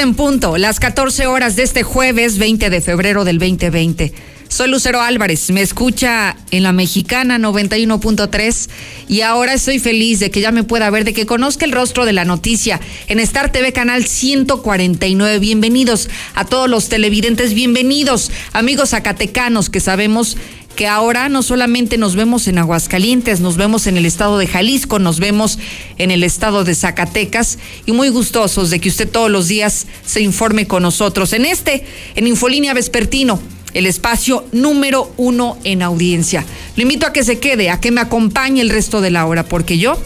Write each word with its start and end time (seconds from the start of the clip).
en 0.00 0.14
punto, 0.14 0.56
las 0.56 0.80
14 0.80 1.26
horas 1.26 1.56
de 1.56 1.62
este 1.62 1.82
jueves 1.82 2.38
20 2.38 2.70
de 2.70 2.80
febrero 2.80 3.24
del 3.24 3.38
2020. 3.38 4.14
Soy 4.48 4.68
Lucero 4.68 5.02
Álvarez, 5.02 5.50
me 5.50 5.60
escucha 5.60 6.36
en 6.50 6.62
la 6.62 6.72
mexicana 6.72 7.38
91.3 7.38 8.68
y 9.08 9.20
ahora 9.20 9.52
estoy 9.52 9.78
feliz 9.78 10.18
de 10.18 10.30
que 10.30 10.40
ya 10.40 10.52
me 10.52 10.64
pueda 10.64 10.88
ver, 10.90 11.04
de 11.04 11.12
que 11.12 11.26
conozca 11.26 11.66
el 11.66 11.72
rostro 11.72 12.06
de 12.06 12.14
la 12.14 12.24
noticia 12.24 12.80
en 13.08 13.20
Star 13.20 13.52
TV 13.52 13.72
Canal 13.72 14.06
149. 14.06 15.38
Bienvenidos 15.38 16.08
a 16.34 16.46
todos 16.46 16.68
los 16.68 16.88
televidentes, 16.88 17.52
bienvenidos 17.52 18.32
amigos 18.52 18.90
zacatecanos 18.90 19.68
que 19.68 19.80
sabemos 19.80 20.36
que 20.80 20.88
ahora 20.88 21.28
no 21.28 21.42
solamente 21.42 21.98
nos 21.98 22.16
vemos 22.16 22.48
en 22.48 22.56
Aguascalientes, 22.56 23.40
nos 23.40 23.58
vemos 23.58 23.86
en 23.86 23.98
el 23.98 24.06
estado 24.06 24.38
de 24.38 24.46
Jalisco, 24.46 24.98
nos 24.98 25.20
vemos 25.20 25.58
en 25.98 26.10
el 26.10 26.24
estado 26.24 26.64
de 26.64 26.74
Zacatecas 26.74 27.58
y 27.84 27.92
muy 27.92 28.08
gustosos 28.08 28.70
de 28.70 28.80
que 28.80 28.88
usted 28.88 29.06
todos 29.06 29.30
los 29.30 29.46
días 29.46 29.86
se 30.06 30.22
informe 30.22 30.66
con 30.66 30.82
nosotros 30.82 31.34
en 31.34 31.44
este, 31.44 31.84
en 32.14 32.26
Infolínea 32.26 32.72
Vespertino, 32.72 33.38
el 33.74 33.84
espacio 33.84 34.46
número 34.52 35.12
uno 35.18 35.58
en 35.64 35.82
audiencia. 35.82 36.46
Lo 36.76 36.82
invito 36.82 37.06
a 37.06 37.12
que 37.12 37.24
se 37.24 37.38
quede, 37.38 37.68
a 37.68 37.78
que 37.78 37.90
me 37.90 38.00
acompañe 38.00 38.62
el 38.62 38.70
resto 38.70 39.02
de 39.02 39.10
la 39.10 39.26
hora, 39.26 39.44
porque 39.44 39.76
yo 39.76 39.98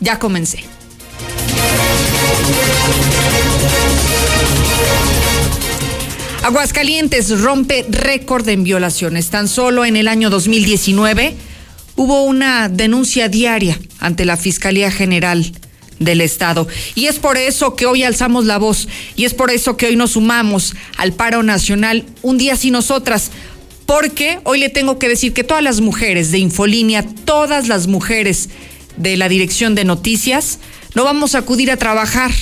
ya 0.00 0.18
comencé. 0.18 0.64
Aguascalientes 6.44 7.40
rompe 7.40 7.86
récord 7.88 8.46
en 8.50 8.64
violaciones. 8.64 9.30
Tan 9.30 9.48
solo 9.48 9.86
en 9.86 9.96
el 9.96 10.08
año 10.08 10.28
2019 10.28 11.34
hubo 11.96 12.24
una 12.24 12.68
denuncia 12.68 13.30
diaria 13.30 13.80
ante 13.98 14.26
la 14.26 14.36
Fiscalía 14.36 14.90
General 14.90 15.50
del 16.00 16.20
Estado. 16.20 16.68
Y 16.94 17.06
es 17.06 17.18
por 17.18 17.38
eso 17.38 17.76
que 17.76 17.86
hoy 17.86 18.02
alzamos 18.02 18.44
la 18.44 18.58
voz 18.58 18.88
y 19.16 19.24
es 19.24 19.32
por 19.32 19.50
eso 19.50 19.78
que 19.78 19.86
hoy 19.86 19.96
nos 19.96 20.10
sumamos 20.10 20.74
al 20.98 21.14
paro 21.14 21.42
nacional 21.42 22.04
un 22.20 22.36
día 22.36 22.56
sin 22.56 22.74
nosotras. 22.74 23.30
Porque 23.86 24.40
hoy 24.44 24.58
le 24.58 24.68
tengo 24.68 24.98
que 24.98 25.08
decir 25.08 25.32
que 25.32 25.44
todas 25.44 25.62
las 25.62 25.80
mujeres 25.80 26.30
de 26.30 26.40
Infolínea, 26.40 27.06
todas 27.24 27.68
las 27.68 27.86
mujeres 27.86 28.50
de 28.98 29.16
la 29.16 29.30
Dirección 29.30 29.74
de 29.74 29.86
Noticias, 29.86 30.58
no 30.94 31.04
vamos 31.04 31.34
a 31.34 31.38
acudir 31.38 31.70
a 31.70 31.78
trabajar, 31.78 32.32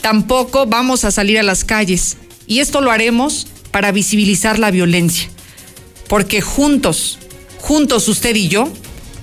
tampoco 0.00 0.66
vamos 0.66 1.04
a 1.04 1.10
salir 1.10 1.36
a 1.36 1.42
las 1.42 1.64
calles 1.64 2.16
y 2.50 2.58
esto 2.58 2.80
lo 2.80 2.90
haremos 2.90 3.46
para 3.70 3.92
visibilizar 3.92 4.58
la 4.58 4.72
violencia, 4.72 5.28
porque 6.08 6.40
juntos, 6.40 7.20
juntos 7.58 8.08
usted 8.08 8.34
y 8.34 8.48
yo, 8.48 8.68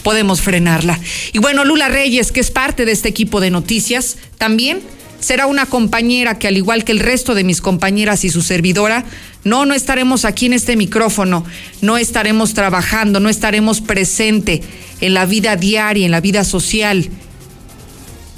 podemos 0.01 0.39
frenarla. 0.39 0.97
Y 1.33 1.39
bueno, 1.39 1.65
Lula 1.65 1.89
Reyes, 1.89 2.31
que 2.31 2.39
es 2.39 2.51
parte 2.51 2.85
de 2.85 2.93
este 2.93 3.09
equipo 3.09 3.41
de 3.41 3.51
noticias, 3.51 4.15
también 4.37 4.79
será 5.19 5.45
una 5.45 5.65
compañera 5.65 6.39
que 6.39 6.47
al 6.47 6.55
igual 6.55 6.85
que 6.85 6.93
el 6.93 6.99
resto 7.01 7.35
de 7.35 7.43
mis 7.43 7.59
compañeras 7.59 8.23
y 8.23 8.29
su 8.29 8.41
servidora, 8.41 9.03
no, 9.43 9.65
no 9.65 9.73
estaremos 9.73 10.23
aquí 10.23 10.45
en 10.45 10.53
este 10.53 10.77
micrófono, 10.77 11.43
no 11.81 11.97
estaremos 11.97 12.53
trabajando, 12.53 13.19
no 13.19 13.27
estaremos 13.27 13.81
presente 13.81 14.63
en 15.01 15.13
la 15.13 15.25
vida 15.25 15.57
diaria, 15.57 16.05
en 16.05 16.11
la 16.11 16.21
vida 16.21 16.45
social, 16.45 17.09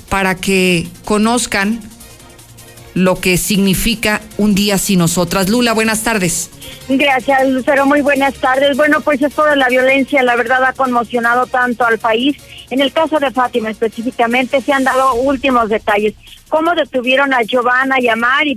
para 0.10 0.34
que 0.34 0.88
conozcan 1.06 1.89
lo 2.94 3.20
que 3.20 3.38
significa 3.38 4.22
un 4.38 4.56
día 4.56 4.78
sin 4.78 5.00
nosotras. 5.00 5.50
Lula, 5.50 5.74
buenas 5.74 6.04
tardes. 6.04 6.50
Gracias, 6.88 7.48
Lucero. 7.48 7.86
Muy 7.86 8.02
buenas 8.02 8.36
tardes. 8.36 8.76
Bueno, 8.78 9.02
pues 9.02 9.22
esto 9.22 9.46
de 9.46 9.56
la 9.56 9.70
violencia, 9.70 10.24
la 10.24 10.36
verdad, 10.36 10.64
ha 10.64 10.74
conmocionado 10.74 11.46
tanto 11.46 11.86
al 11.86 12.00
país. 12.00 12.38
En 12.70 12.82
el 12.82 12.92
caso 12.92 13.20
de 13.20 13.32
Fátima 13.32 13.70
específicamente, 13.70 14.62
se 14.62 14.74
han 14.74 14.84
dado 14.84 15.16
últimos 15.16 15.70
detalles. 15.70 16.14
Cómo 16.50 16.74
detuvieron 16.74 17.34
a 17.34 17.44
Giovanna 17.44 18.00
y 18.00 18.08
a 18.08 18.16
Mari, 18.16 18.56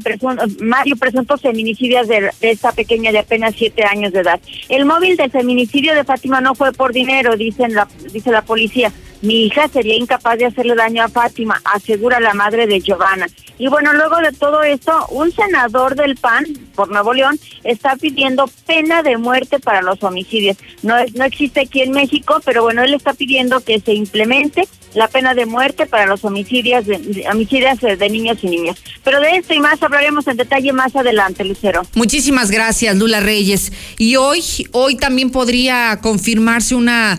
Mario, 0.60 0.96
presuntos 0.96 1.42
feminicidios 1.42 2.08
de, 2.08 2.30
esta 2.40 2.72
pequeña 2.72 3.12
de 3.12 3.18
apenas 3.18 3.54
siete 3.56 3.84
años 3.84 4.12
de 4.12 4.20
edad. 4.20 4.40
El 4.70 4.86
móvil 4.86 5.16
del 5.16 5.30
feminicidio 5.30 5.94
de 5.94 6.04
Fátima 6.04 6.40
no 6.40 6.54
fue 6.54 6.72
por 6.72 6.92
dinero, 6.92 7.36
dicen 7.36 7.74
la, 7.74 7.86
dice 8.12 8.30
la 8.30 8.42
policía. 8.42 8.90
Mi 9.22 9.46
hija 9.46 9.68
sería 9.68 9.94
incapaz 9.94 10.36
de 10.38 10.46
hacerle 10.46 10.74
daño 10.74 11.04
a 11.04 11.08
Fátima, 11.08 11.60
asegura 11.64 12.20
la 12.20 12.34
madre 12.34 12.66
de 12.66 12.80
Giovanna. 12.80 13.26
Y 13.56 13.68
bueno, 13.68 13.92
luego 13.92 14.16
de 14.16 14.32
todo 14.32 14.62
esto, 14.64 15.06
un 15.10 15.30
senador 15.30 15.94
del 15.94 16.16
PAN 16.16 16.44
por 16.74 16.90
Nuevo 16.90 17.14
León 17.14 17.38
está 17.62 17.94
pidiendo 17.96 18.50
pena 18.66 19.04
de 19.04 19.16
muerte 19.16 19.60
para 19.60 19.82
los 19.82 20.02
homicidios. 20.02 20.56
No, 20.82 20.96
no 21.14 21.24
existe 21.24 21.60
aquí 21.60 21.82
en 21.82 21.92
México, 21.92 22.40
pero 22.44 22.62
bueno, 22.62 22.82
él 22.82 22.94
está 22.94 23.14
pidiendo 23.14 23.60
que 23.60 23.78
se 23.78 23.94
implemente 23.94 24.66
la 24.94 25.08
pena 25.08 25.34
de 25.34 25.46
muerte 25.46 25.86
para 25.86 26.06
los 26.06 26.24
homicidios 26.24 26.86
de, 26.86 27.24
homicidios 27.30 27.80
de 27.80 28.10
niños 28.10 28.38
y 28.42 28.48
niñas. 28.48 28.76
Pero 29.04 29.20
de 29.20 29.36
esto 29.36 29.54
y 29.54 29.60
más 29.60 29.82
hablaremos 29.82 30.26
en 30.26 30.36
detalle 30.36 30.72
más 30.72 30.94
adelante, 30.96 31.44
Lucero. 31.44 31.82
Muchísimas 31.94 32.50
gracias, 32.50 32.96
Lula 32.96 33.20
Reyes. 33.20 33.72
Y 33.98 34.16
hoy, 34.16 34.42
hoy 34.72 34.96
también 34.96 35.30
podría 35.30 35.98
confirmarse 36.02 36.74
una 36.74 37.18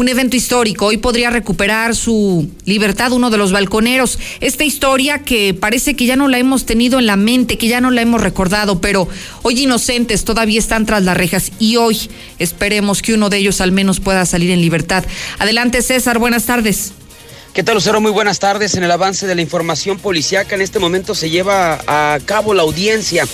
un 0.00 0.08
evento 0.08 0.34
histórico. 0.34 0.86
Hoy 0.86 0.96
podría 0.96 1.28
recuperar 1.28 1.94
su 1.94 2.48
libertad 2.64 3.12
uno 3.12 3.28
de 3.28 3.36
los 3.36 3.52
balconeros. 3.52 4.18
Esta 4.40 4.64
historia 4.64 5.18
que 5.18 5.52
parece 5.52 5.94
que 5.94 6.06
ya 6.06 6.16
no 6.16 6.26
la 6.26 6.38
hemos 6.38 6.64
tenido 6.64 6.98
en 6.98 7.04
la 7.04 7.16
mente, 7.16 7.58
que 7.58 7.68
ya 7.68 7.82
no 7.82 7.90
la 7.90 8.00
hemos 8.00 8.22
recordado, 8.22 8.80
pero 8.80 9.08
hoy 9.42 9.60
inocentes 9.60 10.24
todavía 10.24 10.58
están 10.58 10.86
tras 10.86 11.02
las 11.02 11.18
rejas 11.18 11.52
y 11.58 11.76
hoy 11.76 12.08
esperemos 12.38 13.02
que 13.02 13.12
uno 13.12 13.28
de 13.28 13.36
ellos 13.36 13.60
al 13.60 13.72
menos 13.72 14.00
pueda 14.00 14.24
salir 14.24 14.50
en 14.52 14.62
libertad. 14.62 15.04
Adelante 15.38 15.82
César, 15.82 16.18
buenas 16.18 16.46
tardes. 16.46 16.92
¿Qué 17.52 17.62
tal, 17.62 17.74
Lucero? 17.74 18.00
Muy 18.00 18.12
buenas 18.12 18.38
tardes. 18.38 18.76
En 18.76 18.84
el 18.84 18.90
avance 18.92 19.26
de 19.26 19.34
la 19.34 19.42
información 19.42 19.98
policiaca, 19.98 20.54
en 20.54 20.62
este 20.62 20.78
momento 20.78 21.14
se 21.14 21.28
lleva 21.28 21.78
a 21.86 22.18
cabo 22.24 22.54
la 22.54 22.62
audiencia 22.62 23.26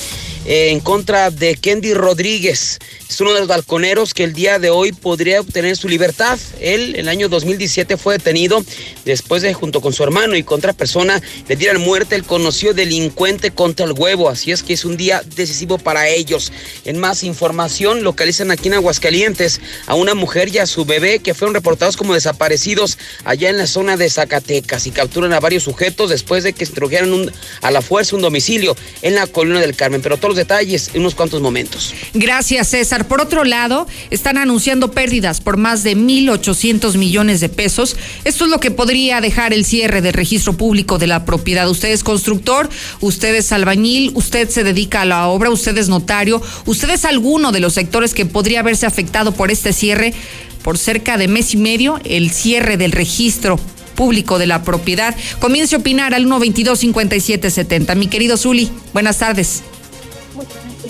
eh, 0.46 0.70
en 0.70 0.80
contra 0.80 1.30
de 1.30 1.56
Kendi 1.56 1.92
Rodríguez. 1.92 2.78
Es 3.08 3.20
uno 3.20 3.32
de 3.32 3.40
los 3.40 3.48
balconeros 3.48 4.14
que 4.14 4.24
el 4.24 4.32
día 4.32 4.58
de 4.58 4.70
hoy 4.70 4.92
podría 4.92 5.40
obtener 5.40 5.76
su 5.76 5.88
libertad. 5.88 6.38
Él, 6.60 6.94
en 6.94 7.02
el 7.02 7.08
año 7.08 7.28
2017, 7.28 7.96
fue 7.96 8.18
detenido 8.18 8.64
después 9.04 9.42
de, 9.42 9.54
junto 9.54 9.80
con 9.80 9.92
su 9.92 10.02
hermano 10.02 10.36
y 10.36 10.42
contra 10.42 10.72
persona, 10.72 11.22
le 11.48 11.56
dieran 11.56 11.80
muerte 11.80 12.16
el 12.16 12.24
conocido 12.24 12.74
delincuente 12.74 13.52
contra 13.52 13.86
el 13.86 13.92
huevo. 13.92 14.28
Así 14.28 14.52
es 14.52 14.62
que 14.62 14.72
es 14.72 14.84
un 14.84 14.96
día 14.96 15.22
decisivo 15.36 15.78
para 15.78 16.08
ellos. 16.08 16.52
En 16.84 16.98
más 16.98 17.22
información, 17.22 18.02
localizan 18.02 18.50
aquí 18.50 18.68
en 18.68 18.74
Aguascalientes 18.74 19.60
a 19.86 19.94
una 19.94 20.14
mujer 20.14 20.48
y 20.48 20.58
a 20.58 20.66
su 20.66 20.84
bebé 20.84 21.20
que 21.20 21.34
fueron 21.34 21.54
reportados 21.54 21.96
como 21.96 22.14
desaparecidos 22.14 22.98
allá 23.24 23.50
en 23.50 23.58
la 23.58 23.66
zona 23.66 23.96
de 23.96 24.10
Zacatecas 24.10 24.86
y 24.86 24.90
capturan 24.90 25.32
a 25.32 25.40
varios 25.40 25.64
sujetos 25.64 26.10
después 26.10 26.44
de 26.44 26.52
que 26.52 26.64
introdujeran 26.64 27.32
a 27.62 27.70
la 27.70 27.82
fuerza 27.82 28.16
un 28.16 28.22
domicilio 28.22 28.76
en 29.02 29.14
la 29.14 29.26
colina 29.26 29.60
del 29.60 29.74
Carmen. 29.76 30.02
Pero 30.02 30.16
todos 30.16 30.35
detalles 30.36 30.90
en 30.94 31.00
unos 31.00 31.14
cuantos 31.14 31.40
momentos. 31.40 31.94
Gracias, 32.14 32.68
César. 32.68 33.08
Por 33.08 33.20
otro 33.20 33.44
lado, 33.44 33.86
están 34.10 34.38
anunciando 34.38 34.92
pérdidas 34.92 35.40
por 35.40 35.56
más 35.56 35.82
de 35.82 35.96
1.800 35.96 36.96
millones 36.96 37.40
de 37.40 37.48
pesos. 37.48 37.96
Esto 38.24 38.44
es 38.44 38.50
lo 38.50 38.60
que 38.60 38.70
podría 38.70 39.20
dejar 39.20 39.52
el 39.52 39.64
cierre 39.64 40.00
del 40.00 40.12
registro 40.12 40.56
público 40.56 40.98
de 40.98 41.06
la 41.06 41.24
propiedad. 41.24 41.68
Usted 41.68 41.90
es 41.90 42.04
constructor, 42.04 42.68
usted 43.00 43.34
es 43.34 43.52
albañil, 43.52 44.12
usted 44.14 44.48
se 44.48 44.64
dedica 44.64 45.02
a 45.02 45.06
la 45.06 45.26
obra, 45.26 45.50
usted 45.50 45.76
es 45.78 45.88
notario, 45.88 46.40
usted 46.66 46.90
es 46.90 47.04
alguno 47.04 47.52
de 47.52 47.60
los 47.60 47.74
sectores 47.74 48.14
que 48.14 48.26
podría 48.26 48.60
haberse 48.60 48.86
afectado 48.86 49.32
por 49.32 49.50
este 49.50 49.72
cierre 49.72 50.14
por 50.62 50.78
cerca 50.78 51.16
de 51.16 51.28
mes 51.28 51.54
y 51.54 51.58
medio, 51.58 52.00
el 52.02 52.32
cierre 52.32 52.76
del 52.76 52.90
registro 52.90 53.56
público 53.94 54.38
de 54.38 54.46
la 54.46 54.62
propiedad. 54.62 55.16
Comience 55.38 55.76
a 55.76 55.78
opinar 55.78 56.12
al 56.12 56.26
122-5770. 56.26 57.94
Mi 57.94 58.08
querido 58.08 58.36
Zuli, 58.36 58.70
buenas 58.92 59.18
tardes. 59.18 59.62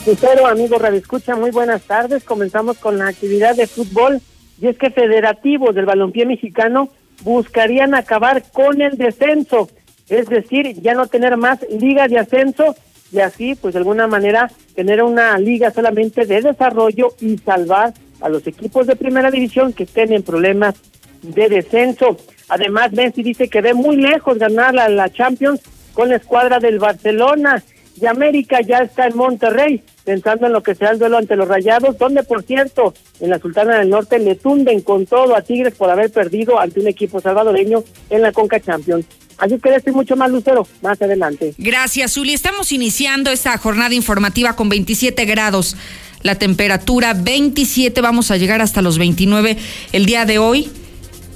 Lucero, 0.07 0.47
amigo 0.47 0.79
Radio 0.79 1.03
muy 1.37 1.51
buenas 1.51 1.83
tardes. 1.83 2.25
Comenzamos 2.25 2.79
con 2.79 2.99
la 2.99 3.09
actividad 3.09 3.55
de 3.55 3.67
fútbol. 3.67 4.21
Y 4.61 4.69
es 4.69 4.79
que 4.79 4.91
federativos 4.91 5.75
del 5.75 5.85
balompié 5.85 6.27
mexicano 6.27 6.89
buscarían 7.23 7.95
acabar 7.95 8.43
con 8.53 8.81
el 8.81 8.97
descenso, 8.97 9.69
es 10.09 10.29
decir, 10.29 10.81
ya 10.81 10.95
no 10.95 11.07
tener 11.07 11.37
más 11.37 11.59
liga 11.69 12.09
de 12.09 12.19
ascenso 12.19 12.75
y 13.13 13.21
así, 13.21 13.55
pues 13.55 13.75
de 13.75 13.79
alguna 13.79 14.07
manera, 14.07 14.51
tener 14.75 15.03
una 15.03 15.39
liga 15.39 15.71
solamente 15.71 16.25
de 16.25 16.43
desarrollo 16.43 17.15
y 17.21 17.39
salvar 17.39 17.95
a 18.21 18.29
los 18.29 18.47
equipos 18.47 18.87
de 18.87 18.97
primera 18.97 19.31
división 19.31 19.73
que 19.73 19.85
estén 19.85 20.13
en 20.13 20.23
problemas 20.23 20.75
de 21.23 21.49
descenso. 21.49 22.17
Además, 22.49 22.93
Messi 22.93 23.23
dice 23.23 23.49
que 23.49 23.61
ve 23.61 23.75
muy 23.75 23.97
lejos 23.97 24.39
ganar 24.39 24.75
la 24.75 25.11
Champions 25.11 25.61
con 25.93 26.09
la 26.09 26.17
escuadra 26.17 26.59
del 26.59 26.79
Barcelona 26.79 27.63
y 28.01 28.07
América 28.07 28.61
ya 28.61 28.79
está 28.79 29.07
en 29.07 29.17
Monterrey 29.17 29.83
pensando 30.05 30.47
en 30.47 30.53
lo 30.53 30.63
que 30.63 30.75
será 30.75 30.93
el 30.93 30.99
duelo 30.99 31.19
ante 31.19 31.37
los 31.37 31.49
Rayados, 31.49 31.99
donde 31.99 32.23
por 32.23 32.43
cierto 32.43 32.95
en 33.21 33.31
la 33.31 33.39
Sultana 33.39 33.79
del 33.79 33.91
Norte 33.91 34.19
le 34.19 34.37
tunden 34.37 34.81
con 34.81 35.07
todo 35.07 35.35
a 35.35 35.43
Tigres 35.43 35.75
por 35.75 35.91
haber 35.91 36.11
perdido 36.11 36.61
ante 36.61 36.81
un 36.81 36.87
equipo 36.87 37.21
salvadoreño 37.21 37.83
en 38.11 38.23
la 38.23 38.33
Conca 38.33 38.61
Champions. 38.61 39.07
Así 39.39 39.59
que 39.59 39.75
estoy 39.75 39.93
mucho 39.93 40.17
más 40.17 40.31
lucero 40.31 40.67
más 40.81 41.01
adelante. 41.03 41.55
Gracias, 41.59 42.15
Zuli. 42.15 42.33
Estamos 42.33 42.73
iniciando 42.73 43.31
esta 43.31 43.57
jornada 43.59 43.95
informativa 43.95 44.57
con 44.57 44.69
27 44.69 45.25
grados. 45.25 45.77
La 46.23 46.37
temperatura 46.37 47.13
27, 47.15 48.01
vamos 48.01 48.31
a 48.31 48.37
llegar 48.37 48.63
hasta 48.63 48.83
los 48.83 48.99
29 48.99 49.57
el 49.93 50.07
día 50.07 50.25
de 50.25 50.39
hoy. 50.39 50.71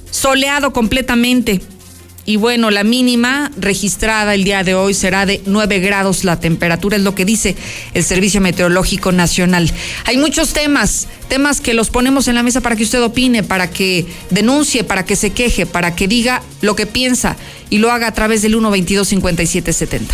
Soleado 0.09 0.73
completamente. 0.73 1.61
Y 2.25 2.37
bueno, 2.37 2.71
la 2.71 2.83
mínima 2.83 3.51
registrada 3.57 4.33
el 4.35 4.43
día 4.43 4.63
de 4.63 4.75
hoy 4.75 4.93
será 4.93 5.25
de 5.25 5.41
9 5.45 5.79
grados 5.79 6.23
la 6.23 6.39
temperatura, 6.39 6.97
es 6.97 7.03
lo 7.03 7.15
que 7.15 7.25
dice 7.25 7.55
el 7.93 8.03
Servicio 8.03 8.41
Meteorológico 8.41 9.11
Nacional. 9.11 9.71
Hay 10.05 10.17
muchos 10.17 10.53
temas, 10.53 11.07
temas 11.29 11.61
que 11.61 11.73
los 11.73 11.89
ponemos 11.89 12.27
en 12.27 12.35
la 12.35 12.43
mesa 12.43 12.61
para 12.61 12.75
que 12.75 12.83
usted 12.83 13.01
opine, 13.01 13.43
para 13.43 13.69
que 13.69 14.05
denuncie, 14.29 14.83
para 14.83 15.05
que 15.05 15.15
se 15.15 15.31
queje, 15.31 15.65
para 15.65 15.95
que 15.95 16.07
diga 16.07 16.41
lo 16.61 16.75
que 16.75 16.85
piensa 16.85 17.37
y 17.69 17.79
lo 17.79 17.91
haga 17.91 18.07
a 18.07 18.13
través 18.13 18.41
del 18.41 18.51
122 18.51 19.07
5770. 19.07 20.13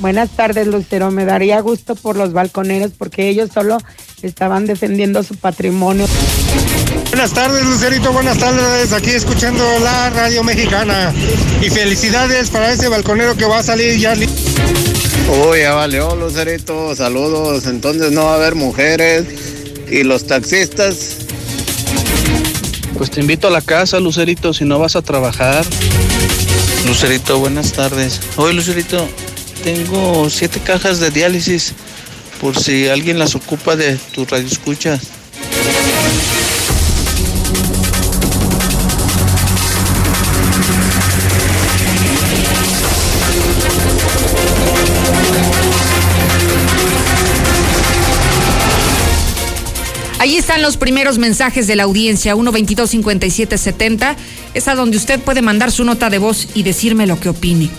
Buenas 0.00 0.30
tardes, 0.30 0.66
Lucero. 0.66 1.10
Me 1.10 1.26
daría 1.26 1.60
gusto 1.60 1.94
por 1.94 2.16
los 2.16 2.32
balconeros 2.32 2.92
porque 2.96 3.28
ellos 3.28 3.50
solo 3.52 3.76
estaban 4.22 4.66
defendiendo 4.66 5.22
su 5.22 5.36
patrimonio. 5.36 6.06
Buenas 7.10 7.32
tardes, 7.32 7.64
Lucerito. 7.66 8.12
Buenas 8.12 8.38
tardes. 8.38 8.92
Aquí 8.92 9.10
escuchando 9.10 9.64
la 9.80 10.10
radio 10.10 10.44
mexicana. 10.44 11.12
Y 11.60 11.68
felicidades 11.68 12.50
para 12.50 12.72
ese 12.72 12.88
balconero 12.88 13.36
que 13.36 13.44
va 13.46 13.58
a 13.58 13.62
salir 13.64 13.98
ya. 13.98 14.14
Uy, 14.14 15.60
ya 15.60 15.74
valió, 15.74 16.14
Lucerito. 16.14 16.94
Saludos. 16.94 17.66
Entonces 17.66 18.12
no 18.12 18.26
va 18.26 18.34
a 18.34 18.36
haber 18.36 18.54
mujeres. 18.54 19.24
Y 19.90 20.04
los 20.04 20.28
taxistas. 20.28 21.16
Pues 22.96 23.10
te 23.10 23.20
invito 23.20 23.48
a 23.48 23.50
la 23.50 23.60
casa, 23.60 23.98
Lucerito, 23.98 24.54
si 24.54 24.64
no 24.64 24.78
vas 24.78 24.94
a 24.94 25.02
trabajar. 25.02 25.64
Lucerito, 26.86 27.40
buenas 27.40 27.72
tardes. 27.72 28.20
Oye, 28.36 28.54
Lucerito, 28.54 29.08
tengo 29.64 30.30
siete 30.30 30.60
cajas 30.60 31.00
de 31.00 31.10
diálisis 31.10 31.72
por 32.40 32.56
si 32.56 32.88
alguien 32.88 33.18
las 33.18 33.34
ocupa 33.34 33.74
de 33.74 33.96
tu 33.96 34.24
radio 34.26 34.46
escuchas. 34.46 35.19
Ahí 50.20 50.36
están 50.36 50.60
los 50.60 50.76
primeros 50.76 51.16
mensajes 51.16 51.66
de 51.66 51.76
la 51.76 51.84
audiencia, 51.84 52.34
122-5770. 52.34 54.16
Es 54.52 54.68
a 54.68 54.74
donde 54.74 54.98
usted 54.98 55.18
puede 55.18 55.40
mandar 55.40 55.72
su 55.72 55.82
nota 55.82 56.10
de 56.10 56.18
voz 56.18 56.48
y 56.52 56.62
decirme 56.62 57.06
lo 57.06 57.18
que 57.18 57.30
opine. 57.30 57.70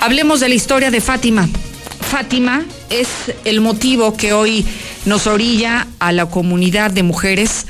Hablemos 0.00 0.40
de 0.40 0.48
la 0.48 0.56
historia 0.56 0.90
de 0.90 1.00
Fátima. 1.00 1.48
Fátima 2.00 2.64
es 2.90 3.06
el 3.44 3.60
motivo 3.60 4.16
que 4.16 4.32
hoy 4.32 4.66
nos 5.04 5.28
orilla 5.28 5.86
a 6.00 6.10
la 6.10 6.26
comunidad 6.26 6.90
de 6.90 7.04
mujeres 7.04 7.68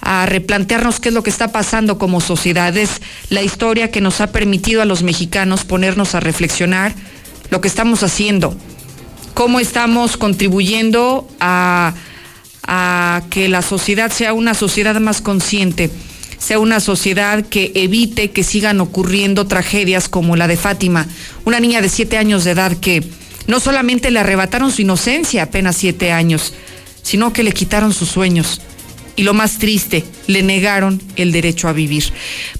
a 0.00 0.24
replantearnos 0.24 0.98
qué 0.98 1.10
es 1.10 1.14
lo 1.14 1.22
que 1.22 1.28
está 1.28 1.52
pasando 1.52 1.98
como 1.98 2.22
sociedad. 2.22 2.74
Es 2.74 3.02
la 3.28 3.42
historia 3.42 3.90
que 3.90 4.00
nos 4.00 4.22
ha 4.22 4.28
permitido 4.28 4.80
a 4.80 4.86
los 4.86 5.02
mexicanos 5.02 5.66
ponernos 5.66 6.14
a 6.14 6.20
reflexionar 6.20 6.94
lo 7.50 7.60
que 7.60 7.68
estamos 7.68 8.02
haciendo, 8.02 8.56
cómo 9.34 9.60
estamos 9.60 10.16
contribuyendo 10.16 11.28
a, 11.38 11.92
a 12.66 13.22
que 13.30 13.48
la 13.48 13.62
sociedad 13.62 14.10
sea 14.10 14.32
una 14.32 14.54
sociedad 14.54 14.98
más 15.00 15.20
consciente 15.20 15.90
sea 16.44 16.58
una 16.58 16.78
sociedad 16.78 17.46
que 17.46 17.72
evite 17.74 18.30
que 18.30 18.44
sigan 18.44 18.80
ocurriendo 18.80 19.46
tragedias 19.46 20.10
como 20.10 20.36
la 20.36 20.46
de 20.46 20.58
Fátima, 20.58 21.06
una 21.46 21.58
niña 21.58 21.80
de 21.80 21.88
siete 21.88 22.18
años 22.18 22.44
de 22.44 22.50
edad 22.50 22.76
que 22.76 23.02
no 23.46 23.60
solamente 23.60 24.10
le 24.10 24.20
arrebataron 24.20 24.70
su 24.70 24.82
inocencia, 24.82 25.44
apenas 25.44 25.76
siete 25.76 26.12
años, 26.12 26.52
sino 27.02 27.32
que 27.32 27.42
le 27.42 27.52
quitaron 27.52 27.92
sus 27.92 28.10
sueños. 28.10 28.60
Y 29.16 29.22
lo 29.22 29.32
más 29.32 29.58
triste, 29.58 30.04
le 30.26 30.42
negaron 30.42 31.00
el 31.16 31.30
derecho 31.30 31.68
a 31.68 31.72
vivir. 31.72 32.04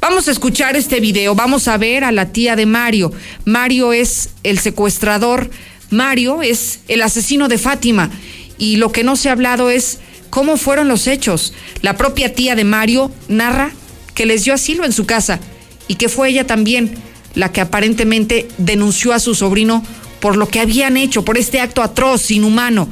Vamos 0.01 0.29
a 0.29 0.31
escuchar 0.31 0.77
este 0.77 1.01
video, 1.01 1.35
vamos 1.35 1.69
a 1.69 1.77
ver 1.77 2.05
a 2.05 2.13
la 2.13 2.33
tía 2.33 2.55
de 2.55 2.65
Mario. 2.65 3.13
Mario 3.45 3.93
es 3.93 4.31
el 4.45 4.61
secuestrador, 4.61 5.51
Mario 5.91 6.43
es 6.43 6.81
el 6.87 7.03
asesino 7.03 7.49
de 7.49 7.59
Fátima. 7.59 8.11
Y 8.59 8.77
lo 8.77 8.93
que 8.93 9.05
no 9.05 9.17
se 9.17 9.29
ha 9.29 9.33
hablado 9.33 9.71
es 9.71 9.99
cómo 10.31 10.57
fueron 10.57 10.89
los 10.89 11.07
hechos. 11.07 11.53
La 11.83 11.97
propia 11.97 12.35
tía 12.35 12.55
de 12.55 12.65
Mario 12.65 13.11
narra 13.29 13.73
que 14.15 14.27
les 14.27 14.45
dio 14.45 14.55
asilo 14.55 14.85
en 14.85 14.93
su 14.93 15.07
casa 15.07 15.41
y 15.89 15.97
que 15.97 16.09
fue 16.09 16.31
ella 16.31 16.47
también 16.47 16.95
la 17.35 17.53
que 17.53 17.61
aparentemente 17.61 18.49
denunció 18.59 19.13
a 19.13 19.19
su 19.19 19.35
sobrino 19.35 19.85
por 20.21 20.37
lo 20.37 20.49
que 20.49 20.61
habían 20.61 20.97
hecho, 20.97 21.25
por 21.25 21.37
este 21.37 21.61
acto 21.61 21.83
atroz, 21.83 22.31
inhumano. 22.31 22.89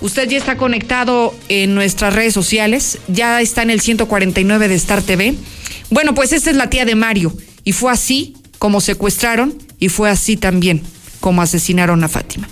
Usted 0.00 0.28
ya 0.28 0.36
está 0.36 0.56
conectado 0.56 1.34
en 1.48 1.74
nuestras 1.74 2.14
redes 2.14 2.34
sociales, 2.34 2.98
ya 3.08 3.40
está 3.40 3.62
en 3.62 3.70
el 3.70 3.80
149 3.80 4.68
de 4.68 4.74
Star 4.74 5.00
TV. 5.02 5.34
Bueno, 5.88 6.14
pues 6.14 6.32
esta 6.32 6.50
es 6.50 6.56
la 6.56 6.68
tía 6.68 6.84
de 6.84 6.94
Mario 6.94 7.32
y 7.64 7.72
fue 7.72 7.90
así 7.90 8.34
como 8.58 8.80
secuestraron 8.80 9.56
y 9.78 9.88
fue 9.88 10.10
así 10.10 10.36
también 10.36 10.82
como 11.20 11.40
asesinaron 11.40 12.04
a 12.04 12.08
Fátima. 12.08 12.48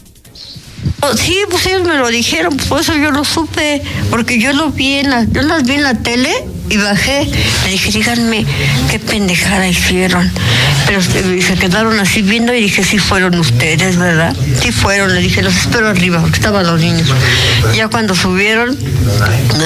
Oh, 1.00 1.17
sí, 1.17 1.37
pues 1.50 1.67
ellos 1.67 1.82
me 1.82 1.96
lo 1.96 2.08
dijeron, 2.08 2.56
por 2.56 2.81
eso 2.81 2.94
yo 2.94 3.11
lo 3.11 3.25
supe, 3.25 3.82
porque 4.11 4.38
yo 4.38 4.52
lo 4.52 4.70
vi 4.70 4.99
en 4.99 5.11
la, 5.11 5.25
yo 5.25 5.43
las 5.43 5.64
vi 5.64 5.75
en 5.75 5.82
la 5.82 5.94
tele 5.94 6.32
y 6.69 6.76
bajé. 6.76 7.29
Le 7.64 7.70
dije, 7.70 7.90
díganme 7.90 8.46
qué 8.90 8.99
pendejada 8.99 9.67
hicieron. 9.67 10.31
Pero 10.87 11.02
se 11.02 11.55
quedaron 11.58 11.99
así 11.99 12.23
viendo 12.23 12.55
y 12.55 12.62
dije, 12.62 12.84
sí 12.84 12.99
fueron 12.99 13.34
ustedes, 13.38 13.96
¿verdad? 13.96 14.34
Sí 14.62 14.73
fueron. 14.73 15.14
Le 15.14 15.20
dije, 15.20 15.43
los 15.43 15.56
espero 15.56 15.88
arriba, 15.88 16.20
porque 16.20 16.37
estaban 16.37 16.67
los 16.67 16.81
niños. 16.81 17.08
Ya 17.75 17.88
cuando 17.88 18.14
subieron, 18.14 18.76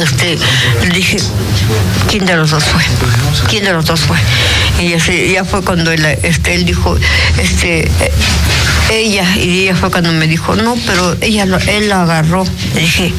este, 0.02 0.38
le 0.86 0.94
dije, 0.94 1.18
¿quién 2.08 2.26
de 2.26 2.36
los 2.36 2.50
dos 2.50 2.64
fue? 2.64 2.82
¿Quién 3.48 3.64
de 3.64 3.72
los 3.72 3.84
dos 3.84 4.00
fue? 4.00 4.16
Y 4.80 4.90
ya, 4.90 4.98
ya 5.32 5.44
fue 5.44 5.62
cuando 5.62 5.90
él, 5.90 6.04
este, 6.22 6.54
él 6.54 6.66
dijo, 6.66 6.96
este, 7.38 7.90
ella, 8.92 9.26
y 9.36 9.62
ella 9.62 9.74
fue 9.74 9.90
cuando 9.90 10.12
me 10.12 10.26
dijo, 10.26 10.54
no, 10.54 10.76
pero 10.86 11.16
ella 11.20 11.44
lo, 11.46 11.58
él 11.58 11.88
la 11.88 12.02
agarró. 12.02 12.44
Le 12.74 12.80
dije, 12.80 13.12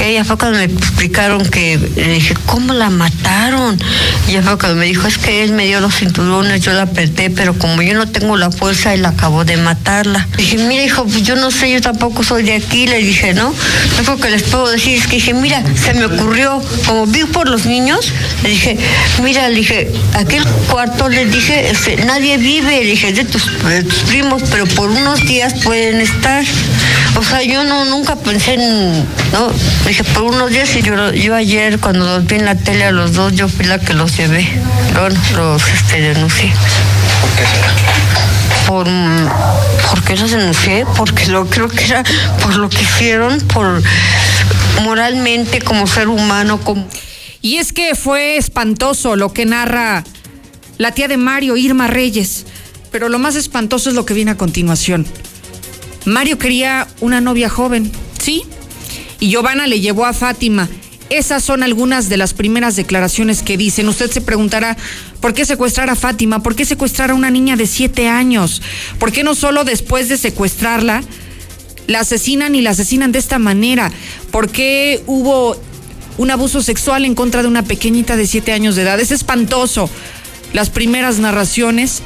ella 0.00 0.24
fue 0.24 0.38
cuando 0.38 0.58
me 0.58 0.64
explicaron 0.64 1.44
que, 1.46 1.78
le 1.96 2.12
dije, 2.14 2.34
¿cómo 2.46 2.72
la 2.72 2.90
mataron? 2.90 3.78
Y 4.28 4.32
ella 4.32 4.42
fue 4.42 4.58
cuando 4.58 4.78
me 4.78 4.86
dijo, 4.86 5.06
es 5.06 5.18
que 5.18 5.42
él 5.42 5.52
me 5.52 5.66
dio 5.66 5.80
los 5.80 5.96
cinturones, 5.96 6.62
yo 6.62 6.72
la 6.72 6.82
apreté, 6.82 7.30
pero 7.30 7.54
como 7.54 7.82
yo 7.82 7.94
no 7.94 8.08
tengo 8.08 8.36
la 8.36 8.50
fuerza, 8.50 8.94
él 8.94 9.04
acabó 9.04 9.44
de 9.44 9.56
matarla. 9.56 10.26
Le 10.36 10.42
dije, 10.44 10.58
mira, 10.58 10.84
hijo, 10.84 11.04
pues 11.04 11.22
yo 11.22 11.36
no 11.36 11.50
sé, 11.50 11.70
yo 11.70 11.80
tampoco 11.80 12.22
soy 12.22 12.42
de 12.42 12.54
aquí, 12.54 12.86
le 12.86 12.98
dije, 12.98 13.34
¿no? 13.34 13.52
Lo 14.06 14.16
que 14.16 14.30
les 14.30 14.42
puedo 14.44 14.68
decir 14.70 14.98
es 14.98 15.06
que 15.06 15.16
dije, 15.16 15.34
mira, 15.34 15.62
se 15.76 15.94
me 15.94 16.06
ocurrió, 16.06 16.62
como 16.86 17.06
vi 17.06 17.24
por 17.24 17.48
los 17.48 17.66
niños, 17.66 18.12
le 18.42 18.50
dije, 18.50 18.78
mira, 19.22 19.48
le 19.48 19.56
dije, 19.56 19.92
aquel 20.14 20.44
cuarto, 20.68 20.99
le 21.08 21.26
dije, 21.26 21.72
nadie 22.04 22.36
vive, 22.36 22.84
le 22.84 22.90
dije, 22.90 23.12
de 23.12 23.24
tus, 23.24 23.62
de 23.64 23.82
tus 23.82 24.00
primos, 24.00 24.42
pero 24.50 24.66
por 24.66 24.90
unos 24.90 25.24
días 25.24 25.54
pueden 25.64 26.00
estar. 26.00 26.44
O 27.16 27.24
sea, 27.24 27.42
yo 27.42 27.64
no 27.64 27.84
nunca 27.86 28.16
pensé 28.16 28.54
en, 28.54 29.06
no, 29.32 29.50
dije 29.86 30.04
por 30.04 30.24
unos 30.24 30.50
días 30.50 30.74
y 30.76 30.82
yo, 30.82 31.12
yo 31.12 31.34
ayer 31.34 31.78
cuando 31.80 32.04
los 32.04 32.26
vi 32.26 32.36
en 32.36 32.44
la 32.44 32.54
tele 32.54 32.84
a 32.84 32.92
los 32.92 33.14
dos, 33.14 33.32
yo 33.34 33.48
fui 33.48 33.64
la 33.64 33.78
que 33.78 33.94
los 33.94 34.16
llevé. 34.16 34.48
Bueno, 34.94 35.20
los 35.36 35.62
este, 35.68 36.00
denuncié. 36.00 36.52
¿Por 37.20 37.30
qué 37.36 37.46
será? 37.46 37.74
Por, 38.66 38.86
¿Por 39.90 40.04
qué 40.04 40.16
los 40.16 40.30
denuncié? 40.30 40.86
Porque 40.96 41.26
lo 41.26 41.46
creo 41.46 41.68
que 41.68 41.84
era 41.84 42.04
por 42.42 42.56
lo 42.56 42.68
que 42.68 42.82
hicieron, 42.82 43.40
por 43.40 43.82
moralmente 44.82 45.60
como 45.60 45.86
ser 45.86 46.08
humano, 46.08 46.60
como... 46.60 46.86
Y 47.42 47.56
es 47.56 47.72
que 47.72 47.94
fue 47.94 48.36
espantoso 48.36 49.16
lo 49.16 49.32
que 49.32 49.46
narra 49.46 50.04
la 50.80 50.92
tía 50.92 51.08
de 51.08 51.18
Mario, 51.18 51.58
Irma 51.58 51.88
Reyes. 51.88 52.46
Pero 52.90 53.10
lo 53.10 53.18
más 53.18 53.36
espantoso 53.36 53.90
es 53.90 53.94
lo 53.94 54.06
que 54.06 54.14
viene 54.14 54.30
a 54.30 54.38
continuación. 54.38 55.06
Mario 56.06 56.38
quería 56.38 56.88
una 57.00 57.20
novia 57.20 57.50
joven, 57.50 57.92
¿sí? 58.18 58.44
Y 59.20 59.28
Giovanna 59.28 59.66
le 59.66 59.80
llevó 59.80 60.06
a 60.06 60.14
Fátima. 60.14 60.70
Esas 61.10 61.44
son 61.44 61.62
algunas 61.62 62.08
de 62.08 62.16
las 62.16 62.32
primeras 62.32 62.76
declaraciones 62.76 63.42
que 63.42 63.58
dicen. 63.58 63.90
Usted 63.90 64.10
se 64.10 64.22
preguntará, 64.22 64.74
¿por 65.20 65.34
qué 65.34 65.44
secuestrar 65.44 65.90
a 65.90 65.96
Fátima? 65.96 66.42
¿Por 66.42 66.56
qué 66.56 66.64
secuestrar 66.64 67.10
a 67.10 67.14
una 67.14 67.30
niña 67.30 67.56
de 67.56 67.66
siete 67.66 68.08
años? 68.08 68.62
¿Por 68.98 69.12
qué 69.12 69.22
no 69.22 69.34
solo 69.34 69.64
después 69.64 70.08
de 70.08 70.16
secuestrarla 70.16 71.02
la 71.88 72.00
asesinan 72.00 72.54
y 72.54 72.62
la 72.62 72.70
asesinan 72.70 73.12
de 73.12 73.18
esta 73.18 73.38
manera? 73.38 73.92
¿Por 74.30 74.48
qué 74.48 75.02
hubo 75.06 75.60
un 76.16 76.30
abuso 76.30 76.62
sexual 76.62 77.04
en 77.04 77.14
contra 77.14 77.42
de 77.42 77.48
una 77.48 77.64
pequeñita 77.64 78.16
de 78.16 78.26
siete 78.26 78.52
años 78.52 78.76
de 78.76 78.82
edad? 78.82 78.98
Es 78.98 79.10
espantoso. 79.10 79.90
Las 80.52 80.70
primeras 80.70 81.18
narraciones 81.18 82.02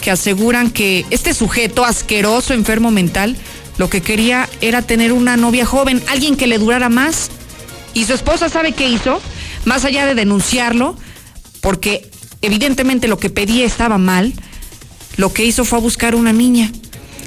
que 0.00 0.10
aseguran 0.10 0.70
que 0.70 1.06
este 1.10 1.32
sujeto 1.32 1.84
asqueroso, 1.84 2.52
enfermo 2.52 2.90
mental, 2.90 3.36
lo 3.78 3.88
que 3.88 4.02
quería 4.02 4.48
era 4.60 4.82
tener 4.82 5.12
una 5.12 5.36
novia 5.36 5.64
joven, 5.64 6.02
alguien 6.08 6.36
que 6.36 6.46
le 6.46 6.58
durara 6.58 6.88
más. 6.88 7.30
Y 7.94 8.04
su 8.04 8.14
esposa 8.14 8.48
sabe 8.48 8.72
qué 8.72 8.88
hizo, 8.88 9.20
más 9.64 9.84
allá 9.84 10.06
de 10.06 10.14
denunciarlo, 10.14 10.96
porque 11.60 12.10
evidentemente 12.42 13.08
lo 13.08 13.18
que 13.18 13.30
pedía 13.30 13.64
estaba 13.64 13.98
mal, 13.98 14.34
lo 15.16 15.32
que 15.32 15.44
hizo 15.44 15.64
fue 15.64 15.80
buscar 15.80 16.14
una 16.14 16.32
niña. 16.32 16.70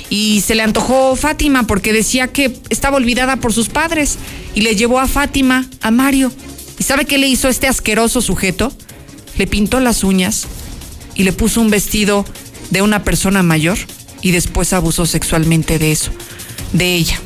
Y 0.10 0.42
se 0.42 0.56
le 0.56 0.64
antojó 0.64 1.16
Fátima 1.16 1.64
porque 1.68 1.92
decía 1.92 2.28
que 2.28 2.58
estaba 2.70 2.98
olvidada 2.98 3.38
por 3.38 3.54
sus 3.54 3.70
padres 3.70 4.18
y 4.56 4.62
le 4.62 4.76
llevó 4.76 5.00
a 5.00 5.08
Fátima, 5.08 5.66
a 5.82 5.92
Mario. 5.92 6.32
¿Y 6.80 6.84
sabe 6.84 7.06
qué 7.06 7.18
le 7.18 7.28
hizo 7.28 7.50
este 7.50 7.68
asqueroso 7.68 8.22
sujeto? 8.22 8.72
Le 9.38 9.48
pintó 9.48 9.80
las 9.80 10.04
uñas 10.04 10.48
y 11.16 11.24
le 11.24 11.34
puso 11.34 11.62
un 11.62 11.70
vestido 11.70 12.26
de 12.70 12.82
una 12.82 13.04
persona 13.04 13.44
mayor 13.44 13.78
y 14.22 14.32
después 14.32 14.74
abusó 14.74 15.06
sexualmente 15.06 15.80
de 15.80 15.92
eso, 15.92 16.12
de 16.74 16.96
ella. 16.96 17.20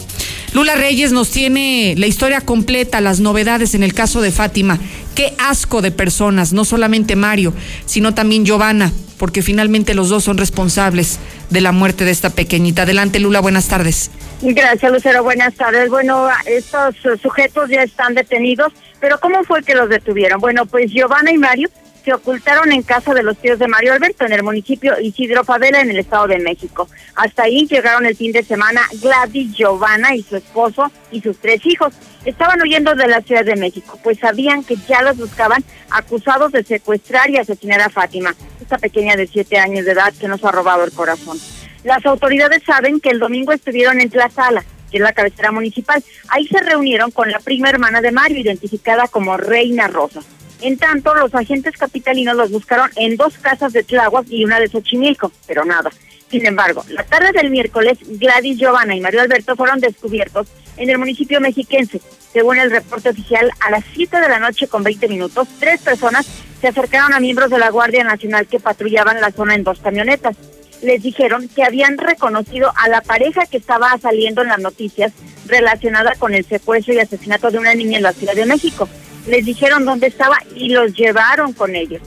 Lula 0.53 0.75
Reyes 0.75 1.13
nos 1.13 1.32
tiene 1.32 1.96
la 1.98 2.08
historia 2.08 2.41
completa, 2.41 3.00
las 3.00 3.22
novedades 3.22 3.74
en 3.74 3.84
el 3.84 3.94
caso 3.94 4.22
de 4.22 4.32
Fátima. 4.32 4.77
Qué 5.15 5.34
asco 5.39 5.82
de 5.82 5.91
personas, 5.91 6.51
no 6.51 6.65
solamente 6.65 7.15
Mario, 7.15 7.53
sino 7.86 8.13
también 8.13 8.46
Giovanna, 8.46 8.91
porque 9.18 9.41
finalmente 9.44 9.94
los 9.94 10.10
dos 10.10 10.25
son 10.25 10.38
responsables 10.38 11.20
de 11.50 11.62
la 11.62 11.72
muerte 11.72 12.03
de 12.03 12.12
esta 12.12 12.32
pequeñita. 12.32 12.82
Adelante, 12.82 13.20
Lula, 13.20 13.39
buenas 13.39 13.70
tardes. 13.70 14.12
Gracias, 14.41 14.91
Lucero. 14.91 15.24
Buenas 15.24 15.53
tardes. 15.53 15.89
Bueno, 15.89 16.27
estos 16.46 16.96
sujetos 17.22 17.70
ya 17.70 17.84
están 17.84 18.13
detenidos, 18.13 18.74
pero 19.00 19.20
¿cómo 19.20 19.44
fue 19.44 19.63
que 19.63 19.75
los 19.75 19.88
detuvieron? 19.89 20.41
Bueno, 20.41 20.65
pues 20.65 20.91
Giovanna 20.91 21.32
y 21.32 21.38
Mario 21.38 21.70
se 22.03 22.13
ocultaron 22.13 22.72
en 22.72 22.81
casa 22.81 23.13
de 23.13 23.24
los 23.24 23.38
tíos 23.38 23.60
de 23.60 23.67
Mario 23.67 23.93
Alberto 23.93 24.25
en 24.25 24.34
el 24.34 24.43
municipio 24.43 25.00
Isidro 25.00 25.43
Favela 25.43 25.81
en 25.81 25.91
el 25.91 26.00
Estado 26.00 26.27
de 26.27 26.39
México. 26.39 26.88
Hasta 27.15 27.43
ahí 27.43 27.67
llegaron 27.67 28.05
el 28.05 28.15
fin 28.15 28.31
de 28.31 28.43
semana 28.43 28.81
Gladys 29.01 29.53
Giovanna 29.53 30.15
y 30.15 30.24
su 30.24 30.38
esposo 30.38 30.91
y 31.12 31.22
sus 31.22 31.38
tres 31.38 31.65
hijos. 31.65 31.93
Estaban 32.25 32.62
huyendo 32.62 32.96
de 32.96 33.08
la 33.08 33.22
Ciudad 33.22 33.46
de 33.46 33.55
México, 33.55 34.00
pues 34.03 34.20
sabían 34.20 34.63
que 34.63 34.75
ya 34.88 35.01
los 35.01 35.17
buscaban 35.17 35.63
acusados 35.89 36.51
de 36.51 36.63
secuestrar 36.63 37.29
y 37.29 37.38
asesinar 37.38 37.81
a 37.81 37.89
Fátima, 37.89 38.36
esta 38.60 38.77
pequeña 38.77 39.15
de 39.15 39.27
siete 39.27 39.58
años 39.58 39.86
de 39.86 39.91
edad 39.91 40.13
que 40.20 40.27
nos 40.27 40.43
ha 40.43 40.51
robado 40.51 40.84
el 40.84 40.91
corazón. 40.91 41.39
Las 41.84 42.05
autoridades 42.05 42.63
saben 42.63 43.00
que 43.00 43.10
el 43.10 43.20
domingo 43.20 43.53
estuvieron 43.53 44.00
en 44.01 44.10
Tlazala, 44.10 44.63
que 44.91 44.98
es 44.98 45.03
la 45.03 45.13
cabecera 45.13 45.51
municipal. 45.51 46.03
Ahí 46.29 46.48
se 46.48 46.60
reunieron 46.60 47.12
con 47.12 47.31
la 47.31 47.39
prima 47.39 47.70
hermana 47.70 48.01
de 48.01 48.12
Mario, 48.12 48.39
identificada 48.39 49.08
como 49.08 49.38
Reina 49.38 49.88
Rosa. 49.88 50.22
En 50.62 50.77
tanto, 50.77 51.15
los 51.15 51.34
agentes 51.34 51.75
capitalinos 51.75 52.36
los 52.36 52.51
buscaron 52.51 52.91
en 52.96 53.18
dos 53.18 53.36
casas 53.39 53.74
de 53.74 53.84
Tláhuac 53.84 54.27
y 54.30 54.46
una 54.46 54.60
de 54.60 54.68
Xochimilco, 54.68 55.32
pero 55.48 55.65
nada. 55.65 55.89
Sin 56.30 56.46
embargo, 56.46 56.86
la 56.89 57.03
tarde 57.03 57.32
del 57.34 57.50
miércoles, 57.50 57.98
Gladys 58.06 58.58
Giovanna 58.58 58.96
y 58.96 59.01
Mario 59.01 59.22
Alberto 59.22 59.56
fueron 59.56 59.80
descubiertos 59.80 60.48
en 60.77 60.89
el 60.89 61.00
municipio 61.00 61.41
mexiquense. 61.41 62.00
Según 62.32 62.60
el 62.60 62.70
reporte 62.70 63.10
oficial, 63.10 63.51
a 63.60 63.72
las 63.72 63.84
7 63.94 64.22
de 64.22 64.30
la 64.30 64.39
noche 64.39 64.68
con 64.68 64.84
20 64.84 65.08
minutos, 65.08 65.48
tres 65.60 65.82
personas 65.82 66.27
se 66.62 66.68
acercaron 66.68 67.13
a 67.13 67.20
miembros 67.20 67.50
de 67.50 67.58
la 67.58 67.72
Guardia 67.72 68.03
Nacional 68.03 68.46
que 68.46 68.60
patrullaban 68.60 69.20
la 69.20 69.32
zona 69.32 69.56
en 69.56 69.63
dos 69.63 69.80
camionetas. 69.80 70.38
Les 70.84 71.01
dijeron 71.01 71.50
que 71.50 71.63
habían 71.63 71.98
reconocido 71.98 72.72
a 72.77 72.88
la 72.88 73.01
pareja 73.01 73.48
que 73.48 73.58
estaba 73.58 73.98
saliendo 73.98 74.44
en 74.44 74.50
las 74.50 74.60
noticias 74.60 75.12
relacionada 75.48 76.13
con 76.15 76.34
el 76.36 76.46
secuestro 76.46 76.94
y 76.94 77.00
asesinato 77.00 77.50
de 77.50 77.58
una 77.58 77.74
niña 77.74 77.98
en 77.98 78.03
la 78.03 78.13
Ciudad 78.13 78.36
de 78.36 78.46
México 78.46 78.88
les 79.27 79.45
dijeron 79.45 79.85
dónde 79.85 80.07
estaba 80.07 80.37
y 80.55 80.69
los 80.69 80.93
llevaron 80.93 81.53
con 81.53 81.75
ellos. 81.75 82.01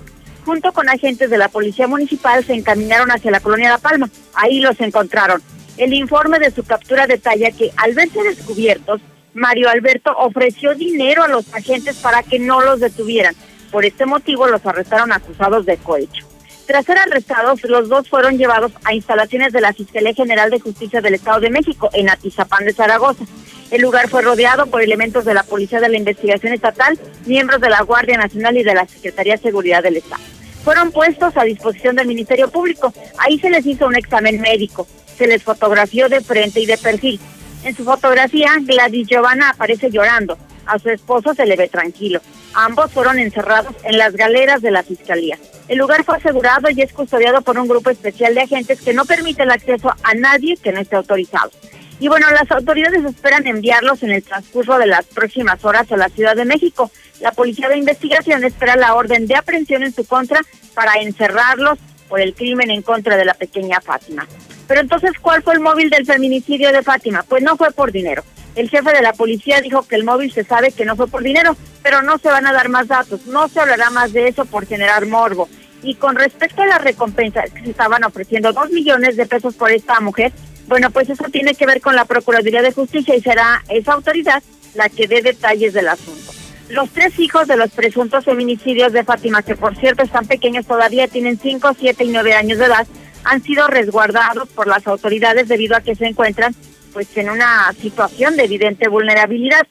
Junto 0.44 0.72
con 0.72 0.88
agentes 0.88 1.30
de 1.30 1.38
la 1.38 1.48
Policía 1.48 1.86
Municipal 1.86 2.44
se 2.44 2.54
encaminaron 2.54 3.10
hacia 3.10 3.30
la 3.30 3.40
colonia 3.40 3.70
La 3.70 3.78
Palma. 3.78 4.10
Ahí 4.34 4.60
los 4.60 4.78
encontraron. 4.80 5.42
El 5.76 5.94
informe 5.94 6.38
de 6.38 6.50
su 6.50 6.62
captura 6.64 7.06
detalla 7.06 7.50
que 7.50 7.72
al 7.76 7.94
verse 7.94 8.22
descubiertos, 8.22 9.00
Mario 9.32 9.68
Alberto 9.68 10.14
ofreció 10.16 10.74
dinero 10.74 11.24
a 11.24 11.28
los 11.28 11.52
agentes 11.52 11.96
para 11.96 12.22
que 12.22 12.38
no 12.38 12.60
los 12.60 12.80
detuvieran. 12.80 13.34
Por 13.72 13.84
este 13.84 14.06
motivo 14.06 14.46
los 14.46 14.64
arrestaron 14.64 15.12
acusados 15.12 15.66
de 15.66 15.76
cohecho. 15.78 16.26
Tras 16.66 16.86
ser 16.86 16.98
arrestados, 16.98 17.62
los 17.64 17.88
dos 17.88 18.08
fueron 18.08 18.38
llevados 18.38 18.72
a 18.84 18.94
instalaciones 18.94 19.52
de 19.52 19.60
la 19.60 19.72
Fiscalía 19.72 20.14
General 20.14 20.50
de 20.50 20.60
Justicia 20.60 21.00
del 21.00 21.14
Estado 21.14 21.40
de 21.40 21.50
México 21.50 21.90
en 21.92 22.08
Atizapán 22.08 22.64
de 22.64 22.72
Zaragoza. 22.72 23.24
El 23.70 23.80
lugar 23.80 24.08
fue 24.08 24.22
rodeado 24.22 24.66
por 24.66 24.82
elementos 24.82 25.24
de 25.24 25.34
la 25.34 25.42
Policía 25.42 25.80
de 25.80 25.88
la 25.88 25.96
Investigación 25.96 26.52
Estatal, 26.52 26.98
miembros 27.26 27.60
de 27.60 27.70
la 27.70 27.82
Guardia 27.82 28.16
Nacional 28.16 28.56
y 28.56 28.62
de 28.62 28.74
la 28.74 28.86
Secretaría 28.86 29.36
de 29.36 29.42
Seguridad 29.42 29.82
del 29.82 29.96
Estado. 29.96 30.22
Fueron 30.64 30.92
puestos 30.92 31.36
a 31.36 31.44
disposición 31.44 31.96
del 31.96 32.06
Ministerio 32.06 32.50
Público. 32.50 32.92
Ahí 33.18 33.38
se 33.38 33.50
les 33.50 33.66
hizo 33.66 33.86
un 33.86 33.96
examen 33.96 34.40
médico. 34.40 34.86
Se 35.18 35.26
les 35.26 35.42
fotografió 35.42 36.08
de 36.08 36.20
frente 36.20 36.60
y 36.60 36.66
de 36.66 36.78
perfil. 36.78 37.20
En 37.64 37.76
su 37.76 37.84
fotografía, 37.84 38.52
Gladys 38.60 39.06
Giovanna 39.08 39.50
aparece 39.50 39.90
llorando. 39.90 40.38
A 40.66 40.78
su 40.78 40.90
esposo 40.90 41.34
se 41.34 41.44
le 41.44 41.56
ve 41.56 41.68
tranquilo. 41.68 42.20
Ambos 42.54 42.92
fueron 42.92 43.18
encerrados 43.18 43.74
en 43.84 43.98
las 43.98 44.14
galeras 44.14 44.62
de 44.62 44.70
la 44.70 44.82
Fiscalía. 44.82 45.38
El 45.68 45.78
lugar 45.78 46.04
fue 46.04 46.16
asegurado 46.16 46.68
y 46.70 46.80
es 46.80 46.92
custodiado 46.92 47.42
por 47.42 47.58
un 47.58 47.68
grupo 47.68 47.90
especial 47.90 48.34
de 48.34 48.42
agentes 48.42 48.80
que 48.80 48.94
no 48.94 49.04
permite 49.04 49.42
el 49.42 49.50
acceso 49.50 49.92
a 50.02 50.14
nadie 50.14 50.56
que 50.56 50.72
no 50.72 50.80
esté 50.80 50.96
autorizado. 50.96 51.50
Y 52.00 52.08
bueno, 52.08 52.28
las 52.30 52.50
autoridades 52.50 53.04
esperan 53.04 53.46
enviarlos 53.46 54.02
en 54.02 54.10
el 54.10 54.22
transcurso 54.22 54.78
de 54.78 54.86
las 54.86 55.06
próximas 55.06 55.64
horas 55.64 55.90
a 55.92 55.96
la 55.96 56.08
Ciudad 56.08 56.34
de 56.34 56.44
México. 56.44 56.90
La 57.20 57.32
Policía 57.32 57.68
de 57.68 57.78
Investigación 57.78 58.44
espera 58.44 58.76
la 58.76 58.94
orden 58.94 59.26
de 59.26 59.36
aprehensión 59.36 59.82
en 59.82 59.94
su 59.94 60.04
contra 60.04 60.40
para 60.74 60.94
encerrarlos 60.94 61.78
por 62.08 62.20
el 62.20 62.34
crimen 62.34 62.70
en 62.70 62.82
contra 62.82 63.16
de 63.16 63.24
la 63.24 63.34
pequeña 63.34 63.80
Fátima. 63.80 64.26
Pero 64.66 64.80
entonces, 64.80 65.12
¿cuál 65.20 65.42
fue 65.42 65.54
el 65.54 65.60
móvil 65.60 65.90
del 65.90 66.06
feminicidio 66.06 66.72
de 66.72 66.82
Fátima? 66.82 67.22
Pues 67.22 67.42
no 67.42 67.56
fue 67.56 67.70
por 67.70 67.92
dinero. 67.92 68.24
El 68.54 68.70
jefe 68.70 68.92
de 68.92 69.02
la 69.02 69.12
policía 69.12 69.60
dijo 69.60 69.82
que 69.82 69.96
el 69.96 70.04
móvil 70.04 70.32
se 70.32 70.44
sabe 70.44 70.72
que 70.72 70.84
no 70.84 70.96
fue 70.96 71.08
por 71.08 71.22
dinero, 71.22 71.56
pero 71.82 72.02
no 72.02 72.18
se 72.18 72.28
van 72.28 72.46
a 72.46 72.52
dar 72.52 72.68
más 72.68 72.86
datos, 72.86 73.26
no 73.26 73.48
se 73.48 73.60
hablará 73.60 73.90
más 73.90 74.12
de 74.12 74.28
eso 74.28 74.44
por 74.44 74.66
generar 74.66 75.06
morbo. 75.06 75.48
Y 75.82 75.96
con 75.96 76.14
respecto 76.14 76.62
a 76.62 76.66
la 76.66 76.78
recompensa 76.78 77.42
que 77.42 77.62
se 77.62 77.70
estaban 77.70 78.04
ofreciendo 78.04 78.52
dos 78.52 78.70
millones 78.70 79.16
de 79.16 79.26
pesos 79.26 79.54
por 79.54 79.70
esta 79.70 80.00
mujer, 80.00 80.32
bueno, 80.66 80.90
pues 80.90 81.10
eso 81.10 81.24
tiene 81.30 81.54
que 81.54 81.66
ver 81.66 81.80
con 81.80 81.94
la 81.94 82.04
Procuraduría 82.04 82.62
de 82.62 82.72
Justicia 82.72 83.14
y 83.16 83.20
será 83.20 83.62
esa 83.68 83.92
autoridad 83.92 84.42
la 84.74 84.88
que 84.88 85.06
dé 85.06 85.22
detalles 85.22 85.72
del 85.72 85.88
asunto. 85.88 86.32
Los 86.70 86.90
tres 86.90 87.18
hijos 87.18 87.46
de 87.46 87.56
los 87.56 87.70
presuntos 87.70 88.24
feminicidios 88.24 88.92
de 88.92 89.04
Fátima, 89.04 89.42
que 89.42 89.54
por 89.54 89.76
cierto 89.76 90.02
están 90.02 90.26
pequeños 90.26 90.66
todavía, 90.66 91.08
tienen 91.08 91.38
5, 91.38 91.76
7 91.78 92.04
y 92.04 92.08
9 92.08 92.34
años 92.34 92.58
de 92.58 92.64
edad, 92.64 92.86
han 93.24 93.42
sido 93.42 93.66
resguardados 93.68 94.48
por 94.48 94.66
las 94.66 94.86
autoridades 94.86 95.48
debido 95.48 95.76
a 95.76 95.80
que 95.80 95.94
se 95.94 96.06
encuentran 96.06 96.54
pues 96.92 97.14
en 97.16 97.28
una 97.28 97.72
situación 97.80 98.36
de 98.36 98.44
evidente 98.44 98.88
vulnerabilidad. 98.88 99.66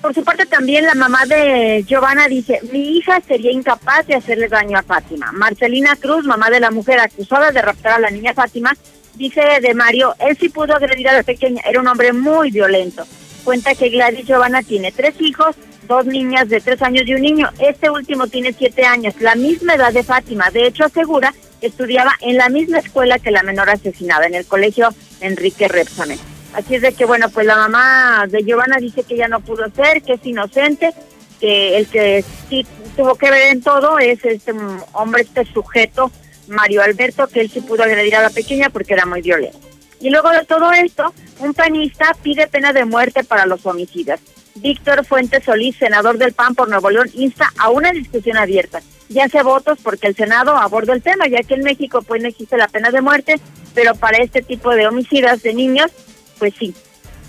Por 0.00 0.14
su 0.14 0.24
parte 0.24 0.46
también 0.46 0.84
la 0.84 0.94
mamá 0.94 1.26
de 1.26 1.84
Giovanna 1.86 2.26
dice, 2.26 2.60
mi 2.72 2.96
hija 2.96 3.20
sería 3.20 3.52
incapaz 3.52 4.06
de 4.06 4.14
hacerle 4.14 4.48
daño 4.48 4.78
a 4.78 4.82
Fátima. 4.82 5.30
Marcelina 5.32 5.96
Cruz, 5.96 6.24
mamá 6.24 6.50
de 6.50 6.60
la 6.60 6.70
mujer 6.70 7.00
acusada 7.00 7.50
de 7.50 7.62
raptar 7.62 7.92
a 7.92 7.98
la 7.98 8.10
niña 8.10 8.32
Fátima, 8.32 8.74
dice 9.18 9.42
de 9.60 9.74
Mario, 9.74 10.14
él 10.20 10.36
sí 10.40 10.48
pudo 10.48 10.74
agredir 10.74 11.08
a 11.08 11.14
la 11.14 11.22
pequeña, 11.22 11.60
era 11.68 11.80
un 11.80 11.88
hombre 11.88 12.12
muy 12.12 12.50
violento. 12.50 13.04
Cuenta 13.44 13.74
que 13.74 13.90
Gladys 13.90 14.26
Giovanna 14.26 14.62
tiene 14.62 14.92
tres 14.92 15.14
hijos, 15.20 15.56
dos 15.86 16.06
niñas 16.06 16.48
de 16.48 16.60
tres 16.60 16.80
años 16.82 17.04
y 17.06 17.14
un 17.14 17.22
niño. 17.22 17.50
Este 17.58 17.90
último 17.90 18.28
tiene 18.28 18.52
siete 18.52 18.84
años, 18.84 19.14
la 19.20 19.34
misma 19.34 19.74
edad 19.74 19.92
de 19.92 20.02
Fátima. 20.02 20.50
De 20.50 20.66
hecho, 20.66 20.84
asegura 20.84 21.34
que 21.60 21.66
estudiaba 21.66 22.12
en 22.20 22.36
la 22.36 22.48
misma 22.48 22.78
escuela 22.78 23.18
que 23.18 23.30
la 23.30 23.42
menor 23.42 23.68
asesinada, 23.68 24.26
en 24.26 24.34
el 24.34 24.46
colegio 24.46 24.90
Enrique 25.20 25.66
Repsamen. 25.66 26.18
Así 26.54 26.76
es 26.76 26.82
de 26.82 26.92
que, 26.92 27.04
bueno, 27.04 27.28
pues 27.30 27.46
la 27.46 27.56
mamá 27.56 28.26
de 28.28 28.42
Giovanna 28.44 28.76
dice 28.78 29.02
que 29.02 29.16
ya 29.16 29.28
no 29.28 29.40
pudo 29.40 29.68
ser, 29.70 30.02
que 30.02 30.14
es 30.14 30.24
inocente, 30.24 30.92
que 31.40 31.76
el 31.76 31.86
que 31.88 32.24
sí 32.48 32.66
tuvo 32.96 33.16
que 33.16 33.30
ver 33.30 33.52
en 33.52 33.62
todo 33.62 33.98
es 33.98 34.24
este 34.24 34.52
hombre, 34.92 35.22
este 35.22 35.44
sujeto 35.46 36.10
Mario 36.48 36.82
Alberto, 36.82 37.26
que 37.28 37.40
él 37.40 37.50
sí 37.50 37.60
pudo 37.60 37.82
agredir 37.82 38.16
a 38.16 38.22
la 38.22 38.30
pequeña 38.30 38.70
porque 38.70 38.94
era 38.94 39.06
muy 39.06 39.22
violento. 39.22 39.58
Y 40.00 40.10
luego 40.10 40.30
de 40.30 40.44
todo 40.44 40.72
esto, 40.72 41.12
un 41.40 41.54
panista 41.54 42.16
pide 42.22 42.46
pena 42.46 42.72
de 42.72 42.84
muerte 42.84 43.24
para 43.24 43.46
los 43.46 43.64
homicidas. 43.66 44.20
Víctor 44.56 45.04
Fuentes 45.04 45.44
Solís, 45.44 45.76
senador 45.76 46.18
del 46.18 46.32
PAN 46.32 46.54
por 46.54 46.68
Nuevo 46.68 46.90
León, 46.90 47.10
insta 47.14 47.52
a 47.58 47.70
una 47.70 47.92
discusión 47.92 48.36
abierta. 48.36 48.80
Ya 49.08 49.24
hace 49.24 49.42
votos 49.42 49.78
porque 49.82 50.06
el 50.06 50.16
Senado 50.16 50.56
aborda 50.56 50.92
el 50.92 51.02
tema, 51.02 51.26
ya 51.28 51.42
que 51.42 51.54
en 51.54 51.62
México 51.62 52.02
pues 52.02 52.22
no 52.22 52.28
existe 52.28 52.56
la 52.56 52.68
pena 52.68 52.90
de 52.90 53.00
muerte, 53.00 53.40
pero 53.74 53.94
para 53.94 54.18
este 54.18 54.42
tipo 54.42 54.70
de 54.74 54.86
homicidas 54.86 55.42
de 55.42 55.54
niños, 55.54 55.90
pues 56.38 56.54
sí, 56.58 56.74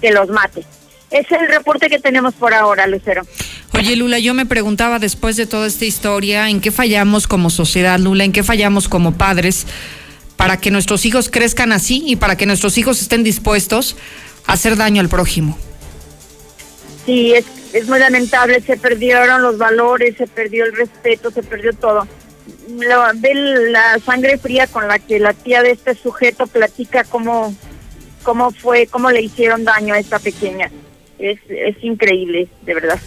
que 0.02 0.12
los 0.12 0.30
mate. 0.30 0.64
Es 1.12 1.32
el 1.32 1.48
reporte 1.48 1.90
que 1.90 2.00
tenemos 2.00 2.36
por 2.36 2.54
ahora, 2.54 2.86
Lucero. 2.86 3.24
Oye, 3.74 3.96
Lula, 3.96 4.20
yo 4.20 4.34
me 4.34 4.46
preguntaba 4.46 5.00
después 5.00 5.38
de 5.38 5.48
toda 5.48 5.66
esta 5.66 5.86
historia, 5.86 6.50
¿en 6.50 6.62
qué 6.62 6.72
fallamos 6.72 7.28
como 7.28 7.50
sociedad, 7.50 7.98
Lula? 7.98 8.26
¿En 8.26 8.32
qué 8.32 8.44
fallamos 8.44 8.88
como 8.88 9.14
padres 9.14 9.66
para 10.36 10.58
que 10.58 10.70
nuestros 10.70 11.06
hijos 11.06 11.30
crezcan 11.30 11.72
así 11.72 12.04
y 12.06 12.16
para 12.16 12.38
que 12.38 12.46
nuestros 12.46 12.78
hijos 12.78 13.02
estén 13.02 13.24
dispuestos 13.24 13.96
a 14.46 14.54
hacer 14.54 14.76
daño 14.76 15.02
al 15.02 15.10
prójimo? 15.10 15.58
Sí, 17.06 17.34
es, 17.34 17.46
es 17.74 17.88
muy 17.88 18.00
lamentable, 18.00 18.62
se 18.62 18.78
perdieron 18.78 19.42
los 19.42 19.58
valores, 19.58 20.16
se 20.16 20.28
perdió 20.28 20.66
el 20.66 20.76
respeto, 20.76 21.32
se 21.32 21.42
perdió 21.42 21.74
todo. 21.74 22.08
La, 22.78 23.14
ve 23.16 23.34
la 23.34 23.98
sangre 24.06 24.38
fría 24.38 24.68
con 24.68 24.88
la 24.88 25.00
que 25.00 25.20
la 25.20 25.34
tía 25.34 25.64
de 25.64 25.72
este 25.72 25.96
sujeto 25.96 26.46
platica 26.46 27.04
cómo, 27.04 27.56
cómo 28.22 28.52
fue, 28.52 28.86
cómo 28.86 29.10
le 29.10 29.24
hicieron 29.24 29.64
daño 29.64 29.96
a 29.96 30.00
esta 30.00 30.20
pequeña 30.20 30.70
es, 31.20 31.40
es 31.50 31.84
increíble, 31.84 32.48
de 32.66 32.74
verdad. 32.74 33.00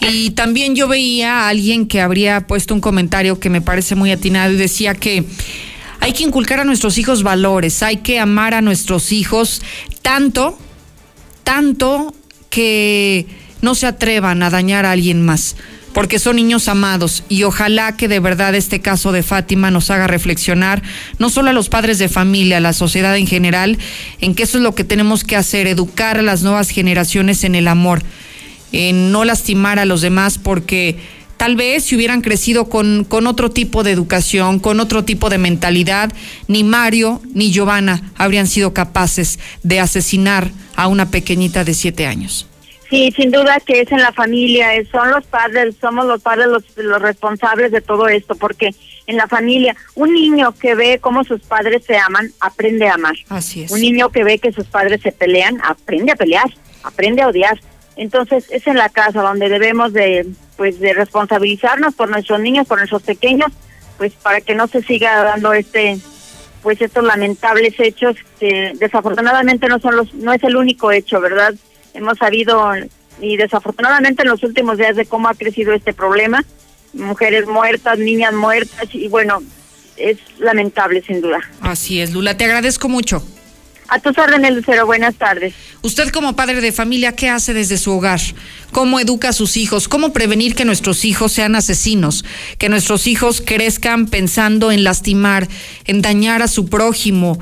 Y 0.00 0.30
también 0.30 0.74
yo 0.74 0.88
veía 0.88 1.40
a 1.40 1.48
alguien 1.48 1.86
que 1.86 2.00
habría 2.00 2.46
puesto 2.46 2.74
un 2.74 2.80
comentario 2.80 3.38
que 3.38 3.50
me 3.50 3.60
parece 3.60 3.94
muy 3.94 4.10
atinado 4.10 4.52
y 4.52 4.56
decía 4.56 4.94
que 4.94 5.24
hay 6.00 6.12
que 6.14 6.24
inculcar 6.24 6.60
a 6.60 6.64
nuestros 6.64 6.96
hijos 6.96 7.22
valores, 7.22 7.82
hay 7.82 7.98
que 7.98 8.18
amar 8.18 8.54
a 8.54 8.62
nuestros 8.62 9.12
hijos 9.12 9.62
tanto, 10.00 10.58
tanto 11.44 12.14
que 12.48 13.26
no 13.60 13.74
se 13.74 13.86
atrevan 13.86 14.42
a 14.42 14.50
dañar 14.50 14.86
a 14.86 14.92
alguien 14.92 15.22
más. 15.22 15.56
Porque 15.92 16.18
son 16.18 16.36
niños 16.36 16.68
amados 16.68 17.24
y 17.28 17.42
ojalá 17.42 17.96
que 17.96 18.08
de 18.08 18.20
verdad 18.20 18.54
este 18.54 18.80
caso 18.80 19.12
de 19.12 19.22
Fátima 19.22 19.70
nos 19.70 19.90
haga 19.90 20.06
reflexionar, 20.06 20.82
no 21.18 21.30
solo 21.30 21.50
a 21.50 21.52
los 21.52 21.68
padres 21.68 21.98
de 21.98 22.08
familia, 22.08 22.58
a 22.58 22.60
la 22.60 22.72
sociedad 22.72 23.16
en 23.16 23.26
general, 23.26 23.78
en 24.20 24.34
que 24.34 24.44
eso 24.44 24.58
es 24.58 24.62
lo 24.62 24.74
que 24.74 24.84
tenemos 24.84 25.24
que 25.24 25.36
hacer, 25.36 25.66
educar 25.66 26.18
a 26.18 26.22
las 26.22 26.42
nuevas 26.42 26.70
generaciones 26.70 27.44
en 27.44 27.54
el 27.54 27.68
amor, 27.68 28.02
en 28.72 29.12
no 29.12 29.24
lastimar 29.24 29.78
a 29.78 29.84
los 29.84 30.00
demás 30.00 30.38
porque 30.38 30.98
tal 31.36 31.56
vez 31.56 31.84
si 31.84 31.96
hubieran 31.96 32.20
crecido 32.20 32.68
con, 32.68 33.04
con 33.04 33.26
otro 33.26 33.50
tipo 33.50 33.82
de 33.82 33.92
educación, 33.92 34.60
con 34.60 34.78
otro 34.78 35.04
tipo 35.04 35.30
de 35.30 35.38
mentalidad, 35.38 36.12
ni 36.48 36.64
Mario 36.64 37.20
ni 37.34 37.50
Giovanna 37.50 38.12
habrían 38.16 38.46
sido 38.46 38.74
capaces 38.74 39.38
de 39.62 39.80
asesinar 39.80 40.50
a 40.76 40.86
una 40.86 41.10
pequeñita 41.10 41.64
de 41.64 41.74
siete 41.74 42.06
años. 42.06 42.49
Sí, 42.90 43.12
sin 43.12 43.30
duda 43.30 43.60
que 43.60 43.82
es 43.82 43.92
en 43.92 44.02
la 44.02 44.12
familia, 44.12 44.68
son 44.90 45.12
los 45.12 45.24
padres, 45.24 45.76
somos 45.80 46.06
los 46.06 46.20
padres 46.20 46.48
los, 46.48 46.64
los 46.76 47.00
responsables 47.00 47.70
de 47.70 47.80
todo 47.80 48.08
esto, 48.08 48.34
porque 48.34 48.74
en 49.06 49.16
la 49.16 49.28
familia, 49.28 49.76
un 49.94 50.12
niño 50.12 50.52
que 50.58 50.74
ve 50.74 50.98
cómo 51.00 51.22
sus 51.22 51.40
padres 51.42 51.84
se 51.86 51.96
aman, 51.96 52.32
aprende 52.40 52.88
a 52.88 52.94
amar. 52.94 53.14
Así 53.28 53.62
es. 53.62 53.70
Un 53.70 53.80
niño 53.80 54.10
que 54.10 54.24
ve 54.24 54.40
que 54.40 54.52
sus 54.52 54.66
padres 54.66 55.00
se 55.02 55.12
pelean, 55.12 55.60
aprende 55.64 56.10
a 56.12 56.16
pelear, 56.16 56.52
aprende 56.82 57.22
a 57.22 57.28
odiar. 57.28 57.60
Entonces 57.94 58.46
es 58.50 58.66
en 58.66 58.76
la 58.76 58.88
casa 58.88 59.22
donde 59.22 59.48
debemos 59.48 59.92
de, 59.92 60.26
pues, 60.56 60.80
de 60.80 60.92
responsabilizarnos 60.92 61.94
por 61.94 62.10
nuestros 62.10 62.40
niños, 62.40 62.66
por 62.66 62.78
nuestros 62.78 63.02
pequeños, 63.02 63.52
pues 63.98 64.14
para 64.14 64.40
que 64.40 64.56
no 64.56 64.66
se 64.66 64.82
siga 64.82 65.22
dando 65.22 65.52
este, 65.52 65.98
pues 66.62 66.80
estos 66.80 67.04
lamentables 67.04 67.78
hechos 67.78 68.16
que 68.40 68.72
desafortunadamente 68.80 69.68
no 69.68 69.78
son 69.78 69.94
los, 69.94 70.12
no 70.14 70.32
es 70.32 70.42
el 70.42 70.56
único 70.56 70.90
hecho, 70.90 71.20
¿verdad? 71.20 71.54
Hemos 71.94 72.18
sabido 72.18 72.72
y 73.20 73.36
desafortunadamente 73.36 74.22
en 74.22 74.28
los 74.28 74.42
últimos 74.42 74.78
días 74.78 74.96
de 74.96 75.06
cómo 75.06 75.28
ha 75.28 75.34
crecido 75.34 75.72
este 75.72 75.92
problema, 75.92 76.44
mujeres 76.92 77.46
muertas, 77.46 77.98
niñas 77.98 78.32
muertas 78.32 78.88
y 78.92 79.08
bueno, 79.08 79.40
es 79.96 80.18
lamentable 80.38 81.02
sin 81.02 81.20
duda. 81.20 81.38
Así 81.60 82.00
es, 82.00 82.12
Lula, 82.12 82.36
te 82.36 82.44
agradezco 82.44 82.88
mucho. 82.88 83.22
A 83.88 83.98
tus 83.98 84.16
órdenes, 84.18 84.54
Lucero, 84.54 84.86
buenas 84.86 85.16
tardes. 85.16 85.52
Usted 85.82 86.10
como 86.10 86.36
padre 86.36 86.60
de 86.60 86.70
familia, 86.70 87.16
¿qué 87.16 87.28
hace 87.28 87.52
desde 87.52 87.76
su 87.76 87.90
hogar? 87.90 88.20
¿Cómo 88.70 89.00
educa 89.00 89.30
a 89.30 89.32
sus 89.32 89.56
hijos? 89.56 89.88
¿Cómo 89.88 90.12
prevenir 90.12 90.54
que 90.54 90.64
nuestros 90.64 91.04
hijos 91.04 91.32
sean 91.32 91.56
asesinos? 91.56 92.24
Que 92.58 92.68
nuestros 92.68 93.08
hijos 93.08 93.42
crezcan 93.44 94.06
pensando 94.06 94.70
en 94.70 94.84
lastimar, 94.84 95.48
en 95.86 96.02
dañar 96.02 96.40
a 96.40 96.46
su 96.46 96.68
prójimo, 96.68 97.40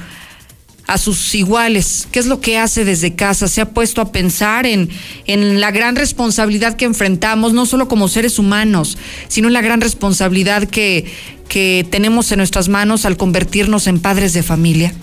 a 0.88 0.96
sus 0.96 1.34
iguales. 1.34 2.08
¿Qué 2.10 2.18
es 2.18 2.26
lo 2.26 2.40
que 2.40 2.58
hace 2.58 2.84
desde 2.84 3.14
casa? 3.14 3.46
Se 3.46 3.60
ha 3.60 3.70
puesto 3.70 4.00
a 4.00 4.10
pensar 4.10 4.66
en, 4.66 4.88
en 5.26 5.60
la 5.60 5.70
gran 5.70 5.94
responsabilidad 5.94 6.76
que 6.76 6.86
enfrentamos, 6.86 7.52
no 7.52 7.66
solo 7.66 7.88
como 7.88 8.08
seres 8.08 8.38
humanos, 8.38 8.96
sino 9.28 9.48
en 9.48 9.54
la 9.54 9.60
gran 9.60 9.82
responsabilidad 9.82 10.64
que, 10.64 11.04
que 11.46 11.86
tenemos 11.90 12.32
en 12.32 12.38
nuestras 12.38 12.68
manos 12.68 13.04
al 13.04 13.18
convertirnos 13.18 13.86
en 13.86 14.00
padres 14.00 14.32
de 14.32 14.42
familia. 14.42 14.94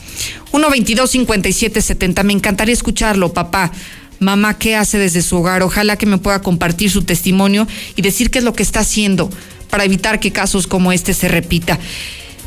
1 0.52 0.70
22 0.70 1.12
57 1.12 1.80
70 1.80 2.24
Me 2.24 2.34
encantaría 2.34 2.74
escucharlo, 2.74 3.32
papá. 3.32 3.72
Mamá, 4.20 4.58
¿qué 4.58 4.76
hace 4.76 4.98
desde 4.98 5.22
su 5.22 5.38
hogar? 5.38 5.62
Ojalá 5.62 5.98
que 5.98 6.08
me 6.08 6.18
pueda 6.18 6.42
compartir 6.42 6.90
su 6.90 7.04
testimonio 7.04 7.68
y 7.96 8.02
decir 8.02 8.32
qué 8.32 8.40
es 8.40 8.44
lo 8.44 8.54
que 8.54 8.64
está 8.64 8.80
haciendo 8.80 9.30
para 9.70 9.84
evitar 9.84 10.20
que 10.20 10.32
casos 10.32 10.66
como 10.66 10.92
este 10.92 11.14
se 11.14 11.28
repita. 11.28 11.78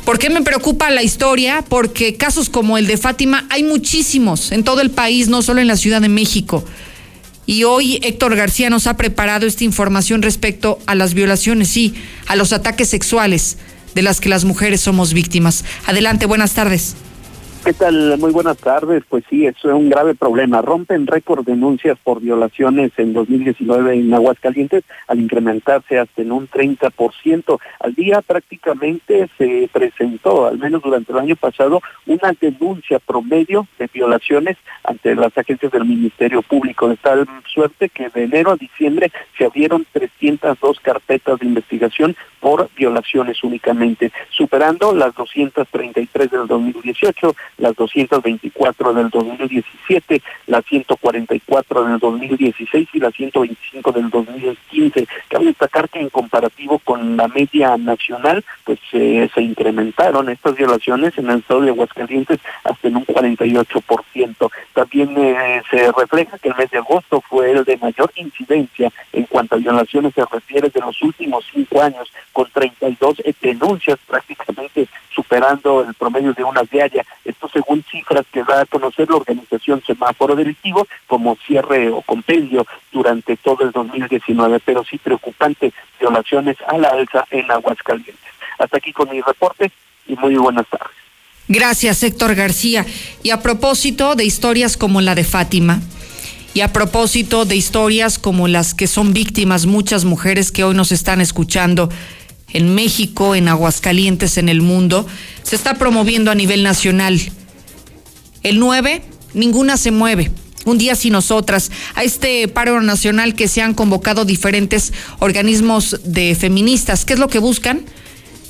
¿Por 0.09 0.17
qué 0.17 0.31
me 0.31 0.41
preocupa 0.41 0.89
la 0.89 1.03
historia? 1.03 1.63
Porque 1.69 2.15
casos 2.15 2.49
como 2.49 2.79
el 2.79 2.87
de 2.87 2.97
Fátima 2.97 3.45
hay 3.51 3.61
muchísimos 3.61 4.51
en 4.51 4.63
todo 4.63 4.81
el 4.81 4.89
país, 4.89 5.27
no 5.27 5.43
solo 5.43 5.61
en 5.61 5.67
la 5.67 5.77
Ciudad 5.77 6.01
de 6.01 6.09
México. 6.09 6.65
Y 7.45 7.63
hoy 7.63 7.99
Héctor 8.01 8.35
García 8.35 8.71
nos 8.71 8.87
ha 8.87 8.97
preparado 8.97 9.45
esta 9.45 9.65
información 9.65 10.23
respecto 10.23 10.79
a 10.87 10.95
las 10.95 11.13
violaciones, 11.13 11.67
sí, 11.67 11.93
a 12.25 12.35
los 12.35 12.53
ataques 12.53 12.89
sexuales 12.89 13.57
de 13.93 14.01
las 14.01 14.19
que 14.19 14.29
las 14.29 14.45
mujeres 14.45 14.81
somos 14.81 15.13
víctimas. 15.13 15.63
Adelante, 15.85 16.25
buenas 16.25 16.55
tardes. 16.55 16.95
¿Qué 17.63 17.73
tal? 17.73 18.17
Muy 18.17 18.31
buenas 18.31 18.57
tardes. 18.57 19.03
Pues 19.09 19.25
sí, 19.29 19.45
es 19.45 19.63
un 19.65 19.89
grave 19.89 20.15
problema. 20.15 20.61
Rompen 20.61 21.05
récord 21.05 21.45
denuncias 21.45 21.97
por 22.01 22.21
violaciones 22.21 22.91
en 22.95 23.11
2019 23.11 23.95
en 23.95 24.13
Aguascalientes 24.13 24.85
al 25.07 25.19
incrementarse 25.19 25.99
hasta 25.99 26.21
en 26.21 26.31
un 26.31 26.47
30%. 26.47 27.59
Al 27.81 27.93
día 27.95 28.21
prácticamente 28.21 29.29
se 29.37 29.69
presentó, 29.73 30.47
al 30.47 30.57
menos 30.57 30.81
durante 30.81 31.11
el 31.11 31.19
año 31.19 31.35
pasado, 31.35 31.81
una 32.07 32.31
denuncia 32.39 32.97
promedio 32.99 33.67
de 33.77 33.89
violaciones 33.93 34.57
ante 34.85 35.13
las 35.13 35.37
agencias 35.37 35.71
del 35.73 35.85
Ministerio 35.85 36.41
Público, 36.41 36.87
de 36.87 36.95
tal 36.95 37.27
suerte 37.53 37.89
que 37.89 38.09
de 38.09 38.23
enero 38.23 38.51
a 38.51 38.55
diciembre 38.55 39.11
se 39.37 39.45
abrieron 39.45 39.85
302 39.91 40.79
carpetas 40.79 41.39
de 41.39 41.45
investigación 41.45 42.15
por 42.39 42.69
violaciones 42.75 43.43
únicamente, 43.43 44.11
superando 44.29 44.93
las 44.93 45.13
233 45.13 46.31
del 46.31 46.47
2018, 46.47 47.35
las 47.59 47.75
224 47.75 48.93
del 48.93 49.09
2017, 49.09 50.21
las 50.47 50.65
144 50.65 51.83
del 51.85 51.99
2016 51.99 52.89
y 52.93 52.99
las 52.99 53.13
125 53.13 53.91
del 53.91 54.09
2015. 54.09 55.07
Cabe 55.27 55.45
destacar 55.45 55.89
que 55.89 55.99
en 55.99 56.09
comparativo 56.09 56.79
con 56.79 57.17
la 57.17 57.27
media 57.27 57.77
nacional, 57.77 58.43
pues 58.63 58.79
eh, 58.93 59.29
se 59.33 59.41
incrementaron 59.41 60.29
estas 60.29 60.55
violaciones 60.55 61.17
en 61.17 61.29
el 61.29 61.39
estado 61.39 61.61
de 61.61 61.69
Aguascalientes 61.69 62.39
hasta 62.63 62.87
en 62.87 62.97
un 62.97 63.05
48%. 63.05 64.51
También 64.73 65.13
eh, 65.17 65.61
se 65.69 65.91
refleja 65.91 66.37
que 66.37 66.49
el 66.49 66.55
mes 66.55 66.71
de 66.71 66.79
agosto 66.79 67.21
fue 67.21 67.51
el 67.51 67.63
de 67.63 67.77
mayor 67.77 68.11
incidencia 68.15 68.91
en 69.13 69.23
cuanto 69.25 69.55
a 69.55 69.59
violaciones 69.59 70.13
se 70.13 70.23
refiere 70.25 70.69
de 70.69 70.79
los 70.79 71.01
últimos 71.01 71.45
cinco 71.51 71.81
años, 71.81 72.11
con 72.33 72.49
32 72.51 73.21
denuncias 73.41 73.99
prácticamente 74.07 74.87
superando 75.13 75.81
el 75.81 75.93
promedio 75.95 76.33
de 76.33 76.43
una 76.43 76.61
diaria. 76.63 77.05
Esto 77.25 77.48
según 77.51 77.83
cifras 77.89 78.25
que 78.31 78.43
da 78.43 78.61
a 78.61 78.65
conocer 78.65 79.09
la 79.09 79.17
organización 79.17 79.81
Semáforo 79.85 80.35
Delictivo 80.35 80.87
como 81.07 81.37
cierre 81.47 81.89
o 81.89 82.01
compendio 82.01 82.65
durante 82.91 83.37
todo 83.37 83.63
el 83.63 83.71
2019, 83.71 84.59
pero 84.65 84.83
sí 84.83 84.97
preocupante 84.97 85.73
violaciones 85.99 86.57
a 86.67 86.77
la 86.77 86.89
alza 86.89 87.25
en 87.31 87.49
Aguascalientes. 87.51 88.15
Hasta 88.57 88.77
aquí 88.77 88.91
con 88.91 89.09
mi 89.09 89.21
reporte 89.21 89.71
y 90.07 90.15
muy 90.15 90.35
buenas 90.35 90.67
tardes. 90.67 90.95
Gracias, 91.47 92.03
Héctor 92.03 92.35
García. 92.35 92.85
Y 93.23 93.31
a 93.31 93.41
propósito 93.41 94.15
de 94.15 94.25
historias 94.25 94.77
como 94.77 95.01
la 95.01 95.15
de 95.15 95.23
Fátima, 95.23 95.81
y 96.53 96.61
a 96.61 96.73
propósito 96.73 97.45
de 97.45 97.55
historias 97.55 98.17
como 98.17 98.47
las 98.47 98.73
que 98.73 98.87
son 98.87 99.13
víctimas 99.13 99.65
muchas 99.65 100.05
mujeres 100.05 100.51
que 100.51 100.63
hoy 100.63 100.75
nos 100.75 100.91
están 100.91 101.21
escuchando 101.21 101.89
en 102.51 102.73
México, 102.73 103.35
en 103.35 103.47
Aguascalientes, 103.47 104.37
en 104.37 104.49
el 104.49 104.61
mundo, 104.61 105.07
se 105.43 105.55
está 105.55 105.75
promoviendo 105.75 106.31
a 106.31 106.35
nivel 106.35 106.63
nacional. 106.63 107.19
El 108.43 108.59
9, 108.59 109.01
ninguna 109.33 109.77
se 109.77 109.91
mueve. 109.91 110.31
Un 110.65 110.77
día 110.77 110.95
sin 110.95 111.13
nosotras, 111.13 111.71
a 111.95 112.03
este 112.03 112.47
paro 112.47 112.81
nacional 112.81 113.33
que 113.33 113.47
se 113.47 113.61
han 113.61 113.73
convocado 113.73 114.25
diferentes 114.25 114.93
organismos 115.19 115.99
de 116.03 116.35
feministas. 116.35 117.05
¿Qué 117.05 117.13
es 117.13 117.19
lo 117.19 117.27
que 117.27 117.39
buscan? 117.39 117.81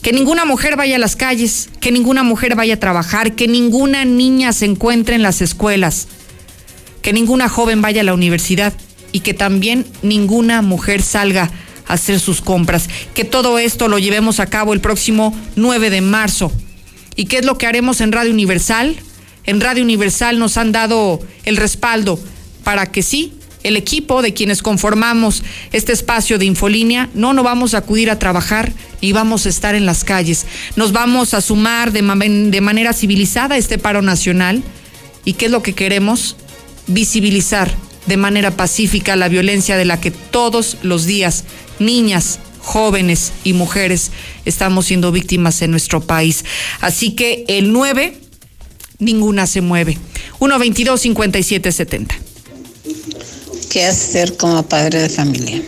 Que 0.02 0.12
ninguna 0.12 0.45
mujer 0.45 0.75
vaya 0.75 0.95
a 0.95 0.99
las 0.99 1.15
calles, 1.15 1.69
que 1.80 1.91
ninguna 1.91 2.23
mujer 2.23 2.56
vaya 2.56 2.75
a 2.75 2.80
trabajar, 2.80 3.36
que 3.36 3.47
ninguna 3.47 4.06
niña 4.06 4.54
se 4.54 4.65
encuentre 4.65 5.15
en 5.15 5.23
las 5.23 5.41
escuelas, 5.41 6.08
que 7.02 7.13
ninguna 7.13 7.49
joven 7.49 7.82
vaya 7.82 8.02
a 8.02 8.06
la 8.06 8.13
universidad 8.13 8.73
y 9.12 9.21
que 9.21 9.34
también 9.34 9.86
ninguna 10.02 10.62
mujer 10.62 11.02
salga 11.02 11.52
a 11.88 11.93
hacer 11.93 12.19
sus 12.19 12.41
compras. 12.41 12.89
Que 13.13 13.23
todo 13.23 13.60
esto 13.60 13.88
lo 13.88 13.99
llevemos 13.99 14.39
a 14.39 14.47
cabo 14.47 14.73
el 14.73 14.82
próximo 14.82 15.36
9 15.56 15.89
de 15.89 16.02
marzo. 16.02 16.52
¿Y 17.15 17.25
qué 17.25 17.39
es 17.39 17.45
lo 17.45 17.58
que 17.58 17.67
haremos 17.67 18.02
en 18.02 18.12
Radio 18.12 18.32
Universal? 18.32 18.97
En 19.50 19.60
Radio 19.62 19.82
Universal 19.82 20.38
nos 20.38 20.58
han 20.58 20.72
dado 20.72 21.20
el 21.44 21.58
respaldo 21.58 22.20
para 22.64 22.92
que 22.92 23.02
sí, 23.02 23.34
el 23.64 23.78
equipo 23.78 24.22
de 24.22 24.32
quienes 24.32 24.62
conformamos 24.62 25.42
este 25.72 25.92
espacio 25.92 26.38
de 26.38 26.46
Infolínea, 26.46 27.10
no 27.16 27.34
nos 27.34 27.44
vamos 27.44 27.74
a 27.74 27.80
acudir 27.80 28.12
a 28.12 28.20
trabajar 28.20 28.72
y 29.02 29.12
vamos 29.12 29.48
a 29.48 29.50
estar 29.50 29.74
en 29.74 29.88
las 29.88 30.04
calles. 30.04 30.46
Nos 30.76 30.92
vamos 30.92 31.34
a 31.34 31.42
sumar 31.42 31.92
de, 31.92 32.04
manera 32.04 32.94
civilizada 32.94 33.56
a 33.56 33.58
este 33.58 33.80
paro 33.80 34.04
nacional. 34.04 34.62
¿Y 35.26 35.34
qué 35.34 35.46
es 35.46 35.52
lo 35.52 35.64
que 35.64 35.74
queremos? 35.74 36.36
Visibilizar 36.86 37.74
de 38.06 38.18
manera 38.18 38.52
pacífica 38.52 39.16
la 39.16 39.30
violencia 39.30 39.78
de 39.78 39.86
la 39.86 40.00
que 40.00 40.12
todos 40.12 40.78
los 40.84 41.08
días 41.08 41.46
niñas, 41.80 42.38
jóvenes 42.60 43.34
y 43.44 43.54
mujeres 43.54 44.12
estamos 44.46 44.86
siendo 44.86 45.12
víctimas 45.12 45.64
en 45.64 45.72
nuestro 45.72 46.02
país. 46.02 46.46
Así 46.82 47.16
que 47.16 47.46
el 47.48 47.74
9, 47.74 48.29
ninguna 49.00 49.48
se 49.48 49.62
mueve. 49.62 49.98
122 50.40 51.02
5770 51.02 52.16
¿Qué 53.70 53.86
hacer 53.86 54.36
como 54.38 54.64
padre 54.64 55.00
de 55.02 55.10
familia? 55.10 55.62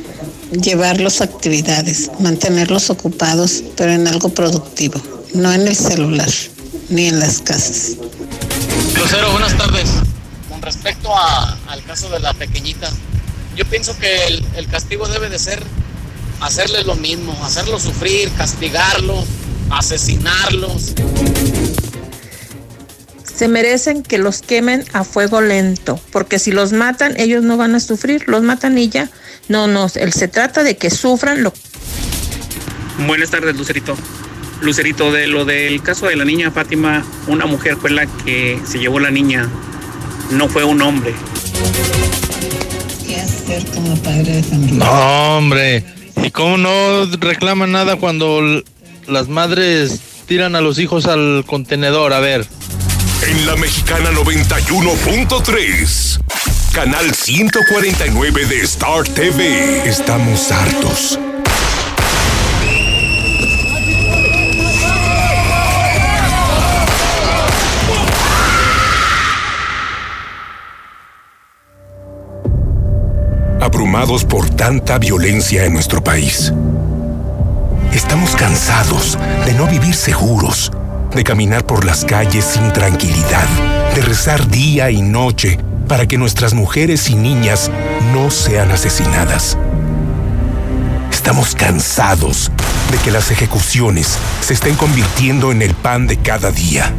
Llevarlos 0.52 1.22
a 1.22 1.26
actividades, 1.26 2.10
mantenerlos 2.20 2.90
ocupados, 2.90 3.64
pero 3.78 3.92
en 3.92 4.08
algo 4.08 4.30
productivo, 4.30 5.00
no 5.34 5.54
en 5.54 5.68
el 5.68 5.76
celular, 5.76 6.30
ni 6.90 7.08
en 7.08 7.20
las 7.20 7.40
casas. 7.40 7.92
Lucero, 8.98 9.32
buenas 9.32 9.56
tardes. 9.58 9.90
Con 10.50 10.62
respecto 10.62 11.16
a, 11.16 11.58
al 11.68 11.84
caso 11.84 12.10
de 12.10 12.20
la 12.20 12.34
pequeñita, 12.34 12.92
yo 13.56 13.66
pienso 13.66 13.98
que 13.98 14.26
el, 14.28 14.46
el 14.56 14.68
castigo 14.68 15.08
debe 15.08 15.30
de 15.30 15.40
ser 15.40 15.64
hacerles 16.42 16.86
lo 16.86 16.96
mismo, 16.96 17.38
hacerlos 17.46 17.84
sufrir, 17.84 18.32
castigarlos, 18.32 19.26
asesinarlos. 19.70 20.94
Se 23.42 23.48
merecen 23.48 24.04
que 24.04 24.20
los 24.20 24.44
quemen 24.44 24.86
a 24.94 25.04
fuego 25.04 25.42
lento, 25.42 26.00
porque 26.12 26.38
si 26.38 26.52
los 26.52 26.74
matan, 26.74 27.20
ellos 27.20 27.42
no 27.42 27.58
van 27.58 27.74
a 27.74 27.80
sufrir, 27.80 28.24
los 28.28 28.44
matan 28.44 28.78
y 28.78 28.88
ya. 28.88 29.10
No, 29.50 29.66
no, 29.66 29.88
él 29.96 30.14
se 30.14 30.28
trata 30.28 30.62
de 30.62 30.78
que 30.78 30.92
sufran 30.92 31.42
lo 31.42 31.52
Buenas 33.08 33.32
tardes, 33.32 33.56
Lucerito. 33.56 33.98
Lucerito, 34.62 35.12
de 35.12 35.26
lo 35.26 35.44
del 35.44 35.82
caso 35.82 36.06
de 36.06 36.18
la 36.18 36.24
niña 36.24 36.52
Fátima, 36.52 37.04
una 37.26 37.48
mujer 37.48 37.78
fue 37.78 37.90
la 37.90 38.06
que 38.06 38.60
se 38.64 38.78
llevó 38.78 39.00
la 39.00 39.10
niña, 39.10 39.50
no 40.30 40.48
fue 40.48 40.64
un 40.64 40.80
hombre. 40.84 41.16
¿Qué 43.08 43.16
hacer 43.22 43.66
como 43.74 43.96
padre 44.04 44.36
de 44.36 44.44
familia? 44.44 44.86
No, 44.86 45.38
hombre. 45.38 45.84
¿Y 46.24 46.30
cómo 46.30 46.58
no 46.58 47.08
reclaman 47.20 47.72
nada 47.72 47.96
cuando 47.96 48.62
las 49.08 49.30
madres 49.30 50.00
tiran 50.28 50.56
a 50.56 50.62
los 50.62 50.78
hijos 50.78 51.08
al 51.08 51.44
contenedor? 51.48 52.14
A 52.14 52.20
ver. 52.20 52.46
En 53.24 53.46
la 53.46 53.56
mexicana 53.56 54.10
91.3, 54.12 56.20
canal 56.74 57.14
149 57.14 58.48
de 58.48 58.62
Star 58.62 59.04
TV. 59.04 59.88
Estamos 59.88 60.52
hartos. 60.52 61.20
Abrumados 73.62 74.26
por 74.26 74.50
tanta 74.50 74.98
violencia 74.98 75.66
en 75.66 75.74
nuestro 75.74 76.04
país. 76.04 76.52
Estamos 77.94 78.36
cansados 78.36 79.20
de 79.46 79.54
no 79.54 79.68
vivir 79.68 79.94
seguros, 79.94 80.72
de 81.16 81.24
caminar 81.24 81.66
por 81.66 81.86
las 81.86 82.06
calles 82.06 82.46
sin 82.46 82.72
tranquilidad, 82.74 83.48
de 83.96 84.02
rezar 84.02 84.48
día 84.50 84.92
y 84.92 85.02
noche 85.02 85.60
para 85.88 86.08
que 86.08 86.18
nuestras 86.18 86.54
mujeres 86.54 87.10
y 87.10 87.16
niñas 87.16 87.70
no 88.14 88.32
sean 88.32 88.72
asesinadas. 88.72 89.58
Estamos 91.12 91.54
cansados 91.54 92.52
de 92.92 92.98
que 93.00 93.12
las 93.12 93.32
ejecuciones 93.32 94.18
se 94.42 94.54
estén 94.54 94.76
convirtiendo 94.76 95.52
en 95.52 95.62
el 95.62 95.74
pan 95.74 96.08
de 96.08 96.18
cada 96.18 96.52
día. 96.52 96.94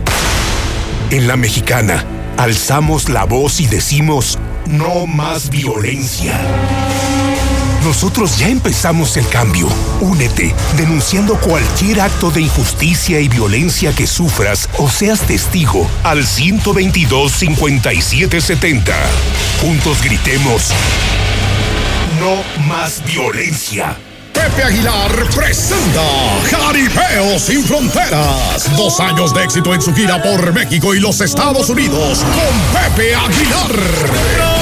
En 1.10 1.26
la 1.26 1.36
mexicana, 1.36 2.04
alzamos 2.36 3.08
la 3.08 3.24
voz 3.24 3.60
y 3.60 3.66
decimos, 3.66 4.38
no 4.66 5.06
más 5.06 5.50
violencia. 5.50 6.38
Nosotros 7.84 8.38
ya 8.38 8.48
empezamos 8.48 9.16
el 9.16 9.26
cambio. 9.28 9.68
Únete, 10.00 10.52
denunciando 10.76 11.40
cualquier 11.40 12.00
acto 12.00 12.30
de 12.30 12.42
injusticia 12.42 13.18
y 13.20 13.26
violencia 13.28 13.92
que 13.92 14.06
sufras 14.06 14.68
o 14.78 14.88
seas 14.88 15.22
testigo 15.22 15.90
al 16.04 16.24
122-5770. 16.24 18.94
Juntos 19.60 20.00
gritemos, 20.02 20.68
no 22.20 22.44
más 22.68 23.02
violencia. 23.04 23.96
Pepe 24.32 24.62
Aguilar 24.62 25.10
presenta 25.34 26.04
Jaripeo 26.50 27.38
sin 27.38 27.62
Fronteras. 27.64 28.74
Dos 28.76 29.00
años 29.00 29.34
de 29.34 29.42
éxito 29.44 29.74
en 29.74 29.82
su 29.82 29.92
gira 29.94 30.22
por 30.22 30.52
México 30.52 30.94
y 30.94 31.00
los 31.00 31.20
Estados 31.20 31.68
Unidos 31.68 32.20
con 32.20 32.80
Pepe 32.80 33.14
Aguilar. 33.14 34.61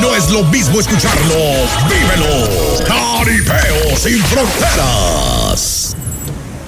No 0.00 0.14
es 0.14 0.30
lo 0.30 0.42
mismo 0.44 0.80
escucharlo, 0.80 1.34
vívelo. 1.88 2.84
Caripeo 2.86 3.96
sin 3.96 4.22
fronteras. 4.24 5.96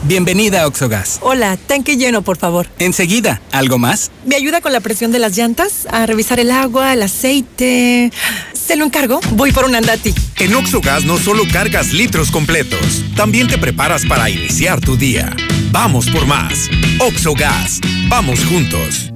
Bienvenida 0.05 0.63
a 0.63 0.67
Oxogas. 0.67 1.19
Hola, 1.23 1.57
tanque 1.57 1.97
lleno, 1.97 2.23
por 2.23 2.37
favor. 2.37 2.67
Enseguida, 2.81 3.41
¿algo 3.53 3.79
más? 3.79 4.11
¿Me 4.27 4.35
ayuda 4.35 4.61
con 4.61 4.73
la 4.73 4.81
presión 4.81 5.13
de 5.13 5.21
las 5.21 5.37
llantas? 5.37 5.87
A 5.91 6.07
revisar 6.07 6.41
el 6.41 6.51
agua, 6.51 6.93
el 6.93 7.03
aceite. 7.03 8.13
¿Se 8.53 8.77
lo 8.77 8.85
encargo? 8.85 9.21
Voy 9.31 9.53
por 9.53 9.65
un 9.65 9.77
andati. 9.77 10.13
En 10.39 10.55
Oxogas 10.55 11.05
no 11.05 11.19
solo 11.19 11.45
cargas 11.53 11.93
litros 11.93 12.31
completos, 12.33 13.05
también 13.17 13.47
te 13.47 13.59
preparas 13.59 14.05
para 14.05 14.29
iniciar 14.29 14.81
tu 14.81 14.97
día. 14.97 15.35
Vamos 15.71 16.11
por 16.11 16.27
más. 16.27 16.69
Oxogas. 16.99 17.81
Vamos 18.09 18.45
juntos. 18.45 19.13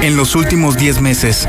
En 0.00 0.16
los 0.16 0.34
últimos 0.34 0.76
10 0.76 1.00
meses, 1.00 1.48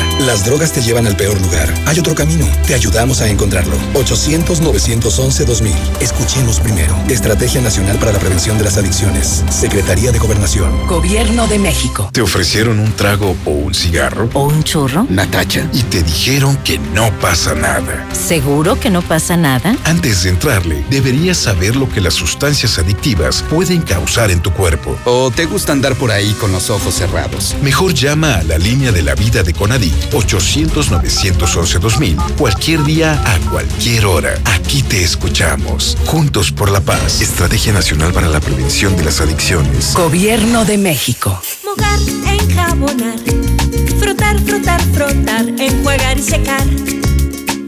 Las 0.25 0.45
drogas 0.45 0.71
te 0.71 0.83
llevan 0.83 1.07
al 1.07 1.17
peor 1.17 1.41
lugar. 1.41 1.73
Hay 1.87 1.97
otro 1.97 2.13
camino. 2.13 2.47
Te 2.67 2.75
ayudamos 2.75 3.21
a 3.21 3.27
encontrarlo. 3.27 3.75
800-911-2000. 3.95 5.73
Escuchemos 5.99 6.59
primero. 6.59 6.95
Estrategia 7.09 7.59
Nacional 7.59 7.97
para 7.97 8.11
la 8.11 8.19
Prevención 8.19 8.55
de 8.59 8.65
las 8.65 8.77
Adicciones. 8.77 9.43
Secretaría 9.49 10.11
de 10.11 10.19
Gobernación. 10.19 10.85
Gobierno 10.85 11.47
de 11.47 11.57
México. 11.57 12.07
¿Te 12.13 12.21
ofrecieron 12.21 12.79
un 12.79 12.91
trago 12.95 13.35
o 13.45 13.49
un 13.49 13.73
cigarro? 13.73 14.29
¿O 14.33 14.43
un 14.43 14.63
churro? 14.63 15.07
Natacha. 15.09 15.67
Y 15.73 15.81
te 15.83 16.03
dijeron 16.03 16.55
que 16.57 16.77
no 16.93 17.09
pasa 17.19 17.55
nada. 17.55 18.07
¿Seguro 18.13 18.79
que 18.79 18.91
no 18.91 19.01
pasa 19.01 19.37
nada? 19.37 19.75
Antes 19.85 20.21
de 20.21 20.29
entrarle, 20.29 20.85
deberías 20.91 21.37
saber 21.37 21.75
lo 21.75 21.89
que 21.89 21.99
las 21.99 22.13
sustancias 22.13 22.77
adictivas 22.77 23.43
pueden 23.49 23.81
causar 23.81 24.29
en 24.29 24.41
tu 24.41 24.51
cuerpo. 24.53 24.95
¿O 25.05 25.31
te 25.31 25.45
gusta 25.45 25.71
andar 25.71 25.95
por 25.95 26.11
ahí 26.11 26.31
con 26.39 26.51
los 26.51 26.69
ojos 26.69 26.93
cerrados? 26.93 27.55
Mejor 27.63 27.95
llama 27.95 28.35
a 28.35 28.43
la 28.43 28.59
línea 28.59 28.91
de 28.91 29.01
la 29.01 29.15
vida 29.15 29.41
de 29.41 29.53
Conadic 29.55 30.10
800-911-2000. 30.11 32.35
Cualquier 32.37 32.83
día, 32.83 33.19
a 33.25 33.39
cualquier 33.49 34.05
hora. 34.05 34.39
Aquí 34.45 34.83
te 34.83 35.03
escuchamos. 35.03 35.97
Juntos 36.05 36.51
por 36.51 36.69
la 36.69 36.81
paz. 36.81 37.21
Estrategia 37.21 37.73
Nacional 37.73 38.13
para 38.13 38.29
la 38.29 38.39
Prevención 38.39 38.95
de 38.95 39.05
las 39.05 39.21
Adicciones. 39.21 39.95
Gobierno 39.95 40.65
de 40.65 40.77
México. 40.77 41.41
Mojar, 41.63 41.99
enjabonar, 42.27 43.17
frotar, 43.99 44.39
frotar, 44.41 44.81
frotar, 44.93 45.45
enjuagar 45.57 46.17
y 46.17 46.23
secar. 46.23 46.65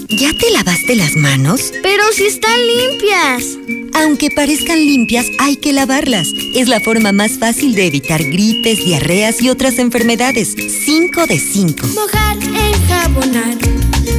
¿Ya 0.09 0.29
te 0.39 0.51
lavaste 0.51 0.95
las 0.95 1.15
manos? 1.15 1.71
Pero 1.81 2.03
si 2.13 2.25
están 2.25 2.59
limpias. 2.67 3.57
Aunque 3.95 4.31
parezcan 4.31 4.85
limpias, 4.85 5.27
hay 5.39 5.55
que 5.55 5.73
lavarlas. 5.73 6.33
Es 6.55 6.67
la 6.67 6.79
forma 6.79 7.11
más 7.11 7.33
fácil 7.39 7.75
de 7.75 7.87
evitar 7.87 8.23
gripes, 8.23 8.83
diarreas 8.83 9.41
y 9.41 9.49
otras 9.49 9.77
enfermedades. 9.77 10.55
5 10.85 11.27
de 11.27 11.39
5. 11.39 11.87
Mojar, 11.87 12.37
enjabonar, 12.37 13.57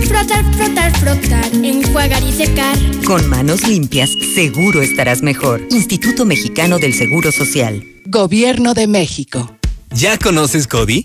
frotar, 0.07 0.55
frotar, 0.55 0.97
frotar, 0.99 1.51
enjuagar 1.55 2.23
y 2.23 2.33
secar. 2.33 2.77
Con 3.05 3.29
manos 3.29 3.67
limpias, 3.67 4.11
seguro 4.35 4.83
estarás 4.83 5.23
mejor. 5.23 5.67
Instituto 5.71 6.25
Mexicano 6.25 6.79
del 6.79 6.95
Seguro 6.95 7.33
Social. 7.33 7.85
Gobierno 8.07 8.75
de 8.75 8.87
México. 8.87 9.57
¿Ya 9.91 10.19
conoces 10.19 10.67
Cody? 10.67 11.05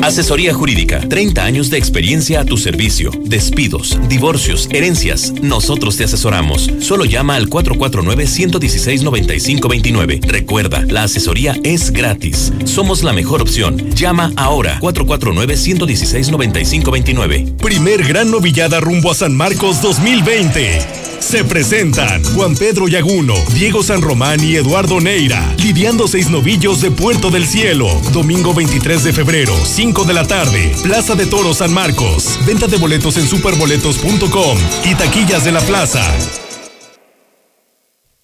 Asesoría 0.00 0.54
Jurídica. 0.54 1.00
30 1.00 1.44
años 1.44 1.68
de 1.70 1.78
experiencia 1.78 2.40
a 2.40 2.44
tu 2.44 2.56
servicio. 2.56 3.10
Despidos, 3.24 3.98
divorcios, 4.08 4.68
herencias. 4.70 5.32
Nosotros 5.42 5.96
te 5.96 6.04
asesoramos. 6.04 6.70
Solo 6.80 7.04
llama 7.04 7.34
al 7.36 7.50
449-116-9529. 7.50 10.24
Recuerda, 10.26 10.84
la 10.88 11.04
asesoría 11.04 11.56
es 11.64 11.92
gratis. 11.92 12.52
Somos 12.64 13.04
la 13.04 13.12
mejor 13.12 13.42
opción. 13.42 13.76
Llama 13.94 14.32
ahora. 14.36 14.80
449-116-9529. 14.80 17.56
Primer 17.56 18.02
gran 18.04 18.30
novillada 18.30 18.80
rumbo 18.80 19.10
a 19.10 19.14
San 19.14 19.36
Marcos 19.36 19.82
2020. 19.82 21.11
Se 21.22 21.44
presentan 21.44 22.22
Juan 22.34 22.56
Pedro 22.56 22.88
Yaguno, 22.88 23.34
Diego 23.54 23.84
San 23.84 24.02
Román 24.02 24.42
y 24.42 24.56
Eduardo 24.56 25.00
Neira, 25.00 25.54
lidiando 25.56 26.08
seis 26.08 26.28
novillos 26.28 26.80
de 26.80 26.90
Puerto 26.90 27.30
del 27.30 27.46
Cielo. 27.46 27.88
Domingo 28.12 28.52
23 28.52 29.04
de 29.04 29.12
febrero, 29.12 29.54
5 29.64 30.04
de 30.04 30.14
la 30.14 30.26
tarde, 30.26 30.74
Plaza 30.82 31.14
de 31.14 31.26
Toro 31.26 31.54
San 31.54 31.72
Marcos. 31.72 32.40
Venta 32.44 32.66
de 32.66 32.76
boletos 32.76 33.16
en 33.16 33.26
superboletos.com 33.28 34.58
y 34.84 34.94
taquillas 34.96 35.44
de 35.44 35.52
la 35.52 35.60
plaza. 35.60 36.02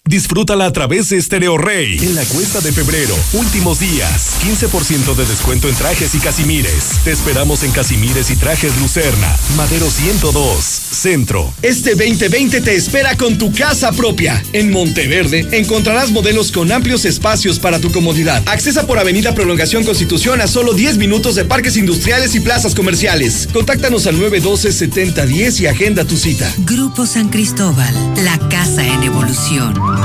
Disfrútala 0.09 0.65
a 0.65 0.73
través 0.73 1.09
de 1.09 1.21
Stereo 1.21 1.59
Rey. 1.59 1.99
En 2.01 2.15
la 2.15 2.25
cuesta 2.25 2.61
de 2.61 2.71
febrero, 2.71 3.15
últimos 3.33 3.77
días, 3.77 4.37
15% 4.41 5.13
de 5.13 5.23
descuento 5.23 5.69
en 5.69 5.75
trajes 5.75 6.15
y 6.15 6.19
casimires. 6.19 6.95
Te 7.03 7.11
esperamos 7.11 7.61
en 7.61 7.71
Casimires 7.71 8.31
y 8.31 8.35
Trajes 8.35 8.75
Lucerna, 8.79 9.37
Madero 9.55 9.87
102, 9.87 10.65
Centro. 10.65 11.53
Este 11.61 11.91
2020 11.91 12.59
te 12.61 12.75
espera 12.75 13.15
con 13.17 13.37
tu 13.37 13.53
casa 13.53 13.91
propia. 13.91 14.43
En 14.51 14.71
Monteverde 14.71 15.47
encontrarás 15.51 16.09
modelos 16.09 16.51
con 16.51 16.71
amplios 16.71 17.05
espacios 17.05 17.59
para 17.59 17.77
tu 17.77 17.91
comodidad. 17.91 18.41
Accesa 18.47 18.87
por 18.87 18.97
Avenida 18.97 19.35
Prolongación 19.35 19.83
Constitución 19.83 20.41
a 20.41 20.47
solo 20.47 20.73
10 20.73 20.97
minutos 20.97 21.35
de 21.35 21.45
parques 21.45 21.77
industriales 21.77 22.33
y 22.33 22.39
plazas 22.39 22.73
comerciales. 22.73 23.47
Contáctanos 23.53 24.07
al 24.07 24.15
912-7010 24.15 25.59
y 25.59 25.67
agenda 25.67 26.03
tu 26.03 26.17
cita. 26.17 26.51
Grupo 26.65 27.05
San 27.05 27.29
Cristóbal, 27.29 27.93
la 28.23 28.39
casa 28.49 28.83
en 28.83 29.03
evolución. 29.03 29.98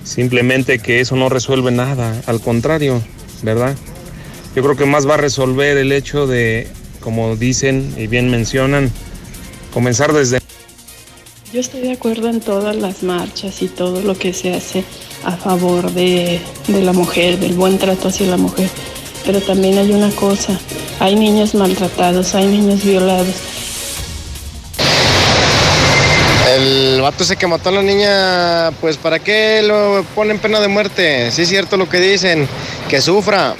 Simplemente 0.04 0.78
que 0.78 1.00
eso 1.00 1.16
no 1.16 1.30
resuelve 1.30 1.70
nada, 1.70 2.20
al 2.26 2.40
contrario, 2.42 3.00
¿verdad? 3.42 3.74
Yo 4.54 4.62
creo 4.62 4.76
que 4.76 4.84
más 4.84 5.08
va 5.08 5.14
a 5.14 5.18
resolver 5.18 5.78
el 5.78 5.92
hecho 5.92 6.26
de, 6.26 6.68
como 7.00 7.36
dicen 7.36 7.94
y 7.96 8.06
bien 8.08 8.30
mencionan, 8.30 8.90
comenzar 9.72 10.12
desde... 10.12 10.40
Yo 11.50 11.60
estoy 11.60 11.80
de 11.80 11.92
acuerdo 11.92 12.28
en 12.28 12.40
todas 12.40 12.76
las 12.76 13.02
marchas 13.02 13.62
y 13.62 13.68
todo 13.68 14.02
lo 14.02 14.18
que 14.18 14.34
se 14.34 14.52
hace 14.52 14.84
a 15.24 15.36
favor 15.36 15.90
de, 15.92 16.40
de 16.66 16.82
la 16.82 16.92
mujer, 16.92 17.38
del 17.38 17.54
buen 17.54 17.78
trato 17.78 18.08
hacia 18.08 18.26
la 18.26 18.36
mujer. 18.36 18.68
Pero 19.24 19.40
también 19.40 19.78
hay 19.78 19.92
una 19.92 20.10
cosa, 20.10 20.58
hay 21.00 21.14
niños 21.14 21.54
maltratados, 21.54 22.34
hay 22.34 22.46
niños 22.46 22.82
violados. 22.84 23.34
El 26.56 27.00
vato 27.02 27.24
ese 27.24 27.36
que 27.36 27.46
mató 27.46 27.68
a 27.68 27.72
la 27.72 27.82
niña, 27.82 28.70
pues 28.80 28.96
¿para 28.96 29.18
qué 29.18 29.62
lo 29.62 30.04
ponen 30.14 30.38
pena 30.38 30.60
de 30.60 30.68
muerte? 30.68 31.30
Sí 31.30 31.42
es 31.42 31.48
cierto 31.48 31.76
lo 31.76 31.88
que 31.88 32.00
dicen, 32.00 32.48
que 32.88 33.00
sufra. 33.00 33.54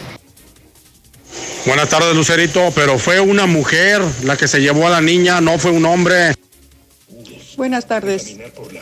Buenas 1.67 1.91
tardes, 1.91 2.15
Lucerito, 2.15 2.73
pero 2.75 2.99
fue 2.99 3.21
una 3.21 3.47
mujer 3.47 4.03
la 4.25 4.37
que 4.37 4.49
se 4.49 4.61
llevó 4.61 4.87
a 4.87 4.91
la 4.91 5.01
niña, 5.03 5.41
no 5.41 5.59
fue 5.59 5.71
un 5.71 5.85
hombre. 5.85 6.35
Buenas 7.59 7.87
tardes. 7.89 8.37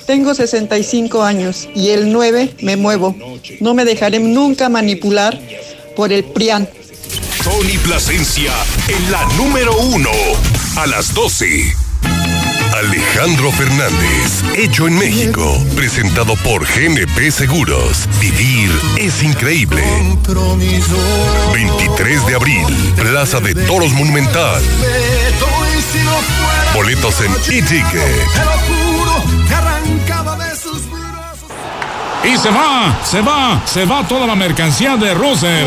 Tengo 0.05 0.35
65 0.35 1.23
años 1.23 1.67
y 1.75 1.89
el 1.89 2.13
9 2.13 2.57
me 2.61 2.77
muevo. 2.77 3.17
No 3.59 3.73
me 3.73 3.87
dejaré 3.87 4.19
nunca 4.19 4.69
manipular 4.69 5.41
por 5.97 6.13
el 6.13 6.25
PRIAN. 6.25 6.69
Tony 7.43 7.79
Plasencia 7.79 8.53
en 8.87 9.11
la 9.11 9.25
número 9.39 9.75
uno 9.79 10.11
a 10.77 10.87
las 10.87 11.15
12. 11.15 11.86
Alejandro 12.79 13.51
Fernández, 13.53 14.45
hecho 14.55 14.87
en 14.87 14.99
México, 14.99 15.59
presentado 15.75 16.37
por 16.37 16.67
GNP 16.67 17.31
Seguros. 17.31 18.07
Vivir 18.21 18.71
es 18.99 19.23
increíble. 19.23 19.83
23 21.55 22.27
de 22.27 22.35
abril, 22.35 22.67
Plaza 22.95 23.41
de 23.41 23.55
Toros 23.55 23.93
Monumental. 23.95 24.63
Boletos 26.75 27.19
en 27.23 27.33
e-ticket. 27.33 28.27
Y 32.25 32.37
se 32.37 32.51
va, 32.51 33.01
se 33.05 33.23
va, 33.23 33.63
se 33.65 33.87
va 33.87 34.07
toda 34.07 34.27
la 34.27 34.35
mercancía 34.35 34.97
de 34.99 35.15
Russell. 35.15 35.67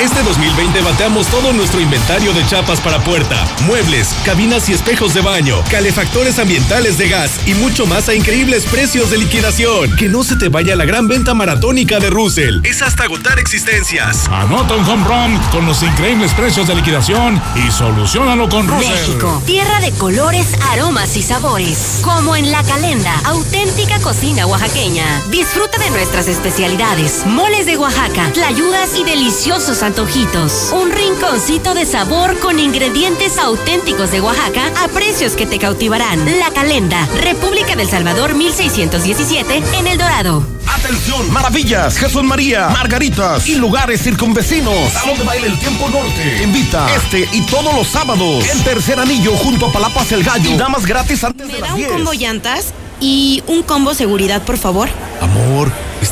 Este 0.00 0.22
2020 0.22 0.82
bateamos 0.82 1.26
todo 1.28 1.54
nuestro 1.54 1.80
inventario 1.80 2.34
de 2.34 2.44
chapas 2.46 2.82
para 2.82 3.02
puerta, 3.02 3.46
muebles, 3.66 4.14
cabinas 4.26 4.68
y 4.68 4.74
espejos 4.74 5.14
de 5.14 5.22
baño, 5.22 5.62
calefactores 5.70 6.38
ambientales 6.38 6.98
de 6.98 7.08
gas 7.08 7.40
y 7.46 7.54
mucho 7.54 7.86
más 7.86 8.10
a 8.10 8.14
increíbles 8.14 8.66
precios 8.66 9.10
de 9.10 9.16
liquidación. 9.16 9.96
Que 9.96 10.10
no 10.10 10.22
se 10.22 10.36
te 10.36 10.50
vaya 10.50 10.76
la 10.76 10.84
gran 10.84 11.08
venta 11.08 11.32
maratónica 11.32 11.98
de 11.98 12.10
Russell. 12.10 12.60
Es 12.62 12.82
hasta 12.82 13.04
agotar 13.04 13.38
existencias. 13.38 14.28
Anota 14.28 14.74
un 14.74 14.84
home 14.84 15.04
run 15.06 15.40
con 15.50 15.64
los 15.64 15.82
increíbles 15.82 16.34
precios 16.34 16.68
de 16.68 16.74
liquidación 16.74 17.40
y 17.54 17.70
solucionalo 17.70 18.50
con 18.50 18.68
Russell. 18.68 18.90
México, 18.90 19.42
tierra 19.46 19.80
de 19.80 19.92
colores, 19.92 20.46
aromas 20.72 21.16
y 21.16 21.22
sabores. 21.22 22.00
Como 22.02 22.36
en 22.36 22.52
La 22.52 22.62
Calenda, 22.64 23.18
auténtica 23.24 23.98
cocina 24.00 24.46
oaxaqueña. 24.46 25.22
Disfruta 25.30 25.78
de 25.78 25.88
nuestras 25.90 26.28
especialidades, 26.28 27.24
moles 27.24 27.64
de 27.64 27.78
Oaxaca, 27.78 28.30
tlayudas 28.34 28.98
y 28.98 29.04
deliciosos 29.04 29.82
antojitos. 29.86 30.72
Un 30.72 30.90
rinconcito 30.90 31.72
de 31.74 31.86
sabor 31.86 32.38
con 32.40 32.58
ingredientes 32.58 33.38
auténticos 33.38 34.10
de 34.10 34.20
Oaxaca 34.20 34.72
a 34.84 34.88
precios 34.88 35.32
que 35.32 35.46
te 35.46 35.58
cautivarán. 35.58 36.38
La 36.38 36.50
Calenda, 36.50 37.08
República 37.22 37.76
del 37.76 37.88
Salvador 37.88 38.34
1617 38.34 39.62
en 39.78 39.86
El 39.86 39.96
Dorado. 39.98 40.42
Atención, 40.66 41.32
maravillas, 41.32 41.96
Jesús 41.98 42.22
María, 42.24 42.68
Margaritas 42.68 43.46
y 43.48 43.54
lugares 43.54 44.02
circunvecinos. 44.02 44.92
Salón 44.92 45.18
de 45.18 45.24
baile 45.24 45.46
El 45.46 45.58
Tiempo 45.58 45.88
Norte. 45.88 46.42
Invita 46.42 46.86
este 46.94 47.28
y 47.32 47.40
todos 47.46 47.72
los 47.74 47.86
sábados. 47.86 48.44
El 48.48 48.62
tercer 48.64 48.98
anillo 49.00 49.32
junto 49.36 49.66
a 49.66 49.72
Palapas 49.72 50.10
El 50.12 50.22
Gallo. 50.24 50.56
Damas 50.56 50.84
gratis 50.84 51.22
antes 51.24 51.46
de 51.46 51.52
¿Me 51.54 51.60
las 51.60 51.68
da 51.70 51.74
un 51.74 51.80
10. 51.80 51.92
combo 51.92 52.12
llantas? 52.12 52.74
Y 53.00 53.42
un 53.46 53.62
combo 53.62 53.94
seguridad, 53.94 54.42
por 54.42 54.58
favor. 54.58 54.88
Amor, 55.20 55.70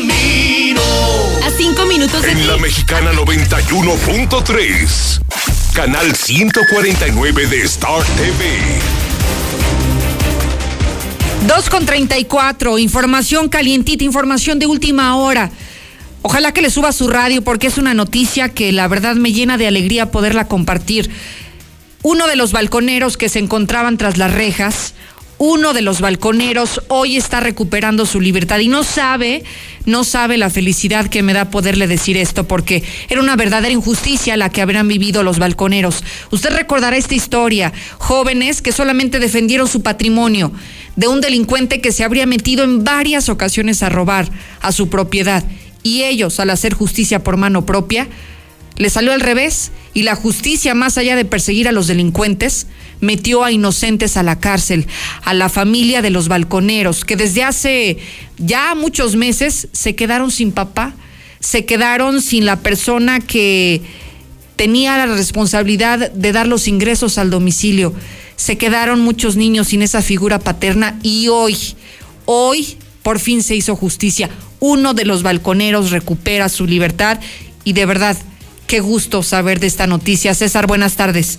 camino. 0.00 0.80
A 1.44 1.50
5 1.50 1.84
minutos 1.86 2.22
de 2.22 2.30
En 2.30 2.46
la 2.46 2.56
mexicana 2.56 3.12
91.3. 3.12 5.20
Canal 5.74 6.14
149 6.14 7.46
de 7.46 7.62
Star 7.62 8.02
TV. 8.02 8.80
2 11.46 11.70
con 11.70 11.86
34, 11.86 12.78
información 12.78 13.48
calientita, 13.48 14.04
información 14.04 14.58
de 14.58 14.66
última 14.66 15.16
hora. 15.16 15.50
Ojalá 16.22 16.52
que 16.52 16.60
le 16.60 16.68
suba 16.70 16.92
su 16.92 17.08
radio 17.08 17.42
porque 17.42 17.68
es 17.68 17.78
una 17.78 17.94
noticia 17.94 18.50
que 18.50 18.72
la 18.72 18.88
verdad 18.88 19.16
me 19.16 19.32
llena 19.32 19.56
de 19.56 19.66
alegría 19.66 20.10
poderla 20.10 20.48
compartir. 20.48 21.08
Uno 22.02 22.26
de 22.26 22.36
los 22.36 22.52
balconeros 22.52 23.16
que 23.16 23.30
se 23.30 23.38
encontraban 23.38 23.96
tras 23.96 24.18
las 24.18 24.32
rejas, 24.32 24.92
uno 25.42 25.72
de 25.72 25.80
los 25.80 26.02
balconeros 26.02 26.82
hoy 26.88 27.16
está 27.16 27.40
recuperando 27.40 28.04
su 28.04 28.20
libertad 28.20 28.58
y 28.58 28.68
no 28.68 28.84
sabe, 28.84 29.42
no 29.86 30.04
sabe 30.04 30.36
la 30.36 30.50
felicidad 30.50 31.06
que 31.06 31.22
me 31.22 31.32
da 31.32 31.50
poderle 31.50 31.86
decir 31.86 32.18
esto 32.18 32.46
porque 32.46 32.84
era 33.08 33.22
una 33.22 33.36
verdadera 33.36 33.72
injusticia 33.72 34.36
la 34.36 34.50
que 34.50 34.60
habrán 34.60 34.86
vivido 34.86 35.22
los 35.22 35.38
balconeros. 35.38 36.04
Usted 36.30 36.50
recordará 36.50 36.98
esta 36.98 37.14
historia, 37.14 37.72
jóvenes 37.96 38.60
que 38.60 38.70
solamente 38.70 39.18
defendieron 39.18 39.66
su 39.66 39.80
patrimonio 39.80 40.52
de 40.96 41.08
un 41.08 41.22
delincuente 41.22 41.80
que 41.80 41.90
se 41.90 42.04
habría 42.04 42.26
metido 42.26 42.62
en 42.62 42.84
varias 42.84 43.30
ocasiones 43.30 43.82
a 43.82 43.88
robar 43.88 44.28
a 44.60 44.72
su 44.72 44.90
propiedad 44.90 45.42
y 45.82 46.02
ellos 46.02 46.38
al 46.38 46.50
hacer 46.50 46.74
justicia 46.74 47.24
por 47.24 47.38
mano 47.38 47.64
propia 47.64 48.08
le 48.76 48.90
salió 48.90 49.14
al 49.14 49.20
revés 49.20 49.72
y 49.94 50.02
la 50.02 50.16
justicia, 50.16 50.74
más 50.74 50.98
allá 50.98 51.16
de 51.16 51.24
perseguir 51.24 51.66
a 51.66 51.72
los 51.72 51.86
delincuentes, 51.86 52.66
metió 53.00 53.44
a 53.44 53.52
inocentes 53.52 54.16
a 54.16 54.22
la 54.22 54.38
cárcel, 54.38 54.86
a 55.24 55.34
la 55.34 55.48
familia 55.48 56.02
de 56.02 56.10
los 56.10 56.28
balconeros, 56.28 57.04
que 57.04 57.16
desde 57.16 57.42
hace 57.42 57.98
ya 58.38 58.74
muchos 58.74 59.16
meses 59.16 59.68
se 59.72 59.94
quedaron 59.94 60.30
sin 60.30 60.52
papá, 60.52 60.94
se 61.40 61.64
quedaron 61.64 62.20
sin 62.20 62.44
la 62.44 62.56
persona 62.56 63.20
que 63.20 63.80
tenía 64.56 64.98
la 64.98 65.14
responsabilidad 65.14 66.10
de 66.12 66.32
dar 66.32 66.46
los 66.46 66.68
ingresos 66.68 67.16
al 67.16 67.30
domicilio. 67.30 67.94
Se 68.36 68.58
quedaron 68.58 69.00
muchos 69.00 69.36
niños 69.36 69.68
sin 69.68 69.82
esa 69.82 70.02
figura 70.02 70.38
paterna 70.38 70.98
y 71.02 71.28
hoy, 71.28 71.56
hoy 72.26 72.76
por 73.02 73.18
fin 73.18 73.42
se 73.42 73.54
hizo 73.54 73.76
justicia. 73.76 74.28
Uno 74.60 74.92
de 74.92 75.06
los 75.06 75.22
balconeros 75.22 75.90
recupera 75.90 76.50
su 76.50 76.66
libertad 76.66 77.20
y 77.64 77.72
de 77.72 77.86
verdad, 77.86 78.16
qué 78.66 78.80
gusto 78.80 79.22
saber 79.22 79.60
de 79.60 79.66
esta 79.66 79.86
noticia. 79.86 80.34
César, 80.34 80.66
buenas 80.66 80.96
tardes. 80.96 81.38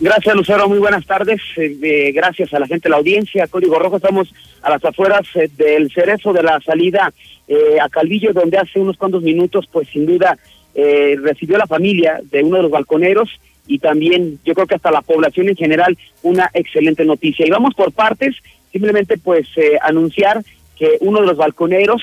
Gracias, 0.00 0.34
Lucero. 0.34 0.68
Muy 0.68 0.78
buenas 0.78 1.06
tardes. 1.06 1.40
Eh, 1.56 1.76
eh, 1.82 2.12
gracias 2.12 2.52
a 2.52 2.58
la 2.58 2.66
gente 2.66 2.88
la 2.88 2.96
audiencia. 2.96 3.46
Código 3.46 3.78
Rojo, 3.78 3.96
estamos 3.96 4.32
a 4.64 4.70
las 4.70 4.84
afueras 4.84 5.26
eh, 5.34 5.48
del 5.56 5.92
cerezo 5.92 6.32
de 6.32 6.42
la 6.42 6.60
salida 6.60 7.12
eh, 7.46 7.78
a 7.80 7.88
Calvillo, 7.88 8.32
donde 8.32 8.58
hace 8.58 8.80
unos 8.80 8.96
cuantos 8.96 9.22
minutos, 9.22 9.68
pues 9.70 9.88
sin 9.88 10.06
duda, 10.06 10.36
eh, 10.74 11.16
recibió 11.20 11.58
la 11.58 11.66
familia 11.66 12.20
de 12.30 12.42
uno 12.42 12.56
de 12.56 12.62
los 12.64 12.72
balconeros 12.72 13.30
y 13.66 13.78
también, 13.78 14.40
yo 14.44 14.54
creo 14.54 14.66
que 14.66 14.74
hasta 14.74 14.90
la 14.90 15.02
población 15.02 15.48
en 15.48 15.56
general, 15.56 15.96
una 16.22 16.50
excelente 16.54 17.04
noticia. 17.04 17.46
Y 17.46 17.50
vamos 17.50 17.74
por 17.74 17.92
partes, 17.92 18.34
simplemente 18.72 19.16
pues 19.16 19.46
anunciar 19.80 20.42
que 20.76 20.98
uno 21.00 21.20
de 21.20 21.26
los 21.28 21.36
balconeros 21.36 22.02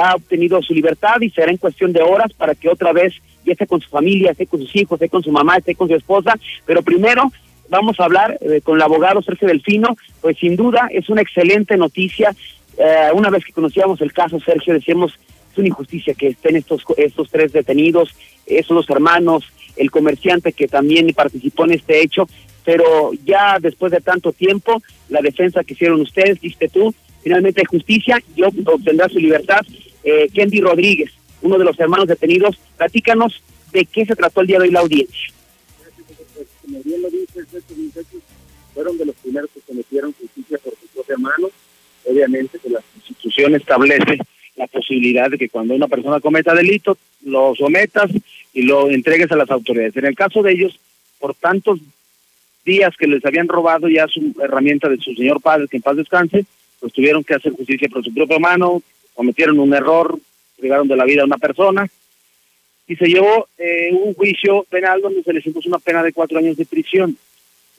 ha 0.00 0.14
obtenido 0.14 0.62
su 0.62 0.72
libertad 0.72 1.20
y 1.20 1.28
será 1.28 1.50
en 1.50 1.58
cuestión 1.58 1.92
de 1.92 2.00
horas 2.00 2.32
para 2.32 2.54
que 2.54 2.70
otra 2.70 2.94
vez 2.94 3.12
ya 3.44 3.52
esté 3.52 3.66
con 3.66 3.80
su 3.80 3.88
familia, 3.88 4.32
esté 4.32 4.46
con 4.46 4.60
sus 4.60 4.74
hijos, 4.76 4.96
esté 4.96 5.08
con 5.08 5.22
su 5.22 5.30
mamá, 5.30 5.56
esté 5.56 5.74
con 5.74 5.88
su 5.88 5.94
esposa, 5.94 6.38
pero 6.66 6.82
primero 6.82 7.30
vamos 7.68 7.98
a 8.00 8.04
hablar 8.04 8.38
eh, 8.40 8.60
con 8.62 8.76
el 8.76 8.82
abogado 8.82 9.22
Sergio 9.22 9.48
Delfino, 9.48 9.96
pues 10.20 10.38
sin 10.38 10.56
duda 10.56 10.88
es 10.90 11.08
una 11.08 11.22
excelente 11.22 11.76
noticia. 11.76 12.34
Eh, 12.78 13.10
una 13.12 13.30
vez 13.30 13.44
que 13.44 13.52
conocíamos 13.52 14.00
el 14.00 14.12
caso, 14.12 14.38
Sergio, 14.40 14.74
decíamos, 14.74 15.18
es 15.52 15.58
una 15.58 15.68
injusticia 15.68 16.14
que 16.14 16.28
estén 16.28 16.56
estos, 16.56 16.84
estos 16.96 17.30
tres 17.30 17.52
detenidos, 17.52 18.14
esos 18.46 18.76
dos 18.76 18.90
hermanos, 18.90 19.44
el 19.76 19.90
comerciante 19.90 20.52
que 20.52 20.68
también 20.68 21.12
participó 21.14 21.64
en 21.64 21.72
este 21.72 22.02
hecho, 22.02 22.28
pero 22.64 23.12
ya 23.24 23.58
después 23.60 23.92
de 23.92 24.00
tanto 24.00 24.32
tiempo, 24.32 24.82
la 25.08 25.20
defensa 25.20 25.64
que 25.64 25.74
hicieron 25.74 26.00
ustedes, 26.00 26.40
diste 26.40 26.68
tú, 26.68 26.94
finalmente 27.22 27.60
hay 27.60 27.66
justicia 27.66 28.22
y 28.36 28.42
obtendrá 28.42 29.08
su 29.08 29.18
libertad. 29.18 29.60
Eh, 30.04 30.28
Kendi 30.32 30.60
Rodríguez, 30.60 31.10
uno 31.42 31.58
de 31.58 31.64
los 31.64 31.78
hermanos 31.78 32.08
detenidos, 32.08 32.58
platícanos 32.76 33.42
de 33.72 33.84
qué 33.84 34.04
se 34.04 34.16
trató 34.16 34.40
el 34.40 34.46
día 34.46 34.58
de 34.58 34.64
hoy 34.64 34.70
la 34.70 34.80
audiencia. 34.80 35.28
como 36.62 36.82
bien 36.82 37.02
lo 37.02 37.10
dices, 37.10 37.46
estos 37.52 37.76
muchachos 37.76 38.22
fueron 38.74 38.98
de 38.98 39.06
los 39.06 39.14
primeros 39.16 39.50
que 39.52 39.60
cometieron 39.60 40.12
justicia 40.12 40.58
por 40.58 40.74
su 40.74 40.86
propia 40.88 41.16
mano. 41.18 41.50
Obviamente 42.04 42.58
que 42.58 42.70
la 42.70 42.80
Constitución 42.94 43.54
establece 43.54 44.18
la 44.56 44.66
posibilidad 44.66 45.30
de 45.30 45.38
que 45.38 45.48
cuando 45.48 45.74
una 45.74 45.88
persona 45.88 46.20
cometa 46.20 46.54
delito, 46.54 46.96
lo 47.24 47.54
sometas 47.54 48.10
y 48.52 48.62
lo 48.62 48.88
entregues 48.88 49.30
a 49.30 49.36
las 49.36 49.50
autoridades. 49.50 49.96
En 49.96 50.06
el 50.06 50.14
caso 50.14 50.42
de 50.42 50.52
ellos, 50.52 50.78
por 51.18 51.34
tantos 51.34 51.78
días 52.64 52.94
que 52.98 53.06
les 53.06 53.24
habían 53.24 53.48
robado 53.48 53.88
ya 53.88 54.06
su 54.08 54.34
herramienta 54.42 54.88
de 54.88 54.98
su 54.98 55.14
señor 55.14 55.40
padre, 55.40 55.68
que 55.68 55.76
en 55.76 55.82
paz 55.82 55.96
descanse, 55.96 56.44
pues 56.80 56.92
tuvieron 56.92 57.24
que 57.24 57.34
hacer 57.34 57.52
justicia 57.52 57.88
por 57.88 58.04
su 58.04 58.12
propia 58.12 58.38
mano, 58.38 58.82
cometieron 59.14 59.58
un 59.58 59.74
error, 59.74 60.18
privaron 60.58 60.88
de 60.88 60.96
la 60.96 61.04
vida 61.04 61.22
a 61.22 61.26
una 61.26 61.38
persona, 61.38 61.88
y 62.86 62.96
se 62.96 63.06
llevó 63.06 63.48
eh, 63.58 63.90
un 63.92 64.14
juicio 64.14 64.64
penal 64.70 65.00
donde 65.02 65.22
se 65.22 65.32
les 65.32 65.46
impuso 65.46 65.68
una 65.68 65.78
pena 65.78 66.02
de 66.02 66.12
cuatro 66.12 66.38
años 66.38 66.56
de 66.56 66.64
prisión. 66.64 67.16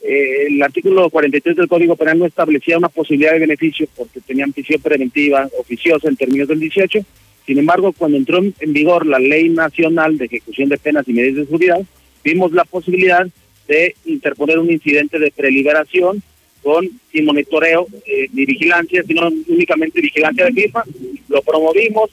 eh, 0.02 0.46
el 0.48 0.62
artículo 0.62 1.10
43 1.10 1.58
del 1.58 1.68
Código 1.68 1.96
Penal 1.96 2.20
no 2.20 2.26
establecía 2.26 2.78
una 2.78 2.90
posibilidad 2.90 3.34
de 3.34 3.40
beneficio 3.40 3.88
porque 3.98 4.22
tenían 4.22 4.54
prisión 4.54 4.82
preventiva 4.82 5.50
oficiosa 5.58 6.08
en 6.08 6.16
términos 6.16 6.48
del 6.48 6.60
18. 6.60 7.00
Sin 7.46 7.58
embargo, 7.58 7.92
cuando 7.92 8.16
entró 8.16 8.38
en 8.38 8.74
vigor 8.74 9.08
la 9.08 9.18
Ley 9.18 9.50
Nacional 9.50 10.18
de 10.18 10.26
Ejecución 10.26 10.70
de 10.70 10.78
Penas 10.78 11.08
y 11.08 11.14
Medidas 11.14 11.38
de 11.38 11.46
Seguridad, 11.46 11.82
vimos 12.24 12.52
la 12.52 12.64
posibilidad 12.64 13.28
de 13.68 13.96
interponer 14.06 14.60
un 14.60 14.72
incidente 14.72 15.18
de 15.18 15.32
preliberación 15.32 16.22
con 16.62 16.88
sin 17.12 17.26
monitoreo 17.26 17.88
eh, 18.06 18.28
ni 18.34 18.46
vigilancia, 18.46 19.02
sino 19.04 19.30
únicamente 19.48 20.02
vigilancia 20.02 20.46
de 20.46 20.54
FIFA. 20.54 20.84
Lo 21.30 21.42
promovimos, 21.42 22.12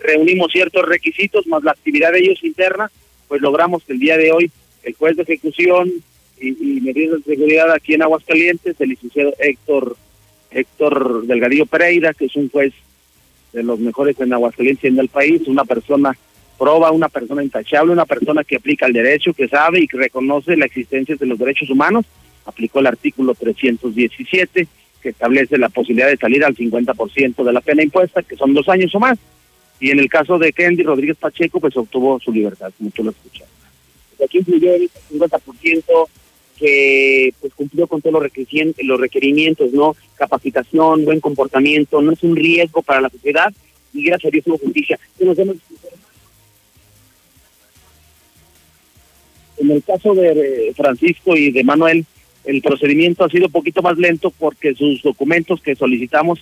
reunimos 0.00 0.52
ciertos 0.52 0.86
requisitos 0.86 1.46
más 1.46 1.62
la 1.62 1.72
actividad 1.72 2.12
de 2.12 2.20
ellos 2.20 2.42
interna, 2.42 2.90
pues 3.26 3.40
logramos 3.40 3.82
que 3.84 3.92
el 3.92 3.98
día 3.98 4.16
de 4.16 4.32
hoy 4.32 4.50
el 4.82 4.94
juez 4.94 5.16
de 5.16 5.22
ejecución 5.22 5.90
y, 6.40 6.52
medidas 6.80 7.24
de 7.24 7.34
seguridad 7.34 7.70
aquí 7.72 7.94
en 7.94 8.02
Aguascalientes, 8.02 8.80
el 8.80 8.90
licenciado 8.90 9.34
Héctor 9.38 9.96
Héctor 10.50 11.26
Delgadillo 11.26 11.66
Pereira, 11.66 12.14
que 12.14 12.26
es 12.26 12.36
un 12.36 12.48
juez 12.48 12.72
de 13.52 13.62
los 13.62 13.78
mejores 13.78 14.18
en 14.20 14.32
Aguascalientes 14.32 14.84
y 14.84 14.88
en 14.88 14.98
el 14.98 15.08
país, 15.08 15.42
una 15.46 15.64
persona 15.64 16.16
proba, 16.58 16.90
una 16.90 17.08
persona 17.08 17.42
intachable, 17.42 17.92
una 17.92 18.06
persona 18.06 18.44
que 18.44 18.56
aplica 18.56 18.86
el 18.86 18.92
derecho, 18.92 19.32
que 19.32 19.48
sabe 19.48 19.80
y 19.80 19.88
que 19.88 19.98
reconoce 19.98 20.56
la 20.56 20.66
existencia 20.66 21.16
de 21.16 21.26
los 21.26 21.38
derechos 21.38 21.70
humanos, 21.70 22.06
aplicó 22.46 22.80
el 22.80 22.86
artículo 22.86 23.34
317, 23.34 24.66
que 25.00 25.08
establece 25.10 25.58
la 25.58 25.68
posibilidad 25.68 26.08
de 26.08 26.16
salir 26.16 26.44
al 26.44 26.56
50% 26.56 27.44
de 27.44 27.52
la 27.52 27.60
pena 27.60 27.82
impuesta, 27.82 28.22
que 28.22 28.36
son 28.36 28.54
dos 28.54 28.68
años 28.68 28.94
o 28.94 29.00
más. 29.00 29.18
Y 29.80 29.90
en 29.90 29.98
el 29.98 30.08
caso 30.08 30.38
de 30.38 30.52
Kendi 30.52 30.82
Rodríguez 30.82 31.16
Pacheco, 31.16 31.60
pues 31.60 31.76
obtuvo 31.76 32.18
su 32.20 32.32
libertad, 32.32 32.72
como 32.76 32.90
tú 32.90 33.04
lo 33.04 33.10
escuchas. 33.10 33.48
Aquí 34.22 34.38
incluyó 34.38 34.74
el 34.74 34.90
50% 35.10 36.08
que 36.56 37.32
pues 37.40 37.54
cumplió 37.54 37.86
con 37.86 38.02
todos 38.02 38.14
los 38.14 39.00
requerimientos, 39.00 39.72
¿no? 39.72 39.94
Capacitación, 40.16 41.04
buen 41.04 41.20
comportamiento, 41.20 42.02
no 42.02 42.12
es 42.12 42.22
un 42.24 42.34
riesgo 42.34 42.82
para 42.82 43.00
la 43.00 43.10
sociedad 43.10 43.54
y 43.94 44.02
gracias 44.02 44.30
a 44.30 44.32
Dios 44.32 44.46
hubo 44.48 44.58
justicia. 44.58 44.98
En 49.58 49.70
el 49.70 49.82
caso 49.84 50.14
de 50.14 50.72
Francisco 50.76 51.36
y 51.36 51.52
de 51.52 51.62
Manuel, 51.62 52.04
el 52.44 52.62
procedimiento 52.62 53.24
ha 53.24 53.28
sido 53.28 53.46
un 53.46 53.52
poquito 53.52 53.82
más 53.82 53.96
lento 53.98 54.30
porque 54.30 54.74
sus 54.74 55.02
documentos 55.02 55.60
que 55.60 55.76
solicitamos 55.76 56.40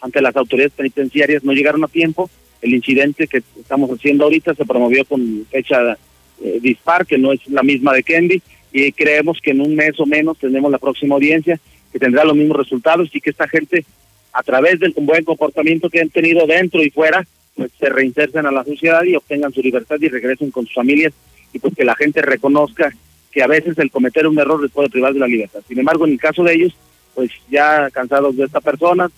ante 0.00 0.22
las 0.22 0.36
autoridades 0.36 0.72
penitenciarias 0.72 1.44
no 1.44 1.52
llegaron 1.52 1.84
a 1.84 1.88
tiempo. 1.88 2.30
El 2.60 2.74
incidente 2.74 3.26
que 3.26 3.42
estamos 3.58 3.90
haciendo 3.90 4.24
ahorita 4.24 4.54
se 4.54 4.64
promovió 4.64 5.04
con 5.04 5.46
fecha 5.50 5.96
eh, 6.42 6.58
dispar, 6.60 7.06
que 7.06 7.18
no 7.18 7.32
es 7.32 7.46
la 7.48 7.62
misma 7.62 7.92
de 7.92 8.02
Kendi, 8.02 8.42
y 8.72 8.92
creemos 8.92 9.38
que 9.42 9.52
en 9.52 9.60
un 9.60 9.74
mes 9.74 9.98
o 9.98 10.06
menos 10.06 10.38
tenemos 10.38 10.70
la 10.70 10.78
próxima 10.78 11.14
audiencia 11.14 11.58
que 11.92 11.98
tendrá 11.98 12.24
los 12.24 12.36
mismos 12.36 12.58
resultados 12.58 13.08
y 13.12 13.20
que 13.20 13.30
esta 13.30 13.48
gente, 13.48 13.84
a 14.32 14.42
través 14.42 14.78
del 14.78 14.92
buen 14.96 15.24
comportamiento 15.24 15.88
que 15.88 16.00
han 16.00 16.10
tenido 16.10 16.46
dentro 16.46 16.82
y 16.82 16.90
fuera, 16.90 17.26
pues 17.54 17.72
se 17.78 17.88
reinserten 17.88 18.46
a 18.46 18.52
la 18.52 18.64
sociedad 18.64 19.02
y 19.04 19.16
obtengan 19.16 19.52
su 19.52 19.62
libertad 19.62 19.96
y 20.00 20.08
regresen 20.08 20.50
con 20.50 20.66
sus 20.66 20.74
familias 20.74 21.12
y 21.52 21.58
pues 21.58 21.74
que 21.74 21.84
la 21.84 21.96
gente 21.96 22.22
reconozca 22.22 22.92
que 23.32 23.42
a 23.42 23.46
veces 23.46 23.76
el 23.78 23.90
cometer 23.90 24.26
un 24.26 24.38
error 24.38 24.62
les 24.62 24.70
puede 24.70 24.90
privar 24.90 25.12
de 25.12 25.20
la 25.20 25.26
libertad. 25.26 25.60
Sin 25.66 25.78
embargo, 25.78 26.06
en 26.06 26.12
el 26.12 26.20
caso 26.20 26.44
de 26.44 26.54
ellos, 26.54 26.74
pues 27.14 27.30
ya 27.50 27.90
cansados 27.90 28.36
de 28.36 28.44
esta 28.44 28.60
persona, 28.60 29.10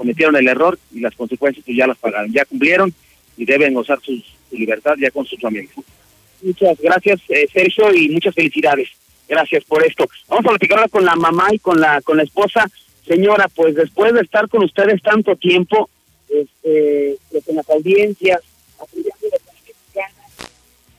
cometieron 0.00 0.34
el 0.34 0.48
error 0.48 0.78
y 0.94 1.00
las 1.00 1.14
consecuencias 1.14 1.62
pues 1.62 1.76
ya 1.76 1.86
las 1.86 1.98
pagaron, 1.98 2.32
ya 2.32 2.46
cumplieron 2.46 2.90
y 3.36 3.44
deben 3.44 3.74
gozar 3.74 4.00
su 4.00 4.18
libertad 4.50 4.94
ya 4.98 5.10
con 5.10 5.26
sus 5.26 5.38
familias. 5.38 5.74
Muchas 6.40 6.80
gracias, 6.80 7.20
eh, 7.28 7.46
Sergio, 7.52 7.92
y 7.92 8.08
muchas 8.08 8.34
felicidades. 8.34 8.88
Gracias 9.28 9.62
por 9.64 9.84
esto. 9.84 10.08
Vamos 10.26 10.46
a 10.46 10.48
platicar 10.48 10.78
ahora 10.78 10.88
con 10.88 11.04
la 11.04 11.16
mamá 11.16 11.48
y 11.52 11.58
con 11.58 11.78
la 11.78 12.00
con 12.00 12.16
la 12.16 12.22
esposa. 12.22 12.66
Señora, 13.06 13.46
pues 13.54 13.74
después 13.74 14.14
de 14.14 14.22
estar 14.22 14.48
con 14.48 14.64
ustedes 14.64 15.02
tanto 15.02 15.36
tiempo, 15.36 15.90
este, 16.30 17.18
pues 17.30 17.46
en 17.46 17.56
las 17.56 17.68
audiencias, 17.68 18.40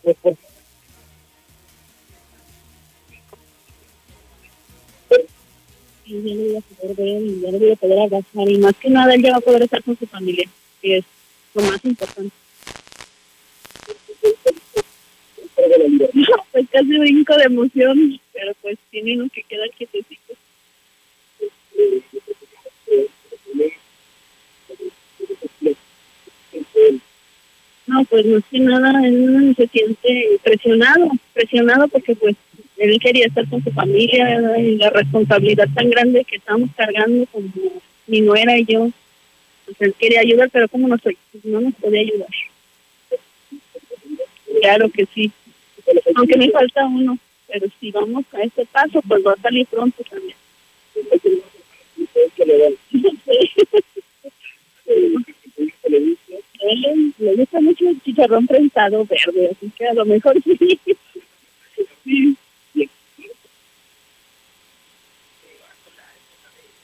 pues 0.04 0.38
y 6.06 6.22
ya 6.22 6.36
no 6.36 6.42
voy 6.42 6.56
a 6.56 6.62
poder 6.62 6.96
ver 6.96 7.22
y 7.22 7.42
ya 7.42 7.52
no 7.52 7.60
voy 7.60 7.72
a 7.72 7.76
poder 7.76 8.00
abrazar 8.00 8.50
y 8.50 8.58
más 8.58 8.76
que 8.76 8.90
nada 8.90 9.14
él 9.14 9.22
ya 9.22 9.32
va 9.32 9.38
a 9.38 9.42
poder 9.42 9.64
estar 9.64 9.84
con 9.84 9.98
su 9.98 10.06
familia 10.08 10.48
que 10.82 10.98
es 10.98 11.06
lo 11.54 11.62
más 11.64 11.84
importante. 11.86 12.36
Pues 16.52 16.68
casi 16.70 16.98
brinco 16.98 17.36
de 17.38 17.44
emoción 17.44 18.20
pero 18.34 18.54
pues 18.62 18.78
tiene 18.90 19.16
uno 19.16 19.30
que 19.34 19.44
quedar 19.44 19.70
quietecito. 19.72 20.34
No 27.88 28.04
pues 28.06 28.26
más 28.26 28.44
que 28.50 28.60
nada 28.60 29.08
él 29.08 29.54
se 29.56 29.68
siente 29.68 30.40
presionado 30.44 31.10
presionado 31.34 31.88
porque 31.88 32.16
pues 32.16 32.36
él 32.82 33.00
quería 33.00 33.28
estar 33.28 33.48
con 33.48 33.64
su 33.64 33.72
familia 33.72 34.60
y 34.60 34.76
la 34.76 34.90
responsabilidad 34.90 35.68
tan 35.76 35.90
grande 35.90 36.26
que 36.26 36.38
estamos 36.38 36.70
cargando 36.76 37.28
como 37.28 37.48
mi 38.08 38.22
nuera 38.22 38.58
y 38.58 38.66
yo. 38.66 38.90
Pues 39.66 39.78
él 39.82 39.94
quería 40.00 40.22
ayudar 40.22 40.50
pero 40.52 40.68
como 40.68 40.88
no 40.88 40.98
soy 40.98 41.16
no 41.44 41.62
nos 41.62 41.76
podía 41.76 42.02
ayudar. 42.02 42.28
Claro 44.62 44.90
que 44.90 45.06
sí. 45.14 45.32
Aunque 46.16 46.38
me 46.38 46.50
falta 46.50 46.86
uno 46.86 47.18
pero 47.48 47.68
si 47.80 47.92
vamos 47.92 48.26
a 48.34 48.42
este 48.42 48.66
paso 48.66 49.02
pues 49.08 49.24
va 49.26 49.34
a 49.34 49.42
salir 49.42 49.68
pronto 49.68 50.04
también. 50.10 50.36
Él 56.62 57.14
le 57.20 57.36
gusta 57.36 57.62
mucho 57.62 57.90
el 57.90 58.02
chicharrón 58.02 58.48
prensado 58.48 59.06
verde 59.06 59.52
así 59.52 59.72
que 59.78 59.88
a 59.88 59.94
lo 59.94 60.06
mejor 60.06 60.36
sí. 60.44 60.80
Sí 62.04 62.36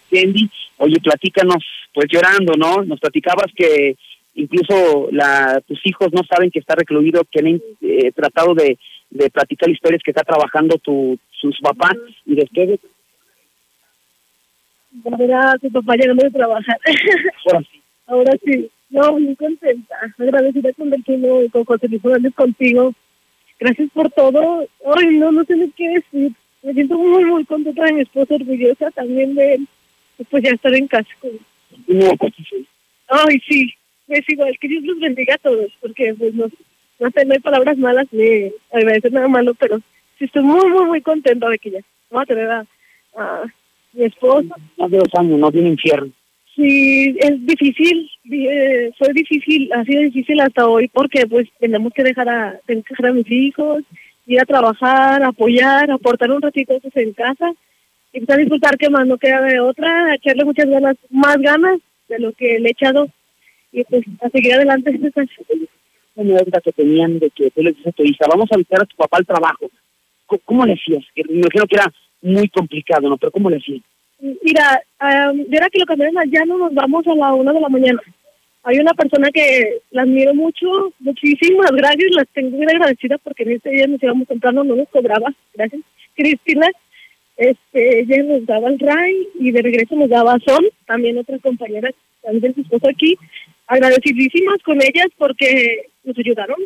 Kendi, 0.09 0.49
oye, 0.77 0.99
platícanos, 0.99 1.63
pues 1.93 2.07
llorando, 2.11 2.53
¿no? 2.57 2.83
Nos 2.83 2.99
platicabas 2.99 3.47
que 3.55 3.95
incluso 4.35 5.09
la, 5.11 5.61
tus 5.67 5.79
hijos 5.85 6.09
no 6.13 6.21
saben 6.29 6.51
que 6.51 6.59
está 6.59 6.75
recluido, 6.75 7.23
que 7.31 7.39
han 7.39 7.61
eh, 7.81 8.11
tratado 8.13 8.53
de, 8.53 8.77
de 9.09 9.29
platicar 9.29 9.69
historias 9.69 10.01
que 10.03 10.11
está 10.11 10.23
trabajando 10.23 10.77
tu, 10.77 11.17
sus 11.31 11.59
papás 11.59 11.95
y 12.25 12.35
después 12.35 12.69
de 12.69 12.79
a 15.11 15.17
ver 15.17 15.33
a 15.33 15.57
tu 15.59 15.69
papá 15.71 15.95
llegando 15.95 16.23
de 16.23 16.31
trabajar. 16.31 16.79
Ahora 17.45 17.61
sí. 17.71 17.81
Ahora 18.07 18.33
sí. 18.43 18.69
No, 18.89 19.19
muy 19.19 19.35
contenta. 19.35 19.95
Agradecida 20.17 20.71
con 20.73 20.93
el 20.93 21.03
chino 21.03 21.43
y 21.43 21.49
con 21.49 21.65
José 21.65 21.87
Luis 21.87 22.01
Fernández 22.01 22.33
contigo. 22.33 22.93
Gracias 23.59 23.89
por 23.93 24.09
todo. 24.11 24.65
Ay, 24.95 25.17
no, 25.17 25.31
no 25.31 25.43
sé 25.43 25.55
qué 25.75 25.89
decir. 25.89 26.31
Me 26.63 26.73
siento 26.73 26.97
muy, 26.97 27.25
muy 27.25 27.45
contenta 27.45 27.83
de 27.85 27.93
mi 27.93 28.01
esposa, 28.01 28.35
orgullosa 28.35 28.91
también 28.91 29.35
de 29.35 29.55
él. 29.55 29.67
Pues 30.29 30.43
ya 30.43 30.51
estar 30.51 30.73
en 30.73 30.87
casa 30.87 31.07
No, 31.87 32.15
pues, 32.17 32.33
Ay, 33.07 33.39
sí. 33.47 33.73
Es 34.07 34.27
igual. 34.29 34.57
Que 34.59 34.67
Dios 34.67 34.83
los 34.83 34.99
bendiga 34.99 35.35
a 35.35 35.37
todos. 35.39 35.71
Porque, 35.81 36.13
pues, 36.17 36.33
no, 36.33 36.45
no 36.99 37.09
no 37.25 37.33
hay 37.33 37.39
palabras 37.39 37.77
malas 37.77 38.07
ni 38.11 38.51
agradecer 38.71 39.11
nada 39.13 39.27
malo, 39.27 39.53
pero 39.53 39.77
sí 40.17 40.25
estoy 40.25 40.43
muy, 40.43 40.69
muy, 40.69 40.85
muy 40.85 41.01
contenta 41.01 41.49
de 41.49 41.59
que 41.59 41.71
ya 41.71 41.79
vamos 42.09 42.23
a 42.23 42.25
tener 42.25 42.49
a, 42.49 42.65
a 43.17 43.43
mi 43.93 44.05
esposa. 44.05 44.55
más 44.77 44.91
de 44.91 44.97
dos 44.97 45.09
años, 45.13 45.39
¿no? 45.39 45.47
Un 45.49 45.67
infierno. 45.67 46.11
Sí, 46.55 47.15
es 47.19 47.45
difícil, 47.45 48.09
di- 48.23 48.47
eh, 48.47 48.91
fue 48.97 49.13
difícil, 49.13 49.71
ha 49.73 49.83
sido 49.85 50.01
difícil 50.01 50.39
hasta 50.41 50.67
hoy 50.67 50.87
porque 50.87 51.27
pues 51.27 51.47
tenemos 51.59 51.93
que 51.93 52.01
dejar 52.03 52.27
a, 52.29 52.59
tengo 52.65 52.81
que 52.81 52.93
dejar 52.95 53.11
a 53.11 53.13
mis 53.13 53.29
hijos, 53.29 53.83
ir 54.25 54.41
a 54.41 54.45
trabajar, 54.45 55.21
apoyar, 55.21 55.91
aportar 55.91 56.31
un 56.31 56.41
ratito 56.41 56.79
en 56.95 57.13
casa 57.13 57.53
y 58.17 58.25
pues, 58.25 58.35
a 58.35 58.39
disfrutar 58.39 58.77
que 58.77 58.89
más 58.89 59.05
no 59.05 59.17
queda 59.17 59.41
de 59.41 59.59
otra, 59.59 60.05
a 60.05 60.15
echarle 60.15 60.43
muchas 60.43 60.65
ganas, 60.65 60.95
más 61.11 61.37
ganas 61.37 61.79
de 62.09 62.17
lo 62.17 62.31
que 62.31 62.57
le 62.59 62.69
he 62.69 62.71
echado 62.71 63.07
y 63.71 63.83
pues 63.83 64.03
a 64.21 64.29
seguir 64.29 64.53
adelante. 64.53 64.89
Una 66.15 66.33
anécdota 66.33 66.61
que 66.61 66.71
tenían 66.71 67.19
de 67.19 67.29
que 67.29 67.51
tú 67.51 67.61
le 67.61 67.73
dices 67.73 67.85
a 67.85 67.91
tu 67.91 68.03
hija, 68.03 68.25
vamos 68.27 68.47
a 68.51 68.55
invitar 68.55 68.81
a 68.81 68.85
tu 68.85 68.95
papá 68.95 69.17
al 69.17 69.25
trabajo. 69.25 69.69
¿Cómo, 70.25 70.41
cómo 70.45 70.65
le 70.65 70.73
hacías? 70.73 71.05
Me 71.15 71.41
imagino 71.41 71.67
que 71.67 71.75
era 71.75 71.93
muy 72.23 72.49
complicado, 72.49 73.07
¿no? 73.07 73.17
Pero 73.17 73.31
¿cómo 73.31 73.51
le 73.51 73.57
hacías? 73.57 73.83
Mira, 74.19 74.81
um, 74.99 75.43
de 75.43 75.57
ahora 75.57 75.69
que 75.69 75.79
lo 75.79 75.85
cambiaron 75.85 76.17
allá 76.17 76.43
no 76.45 76.57
nos 76.57 76.73
vamos 76.73 77.05
a 77.05 77.13
la 77.13 77.35
una 77.35 77.53
de 77.53 77.61
la 77.61 77.69
mañana. 77.69 78.01
Hay 78.63 78.79
una 78.79 78.95
persona 78.95 79.29
que 79.31 79.81
la 79.91 80.01
admiro 80.01 80.33
mucho, 80.33 80.65
muchísimas 80.99 81.69
gracias, 81.71 82.15
las 82.15 82.27
tengo 82.33 82.57
muy 82.57 82.65
agradecida 82.65 83.19
porque 83.19 83.43
en 83.43 83.51
este 83.51 83.69
día 83.69 83.85
nos 83.85 84.01
íbamos 84.01 84.27
temprano, 84.27 84.63
no 84.63 84.75
nos 84.75 84.89
cobraba, 84.89 85.31
gracias. 85.53 85.81
Cristina, 86.15 86.67
este, 87.37 87.99
ella 87.99 88.23
nos 88.23 88.45
daba 88.45 88.69
el 88.69 88.79
RAI 88.79 89.27
y 89.39 89.51
de 89.51 89.61
regreso 89.61 89.95
nos 89.95 90.09
daba 90.09 90.39
Sol, 90.45 90.71
también 90.85 91.17
otra 91.17 91.37
compañera, 91.39 91.89
también 92.23 92.55
su 92.55 92.61
esposo 92.61 92.89
aquí, 92.89 93.17
agradecidísimas 93.67 94.61
con 94.63 94.81
ellas 94.81 95.07
porque 95.17 95.85
nos 96.03 96.17
ayudaron 96.17 96.57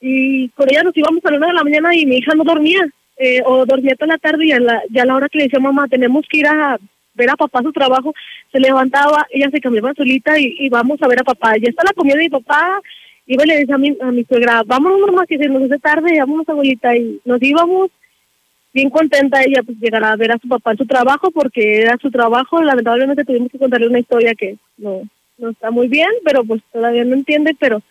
y 0.00 0.48
con 0.50 0.68
ella 0.70 0.82
nos 0.82 0.96
íbamos 0.96 1.24
a 1.24 1.30
la 1.30 1.36
una 1.36 1.46
de 1.48 1.52
la 1.52 1.64
mañana 1.64 1.94
y 1.94 2.06
mi 2.06 2.16
hija 2.16 2.34
no 2.34 2.44
dormía. 2.44 2.80
eh, 3.22 3.42
o 3.44 3.66
dormía 3.66 3.94
toda 3.96 4.14
la 4.14 4.18
tarde 4.18 4.46
y 4.46 4.52
a 4.52 4.58
la, 4.58 4.80
a 4.80 5.04
la 5.04 5.14
hora 5.14 5.28
que 5.28 5.36
le 5.36 5.44
decía 5.44 5.60
mamá, 5.60 5.86
tenemos 5.88 6.24
que 6.26 6.38
ir 6.38 6.46
a 6.46 6.78
ver 7.12 7.28
a 7.28 7.36
papá 7.36 7.60
su 7.62 7.70
trabajo, 7.70 8.14
se 8.50 8.58
levantaba, 8.58 9.26
ella 9.30 9.50
se 9.50 9.60
cambiaba 9.60 9.92
solita 9.92 10.38
y, 10.38 10.68
vamos 10.70 11.02
a 11.02 11.08
ver 11.08 11.20
a 11.20 11.24
papá. 11.24 11.58
Ya 11.58 11.68
está 11.68 11.82
la 11.84 11.92
comida 11.92 12.14
de 12.14 12.22
mi 12.22 12.28
papá, 12.30 12.80
iba 13.26 13.44
y 13.44 13.46
le 13.46 13.58
decía 13.58 13.74
a 13.74 13.78
mi, 13.78 13.94
a 14.00 14.10
mi 14.10 14.24
suegra, 14.24 14.62
vámonos 14.64 15.00
nomás 15.00 15.26
que 15.26 15.36
se 15.36 15.48
nos 15.48 15.64
hace 15.64 15.78
tarde, 15.78 16.18
vámonos 16.18 16.48
abuelita, 16.48 16.96
y 16.96 17.20
nos 17.26 17.42
íbamos 17.42 17.90
bien 18.72 18.90
contenta 18.90 19.42
ella 19.42 19.62
pues 19.62 19.78
llegar 19.78 20.04
a 20.04 20.16
ver 20.16 20.32
a 20.32 20.38
su 20.38 20.48
papá 20.48 20.72
en 20.72 20.78
su 20.78 20.86
trabajo 20.86 21.30
porque 21.30 21.82
era 21.82 21.96
su 22.00 22.10
trabajo, 22.10 22.62
lamentablemente 22.62 23.24
tuvimos 23.24 23.50
que 23.50 23.58
contarle 23.58 23.88
una 23.88 23.98
historia 23.98 24.34
que 24.34 24.56
no, 24.78 25.02
no 25.38 25.50
está 25.50 25.70
muy 25.70 25.88
bien, 25.88 26.08
pero 26.24 26.44
pues 26.44 26.62
todavía 26.72 27.04
no 27.04 27.14
entiende, 27.14 27.54
pero 27.58 27.82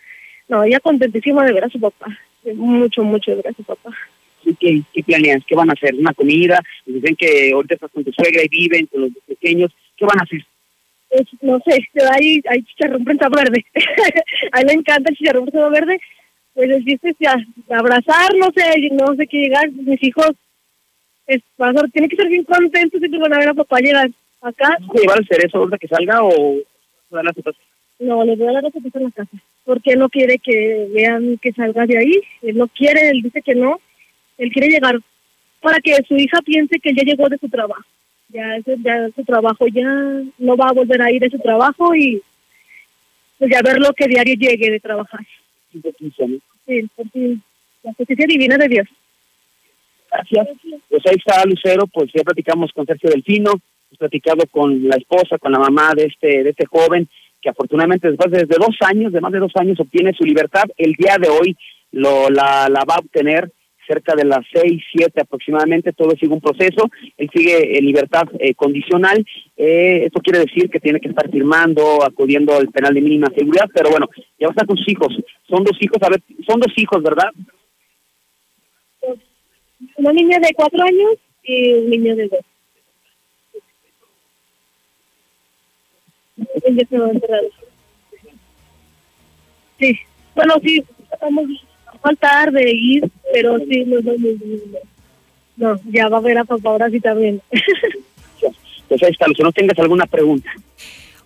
no, 0.47 0.63
ella 0.63 0.79
contentísima 0.79 1.45
de 1.45 1.53
ver 1.53 1.65
a 1.65 1.69
su 1.69 1.79
papá, 1.79 2.07
mucho, 2.55 3.03
mucho 3.03 3.31
de 3.31 3.37
ver 3.37 3.47
a 3.49 3.53
su 3.53 3.63
papá. 3.63 3.91
¿Y 4.43 4.55
qué, 4.55 4.81
qué 4.93 5.03
planeas? 5.03 5.43
¿Qué 5.45 5.55
van 5.55 5.69
a 5.69 5.73
hacer? 5.73 5.93
¿Una 5.95 6.13
comida? 6.13 6.59
Dicen 6.85 7.15
que 7.15 7.51
ahorita 7.53 7.75
estás 7.75 7.91
con 7.91 8.03
tu 8.03 8.11
suegra 8.13 8.41
y 8.43 8.47
viven 8.47 8.87
con 8.87 9.01
los 9.01 9.11
pequeños. 9.27 9.71
¿Qué 9.97 10.05
van 10.05 10.19
a 10.19 10.23
hacer? 10.23 10.45
Pues, 11.09 11.27
no 11.41 11.59
sé, 11.65 11.83
hay, 12.11 12.41
hay 12.49 12.63
chicharrón 12.63 13.03
prensado 13.03 13.35
verde. 13.35 13.65
a 14.51 14.61
él 14.61 14.67
le 14.67 14.73
encanta 14.73 15.09
el 15.09 15.17
chicharrón 15.17 15.45
prensado 15.45 15.71
verde. 15.71 15.99
Pues 16.53 16.69
el 16.69 16.85
chiste 16.85 17.09
es 17.09 17.15
ya 17.19 17.35
abrazar, 17.69 18.35
no 18.37 18.47
sé, 18.55 18.89
no 18.91 19.15
sé 19.15 19.27
qué 19.27 19.37
llegar. 19.37 19.71
Mis 19.71 20.01
hijos, 20.03 20.31
es, 21.29 21.41
van 21.57 21.77
a- 21.77 21.87
tienen 21.87 22.09
que 22.09 22.15
ser 22.15 22.27
bien 22.27 22.43
contentos 22.43 23.01
y 23.03 23.09
que 23.09 23.17
van 23.17 23.33
a 23.33 23.39
ver 23.39 23.49
a 23.49 23.53
papá 23.53 23.79
llegar 23.79 24.09
acá. 24.41 24.77
¿Vas 24.79 24.89
a 24.97 24.99
llevar 25.01 25.19
el 25.19 25.27
cerezo 25.27 25.57
ahorita 25.59 25.77
que 25.77 25.87
salga 25.87 26.23
o 26.23 26.57
dar 27.09 27.23
la 27.23 27.33
situación? 27.33 27.65
No, 27.99 28.23
les 28.23 28.37
voy 28.37 28.47
a 28.47 28.53
dar 28.53 28.63
la 28.63 28.71
sorpresa 28.71 28.97
en 28.99 29.03
la 29.05 29.11
casa. 29.11 29.37
Porque 29.65 29.91
él 29.91 29.99
no 29.99 30.09
quiere 30.09 30.39
que 30.39 30.87
vean 30.93 31.37
que 31.41 31.51
salga 31.53 31.85
de 31.85 31.97
ahí. 31.97 32.13
Él 32.41 32.57
no 32.57 32.67
quiere, 32.67 33.09
él 33.09 33.21
dice 33.21 33.41
que 33.41 33.55
no. 33.55 33.79
Él 34.37 34.51
quiere 34.51 34.69
llegar 34.69 34.95
para 35.61 35.79
que 35.79 35.93
su 36.07 36.15
hija 36.15 36.39
piense 36.41 36.79
que 36.79 36.89
él 36.89 36.95
ya 36.95 37.03
llegó 37.03 37.27
de 37.29 37.37
su 37.37 37.49
trabajo. 37.49 37.83
Ya, 38.29 38.55
ese, 38.57 38.77
ya 38.83 39.09
su 39.15 39.23
trabajo, 39.25 39.65
ya 39.67 39.83
no 40.37 40.55
va 40.55 40.69
a 40.69 40.73
volver 40.73 41.01
a 41.01 41.11
ir 41.11 41.19
de 41.21 41.29
su 41.29 41.39
trabajo 41.39 41.93
y 41.95 42.21
pues 43.37 43.51
ya 43.51 43.59
verlo 43.63 43.89
que 43.95 44.07
diario 44.07 44.35
llegue 44.35 44.71
de 44.71 44.79
trabajar. 44.79 45.21
Sí, 45.71 46.89
por 46.95 47.09
fin. 47.11 47.41
La 47.83 47.93
justicia 47.93 48.25
divina 48.27 48.57
de 48.57 48.67
Dios. 48.67 48.87
Gracias. 50.11 50.47
Pues 50.89 51.03
ahí 51.05 51.15
está 51.17 51.45
Lucero, 51.45 51.87
pues 51.87 52.11
ya 52.13 52.23
platicamos 52.23 52.71
con 52.73 52.85
Sergio 52.85 53.09
Delfino, 53.09 53.51
hemos 53.51 53.97
platicado 53.97 54.43
con 54.51 54.87
la 54.87 54.95
esposa, 54.95 55.37
con 55.37 55.51
la 55.51 55.59
mamá 55.59 55.93
de 55.95 56.05
este, 56.05 56.43
de 56.43 56.49
este 56.49 56.65
joven, 56.65 57.07
que 57.41 57.49
afortunadamente 57.49 58.09
después 58.09 58.31
de, 58.31 58.45
dos 58.45 58.75
años, 58.81 59.13
de 59.13 59.21
más 59.21 59.31
de 59.31 59.39
dos 59.39 59.53
años, 59.55 59.79
obtiene 59.79 60.13
su 60.13 60.23
libertad. 60.23 60.63
El 60.77 60.93
día 60.93 61.17
de 61.19 61.29
hoy 61.29 61.55
lo, 61.91 62.29
la, 62.29 62.67
la 62.69 62.83
va 62.85 62.95
a 62.95 62.99
obtener 62.99 63.51
cerca 63.89 64.13
de 64.15 64.23
las 64.23 64.45
seis, 64.53 64.83
siete 64.91 65.21
aproximadamente, 65.21 65.93
todo 65.93 66.11
sigue 66.11 66.33
un 66.33 66.41
proceso, 66.41 66.89
él 67.17 67.29
sigue 67.33 67.77
en 67.77 67.85
libertad 67.85 68.23
eh, 68.39 68.53
condicional, 68.53 69.25
eh, 69.57 70.03
esto 70.05 70.21
quiere 70.21 70.39
decir 70.39 70.69
que 70.69 70.79
tiene 70.79 70.99
que 70.99 71.09
estar 71.09 71.29
firmando, 71.31 72.03
acudiendo 72.03 72.55
al 72.55 72.67
penal 72.67 72.93
de 72.93 73.01
mínima 73.01 73.27
seguridad, 73.35 73.67
pero 73.73 73.89
bueno, 73.89 74.07
ya 74.39 74.47
va 74.47 74.51
a 74.51 74.55
estar 74.55 74.67
con 74.67 74.77
sus 74.77 74.89
hijos, 74.89 75.07
son 75.49 75.63
dos 75.63 75.75
hijos, 75.79 75.97
a 76.03 76.09
ver, 76.09 76.21
son 76.47 76.59
dos 76.59 76.71
hijos, 76.77 77.01
¿verdad? 77.01 77.31
Una 79.97 80.13
niña 80.13 80.39
de 80.39 80.53
cuatro 80.53 80.83
años 80.83 81.15
y 81.43 81.73
un 81.73 81.89
niño 81.89 82.15
de 82.15 82.27
dos. 82.27 82.39
Ya 86.37 86.85
se 86.87 86.97
va 86.97 87.07
a 87.07 87.11
enterrar. 87.11 87.43
Sí, 89.79 89.97
bueno, 90.35 90.55
sí, 90.61 90.83
a 91.11 91.97
faltar 91.99 92.51
de 92.51 92.71
ir, 92.71 93.09
pero 93.33 93.57
sí, 93.59 93.85
no, 93.85 93.99
no, 94.01 94.13
no, 95.57 95.81
ya 95.85 96.09
va 96.09 96.17
a 96.17 96.21
ver 96.21 96.37
a 96.37 96.45
papá 96.45 96.69
ahora 96.69 96.89
sí 96.89 96.99
también. 96.99 97.41
Pues 98.89 99.03
ahí 99.03 99.11
está, 99.11 99.27
Lucero, 99.27 99.49
no 99.49 99.51
tengas 99.51 99.77
alguna 99.77 100.07
pregunta. 100.07 100.49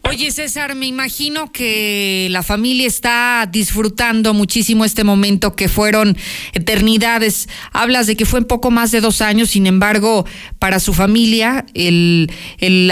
Oye, 0.09 0.31
César, 0.31 0.75
me 0.75 0.85
imagino 0.85 1.51
que 1.53 2.27
la 2.29 2.43
familia 2.43 2.85
está 2.85 3.47
disfrutando 3.49 4.33
muchísimo 4.33 4.83
este 4.83 5.05
momento 5.05 5.55
que 5.55 5.69
fueron 5.69 6.17
eternidades. 6.51 7.47
Hablas 7.71 8.05
de 8.05 8.17
que 8.17 8.25
fue 8.25 8.39
en 8.39 8.45
poco 8.45 8.69
más 8.69 8.91
de 8.91 8.99
dos 8.99 9.21
años, 9.21 9.51
sin 9.51 9.65
embargo, 9.65 10.25
para 10.59 10.81
su 10.81 10.93
familia, 10.93 11.65
el, 11.73 12.29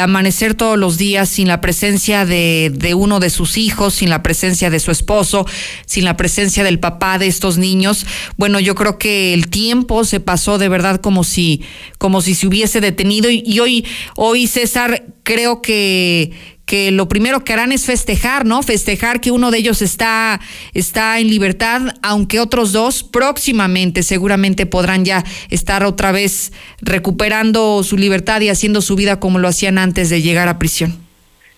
amanecer 0.02 0.56
todos 0.56 0.80
los 0.80 0.98
días 0.98 1.28
sin 1.28 1.50
la 1.50 1.60
presencia 1.60 2.26
de, 2.26 2.72
de 2.74 2.94
uno 2.94 3.20
de 3.20 3.30
sus 3.30 3.58
hijos, 3.58 3.94
sin 3.94 4.10
la 4.10 4.24
presencia 4.24 4.70
de 4.70 4.80
su 4.80 4.90
esposo, 4.90 5.46
sin 5.86 6.06
la 6.06 6.16
presencia 6.16 6.64
del 6.64 6.80
papá 6.80 7.20
de 7.20 7.28
estos 7.28 7.58
niños, 7.58 8.06
bueno, 8.38 8.60
yo 8.60 8.74
creo 8.74 8.98
que 8.98 9.34
el 9.34 9.50
tiempo 9.50 10.06
se 10.06 10.22
pasó 10.22 10.58
de 10.58 10.70
verdad 10.70 11.02
como 11.02 11.24
si, 11.24 11.62
como 11.98 12.22
si 12.22 12.36
se 12.36 12.48
hubiese 12.48 12.80
detenido. 12.82 13.30
Y, 13.30 13.44
y 13.46 13.60
hoy, 13.60 13.86
hoy, 14.16 14.48
César, 14.48 15.04
creo 15.24 15.62
que 15.62 16.32
que 16.72 16.90
lo 16.90 17.10
primero 17.10 17.44
que 17.44 17.52
harán 17.52 17.74
es 17.74 17.86
festejar, 17.86 18.46
¿no? 18.46 18.64
Festejar 18.64 19.20
que 19.20 19.30
uno 19.30 19.52
de 19.52 19.58
ellos 19.58 19.82
está, 19.82 20.40
está 20.74 21.20
en 21.20 21.28
libertad, 21.28 21.82
aunque 22.02 22.40
otros 22.40 22.72
dos 22.72 23.04
próximamente 23.04 24.04
seguramente 24.04 24.66
podrán 24.66 25.04
ya 25.04 25.26
estar 25.50 25.84
otra 25.84 26.14
vez 26.14 26.54
recuperando 26.82 27.84
su 27.84 27.98
libertad 27.98 28.40
y 28.40 28.48
haciendo 28.48 28.80
su 28.80 28.96
vida 28.96 29.20
como 29.20 29.38
lo 29.38 29.50
hacían 29.50 29.78
antes 29.78 30.10
de 30.10 30.22
llegar 30.22 30.48
a 30.48 30.60
prisión. 30.60 30.94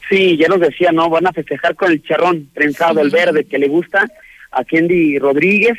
Sí, 0.10 0.36
ya 0.36 0.48
nos 0.48 0.62
decía, 0.62 0.92
¿no? 0.92 1.12
Van 1.12 1.28
a 1.28 1.32
festejar 1.32 1.76
con 1.76 1.92
el 1.92 2.02
charrón 2.02 2.50
prensado, 2.52 3.00
el 3.00 3.12
verde, 3.12 3.46
que 3.46 3.60
le 3.60 3.68
gusta 3.68 4.08
a 4.52 4.64
Kendi 4.64 5.20
Rodríguez. 5.20 5.78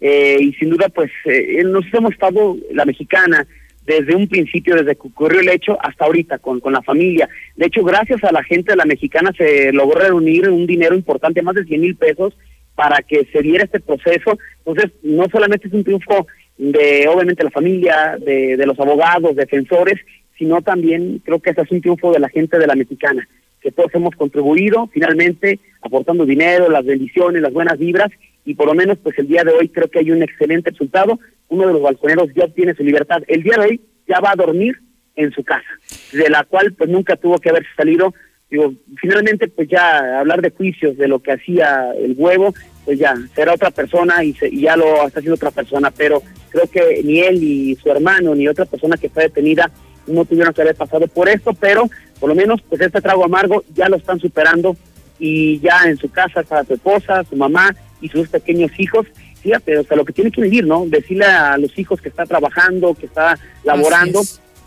eh, 0.00 0.36
y 0.40 0.52
sin 0.52 0.70
duda, 0.70 0.90
pues, 0.90 1.10
eh, 1.24 1.64
nos 1.64 1.86
hemos 1.92 2.12
estado, 2.12 2.56
la 2.72 2.84
mexicana, 2.84 3.48
desde 3.86 4.16
un 4.16 4.28
principio, 4.28 4.74
desde 4.74 4.96
que 4.96 5.08
ocurrió 5.08 5.40
el 5.40 5.48
hecho 5.48 5.78
hasta 5.80 6.04
ahorita 6.04 6.38
con, 6.38 6.60
con 6.60 6.72
la 6.72 6.82
familia. 6.82 7.28
De 7.54 7.66
hecho, 7.66 7.84
gracias 7.84 8.22
a 8.24 8.32
la 8.32 8.42
gente 8.42 8.72
de 8.72 8.76
la 8.76 8.84
mexicana 8.84 9.32
se 9.36 9.72
logró 9.72 10.00
reunir 10.00 10.48
un 10.48 10.66
dinero 10.66 10.96
importante, 10.96 11.42
más 11.42 11.54
de 11.54 11.64
100 11.64 11.80
mil 11.80 11.96
pesos, 11.96 12.36
para 12.74 12.98
que 13.02 13.26
se 13.32 13.42
diera 13.42 13.64
este 13.64 13.80
proceso. 13.80 14.38
Entonces, 14.64 14.92
no 15.02 15.26
solamente 15.30 15.68
es 15.68 15.74
un 15.74 15.84
triunfo 15.84 16.26
de, 16.58 17.06
obviamente, 17.08 17.44
la 17.44 17.50
familia, 17.50 18.16
de, 18.18 18.56
de 18.56 18.66
los 18.66 18.78
abogados, 18.80 19.36
defensores, 19.36 20.00
sino 20.36 20.62
también 20.62 21.22
creo 21.24 21.40
que 21.40 21.50
este 21.50 21.62
es 21.62 21.70
un 21.70 21.80
triunfo 21.80 22.12
de 22.12 22.20
la 22.20 22.28
gente 22.28 22.58
de 22.58 22.66
la 22.66 22.74
mexicana, 22.74 23.26
que 23.60 23.72
todos 23.72 23.94
hemos 23.94 24.14
contribuido 24.16 24.88
finalmente 24.92 25.60
aportando 25.80 26.26
dinero, 26.26 26.68
las 26.68 26.84
bendiciones, 26.84 27.40
las 27.40 27.52
buenas 27.52 27.78
vibras, 27.78 28.10
y 28.46 28.54
por 28.54 28.66
lo 28.68 28.74
menos 28.74 28.96
pues 29.02 29.18
el 29.18 29.28
día 29.28 29.42
de 29.44 29.52
hoy 29.52 29.68
creo 29.68 29.88
que 29.88 29.98
hay 29.98 30.10
un 30.10 30.22
excelente 30.22 30.70
resultado. 30.70 31.18
Uno 31.48 31.66
de 31.66 31.72
los 31.74 31.82
balconeros 31.82 32.28
ya 32.34 32.44
obtiene 32.44 32.74
su 32.74 32.82
libertad. 32.82 33.22
El 33.28 33.42
día 33.42 33.56
de 33.58 33.66
hoy 33.66 33.80
ya 34.08 34.20
va 34.20 34.30
a 34.30 34.36
dormir 34.36 34.78
en 35.16 35.30
su 35.32 35.44
casa, 35.44 35.66
de 36.12 36.30
la 36.30 36.44
cual 36.44 36.72
pues 36.74 36.88
nunca 36.88 37.16
tuvo 37.16 37.38
que 37.38 37.50
haberse 37.50 37.68
salido. 37.76 38.14
Digo, 38.50 38.72
finalmente 39.00 39.48
pues 39.48 39.68
ya 39.68 40.20
hablar 40.20 40.40
de 40.40 40.50
juicios 40.50 40.96
de 40.96 41.08
lo 41.08 41.18
que 41.20 41.32
hacía 41.32 41.90
el 41.98 42.14
huevo, 42.16 42.54
pues 42.84 42.98
ya 42.98 43.14
será 43.34 43.52
otra 43.54 43.70
persona 43.72 44.22
y, 44.22 44.32
se- 44.34 44.48
y 44.48 44.62
ya 44.62 44.76
lo 44.76 45.06
está 45.06 45.18
haciendo 45.18 45.34
otra 45.34 45.50
persona, 45.50 45.90
pero 45.90 46.22
creo 46.50 46.70
que 46.70 47.02
ni 47.02 47.20
él 47.20 47.40
ni 47.40 47.74
su 47.74 47.90
hermano 47.90 48.34
ni 48.34 48.46
otra 48.46 48.64
persona 48.64 48.96
que 48.96 49.08
fue 49.08 49.24
detenida 49.24 49.70
no 50.06 50.24
tuvieron 50.24 50.54
que 50.54 50.62
haber 50.62 50.76
pasado 50.76 51.08
por 51.08 51.28
esto, 51.28 51.52
pero 51.54 51.90
por 52.20 52.28
lo 52.28 52.36
menos 52.36 52.62
pues 52.68 52.80
este 52.80 53.00
trago 53.00 53.24
amargo 53.24 53.64
ya 53.74 53.88
lo 53.88 53.96
están 53.96 54.20
superando 54.20 54.76
y 55.18 55.58
ya 55.58 55.80
en 55.86 55.96
su 55.96 56.08
casa 56.10 56.42
está 56.42 56.62
su 56.64 56.74
esposa, 56.74 57.24
su 57.24 57.34
mamá 57.34 57.74
y 58.00 58.08
sus 58.08 58.28
pequeños 58.28 58.70
hijos. 58.78 59.06
Fíjate, 59.40 59.78
o 59.78 59.84
sea, 59.84 59.96
lo 59.96 60.04
que 60.04 60.12
tiene 60.12 60.30
que 60.30 60.42
vivir, 60.42 60.66
¿no? 60.66 60.84
Decirle 60.86 61.26
a 61.26 61.56
los 61.56 61.78
hijos 61.78 62.00
que 62.00 62.08
está 62.08 62.26
trabajando, 62.26 62.94
que 62.94 63.06
está 63.06 63.38
laborando, 63.64 64.22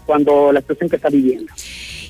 cuando 0.05 0.51
la 0.51 0.61
situación 0.61 0.89
que 0.89 0.95
está 0.95 1.09
viviendo. 1.09 1.51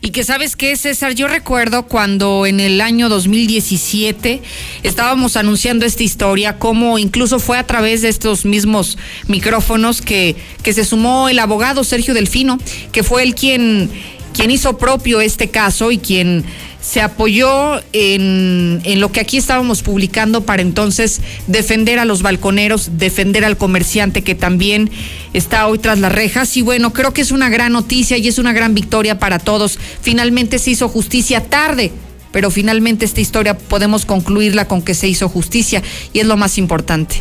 Y 0.01 0.11
que 0.11 0.24
sabes 0.24 0.55
qué, 0.55 0.78
César, 0.78 1.13
yo 1.13 1.28
recuerdo 1.28 1.84
cuando 1.84 2.45
en 2.45 2.61
el 2.61 2.80
año 2.80 3.09
2017 3.09 4.41
estábamos 4.84 5.36
anunciando 5.36 5.86
esta 5.86 6.03
historia, 6.03 6.57
cómo 6.57 6.97
incluso 6.97 7.39
fue 7.39 7.57
a 7.57 7.67
través 7.67 8.01
de 8.01 8.07
estos 8.07 8.45
mismos 8.45 8.97
micrófonos 9.28 10.01
que, 10.01 10.38
que 10.63 10.72
se 10.72 10.86
sumó 10.86 11.28
el 11.28 11.39
abogado 11.39 11.84
Sergio 11.84 12.13
Delfino, 12.13 12.59
que 12.93 13.03
fue 13.03 13.24
el 13.24 13.36
quien, 13.36 13.89
quien 14.34 14.51
hizo 14.51 14.78
propio 14.78 15.20
este 15.20 15.49
caso 15.49 15.91
y 15.91 15.97
quien 15.97 16.45
se 16.82 17.01
apoyó 17.01 17.80
en, 17.93 18.82
en 18.84 19.01
lo 19.01 19.11
que 19.11 19.19
aquí 19.19 19.38
estábamos 19.38 19.84
publicando 19.84 20.41
para 20.45 20.61
entonces 20.61 21.21
defender 21.47 21.99
a 21.99 22.05
los 22.05 22.21
balconeros, 22.21 22.97
defender 22.97 23.43
al 23.43 23.57
comerciante 23.57 24.23
que 24.23 24.34
también 24.36 24.89
está 25.34 25.67
hoy 25.67 25.77
tras 25.77 25.99
las 25.99 26.11
rejas. 26.11 26.55
Y 26.57 26.61
bueno, 26.61 26.93
creo 26.93 27.13
que 27.13 27.21
es 27.21 27.32
una 27.32 27.49
gran 27.49 27.73
noticia 27.73 28.17
y 28.17 28.27
es 28.27 28.38
una 28.39 28.53
gran 28.53 28.73
victoria 28.73 29.19
para 29.19 29.39
todos. 29.39 29.77
Finalmente 30.01 30.57
se 30.57 30.71
hizo 30.71 30.88
justicia 30.88 31.41
tarde, 31.43 31.91
pero 32.32 32.49
finalmente 32.49 33.03
esta 33.05 33.19
historia 33.21 33.57
podemos 33.57 34.05
concluirla 34.05 34.65
con 34.67 34.82
que 34.82 34.93
se 34.93 35.07
hizo 35.07 35.27
justicia 35.27 35.84
y 36.13 36.19
es 36.19 36.27
lo 36.27 36.38
más 36.38 36.57
importante. 36.57 37.15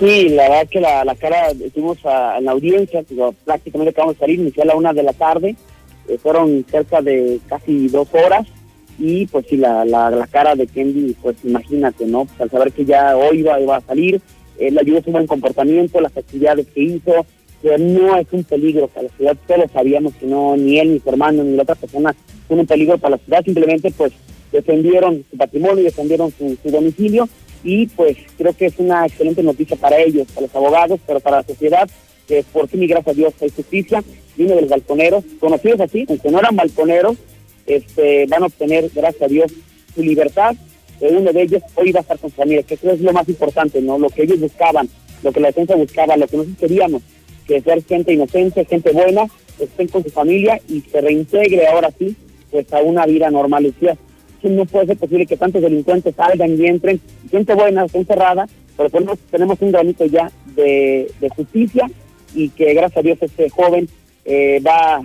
Sí, 0.00 0.28
la 0.30 0.48
verdad 0.48 0.68
que 0.70 0.80
la, 0.80 1.04
la 1.04 1.14
cara, 1.16 1.48
estuvimos 1.50 1.98
a- 2.06 2.38
en 2.38 2.44
la 2.46 2.52
audiencia, 2.52 3.02
prácticamente 3.44 3.90
acabamos 3.90 4.14
de 4.14 4.20
salir, 4.20 4.38
inició 4.40 4.62
a 4.62 4.66
la 4.66 4.76
una 4.76 4.92
de 4.92 5.02
la 5.02 5.12
tarde, 5.12 5.56
eh, 6.08 6.18
fueron 6.22 6.64
cerca 6.70 7.02
de 7.02 7.40
casi 7.48 7.88
dos 7.88 8.06
horas, 8.12 8.46
y 8.98 9.26
pues 9.26 9.46
sí, 9.48 9.56
la, 9.56 9.84
la, 9.84 10.10
la 10.10 10.26
cara 10.26 10.56
de 10.56 10.66
Kendi, 10.66 11.14
pues 11.22 11.36
imagínate, 11.44 12.04
¿no? 12.06 12.24
Pues, 12.24 12.40
al 12.40 12.50
saber 12.50 12.72
que 12.72 12.84
ya 12.84 13.16
hoy 13.16 13.40
iba, 13.40 13.60
iba 13.60 13.76
a 13.76 13.80
salir, 13.80 14.20
él 14.58 14.74
le 14.74 14.80
ayudó 14.80 15.02
su 15.02 15.12
buen 15.12 15.26
comportamiento, 15.26 16.00
las 16.00 16.16
actividades 16.16 16.66
que 16.68 16.82
hizo, 16.82 17.26
que 17.62 17.78
no 17.78 18.16
es 18.16 18.26
un 18.32 18.44
peligro 18.44 18.88
para 18.88 19.04
la 19.04 19.14
ciudad, 19.16 19.36
todos 19.46 19.70
sabíamos 19.72 20.14
que 20.14 20.26
no, 20.26 20.56
ni 20.56 20.78
él, 20.78 20.94
ni 20.94 21.00
su 21.00 21.08
hermano, 21.08 21.44
ni 21.44 21.56
la 21.56 21.62
otra 21.62 21.76
persona 21.76 22.14
son 22.48 22.60
un 22.60 22.66
peligro 22.66 22.98
para 22.98 23.16
la 23.16 23.18
ciudad, 23.18 23.44
simplemente 23.44 23.92
pues 23.96 24.12
defendieron 24.52 25.24
su 25.30 25.36
patrimonio, 25.36 25.84
defendieron 25.84 26.32
su, 26.36 26.56
su 26.62 26.70
domicilio 26.70 27.28
y 27.62 27.86
pues 27.88 28.16
creo 28.36 28.52
que 28.52 28.66
es 28.66 28.78
una 28.78 29.06
excelente 29.06 29.42
noticia 29.42 29.76
para 29.76 29.98
ellos, 29.98 30.26
para 30.28 30.46
los 30.46 30.56
abogados, 30.56 31.00
pero 31.06 31.20
para 31.20 31.38
la 31.38 31.42
sociedad, 31.42 31.88
que 32.26 32.44
por 32.52 32.68
fin 32.68 32.82
y 32.82 32.86
gracias 32.86 33.14
a 33.14 33.16
Dios 33.16 33.34
hay 33.40 33.50
justicia, 33.50 34.02
y 34.36 34.42
uno 34.44 34.54
de 34.54 34.60
los 34.62 34.70
balconeros, 34.70 35.24
conocidos 35.40 35.80
así, 35.80 36.06
aunque 36.08 36.30
no 36.30 36.38
eran 36.38 36.54
balconeros, 36.54 37.16
este, 37.68 38.26
van 38.26 38.42
a 38.42 38.46
obtener, 38.46 38.90
gracias 38.94 39.22
a 39.22 39.28
Dios, 39.28 39.52
su 39.94 40.02
libertad, 40.02 40.56
eh, 41.00 41.08
uno 41.10 41.32
de 41.32 41.42
ellos 41.42 41.62
hoy 41.74 41.92
va 41.92 42.00
a 42.00 42.02
estar 42.02 42.18
con 42.18 42.30
su 42.30 42.36
familia, 42.36 42.62
que 42.62 42.74
eso 42.74 42.90
es 42.90 43.00
lo 43.00 43.12
más 43.12 43.28
importante, 43.28 43.80
¿no? 43.80 43.98
Lo 43.98 44.08
que 44.08 44.22
ellos 44.22 44.40
buscaban, 44.40 44.88
lo 45.22 45.32
que 45.32 45.40
la 45.40 45.48
defensa 45.48 45.76
buscaba, 45.76 46.16
lo 46.16 46.26
que 46.26 46.36
nosotros 46.36 46.58
queríamos, 46.58 47.02
que 47.46 47.60
ser 47.60 47.84
gente 47.84 48.12
inocente, 48.12 48.64
gente 48.64 48.92
buena, 48.92 49.26
estén 49.58 49.88
con 49.88 50.02
su 50.02 50.10
familia 50.10 50.60
y 50.68 50.80
se 50.80 51.00
reintegre 51.00 51.66
ahora 51.66 51.90
sí, 51.98 52.16
pues 52.50 52.72
a 52.72 52.80
una 52.80 53.06
vida 53.06 53.30
normal. 53.30 53.64
Decía, 53.64 53.96
no 54.42 54.64
puede 54.66 54.86
ser 54.86 54.96
posible 54.96 55.26
que 55.26 55.36
tantos 55.36 55.62
delincuentes 55.62 56.14
salgan 56.14 56.60
y 56.60 56.66
entren, 56.66 57.00
gente 57.30 57.54
buena, 57.54 57.88
gente 57.88 58.14
cerrada, 58.14 58.46
pero 58.76 58.90
tenemos, 58.90 59.18
tenemos 59.30 59.60
un 59.60 59.72
granito 59.72 60.04
ya 60.06 60.30
de, 60.54 61.10
justicia 61.34 61.90
y 62.34 62.50
que 62.50 62.74
gracias 62.74 62.98
a 62.98 63.02
Dios 63.02 63.18
este 63.20 63.50
joven 63.50 63.88
eh, 64.24 64.60
va 64.64 64.96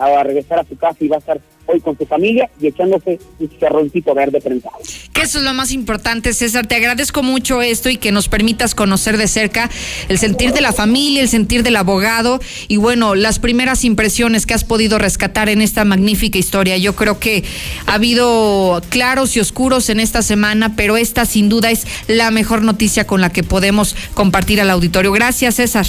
a 0.00 0.22
regresar 0.22 0.58
a 0.60 0.64
su 0.64 0.76
casa 0.76 0.96
y 1.00 1.08
va 1.08 1.16
a 1.16 1.20
estar 1.20 1.40
hoy 1.72 1.80
con 1.80 1.96
su 1.96 2.06
familia 2.06 2.50
y 2.60 2.68
echándose 2.68 3.18
un 3.38 3.48
chicharroncito 3.48 4.14
verde 4.14 4.40
prensado. 4.40 4.76
Que 5.12 5.22
eso 5.22 5.38
es 5.38 5.44
lo 5.44 5.54
más 5.54 5.72
importante, 5.72 6.32
César. 6.32 6.66
Te 6.66 6.74
agradezco 6.76 7.22
mucho 7.22 7.62
esto 7.62 7.88
y 7.90 7.96
que 7.96 8.12
nos 8.12 8.28
permitas 8.28 8.74
conocer 8.74 9.16
de 9.16 9.28
cerca 9.28 9.70
el 10.08 10.18
sentir 10.18 10.52
de 10.52 10.60
la 10.60 10.72
familia, 10.72 11.22
el 11.22 11.28
sentir 11.28 11.62
del 11.62 11.76
abogado 11.76 12.40
y 12.68 12.76
bueno, 12.76 13.14
las 13.14 13.38
primeras 13.38 13.84
impresiones 13.84 14.46
que 14.46 14.54
has 14.54 14.64
podido 14.64 14.98
rescatar 14.98 15.48
en 15.48 15.62
esta 15.62 15.84
magnífica 15.84 16.38
historia. 16.38 16.76
Yo 16.76 16.94
creo 16.94 17.18
que 17.18 17.44
ha 17.86 17.94
habido 17.94 18.82
claros 18.88 19.36
y 19.36 19.40
oscuros 19.40 19.88
en 19.90 20.00
esta 20.00 20.22
semana, 20.22 20.74
pero 20.76 20.96
esta 20.96 21.24
sin 21.24 21.48
duda 21.48 21.70
es 21.70 21.86
la 22.08 22.30
mejor 22.30 22.62
noticia 22.62 23.06
con 23.06 23.20
la 23.20 23.30
que 23.30 23.42
podemos 23.42 23.94
compartir 24.14 24.60
al 24.60 24.70
auditorio. 24.70 25.12
Gracias, 25.12 25.56
César. 25.56 25.86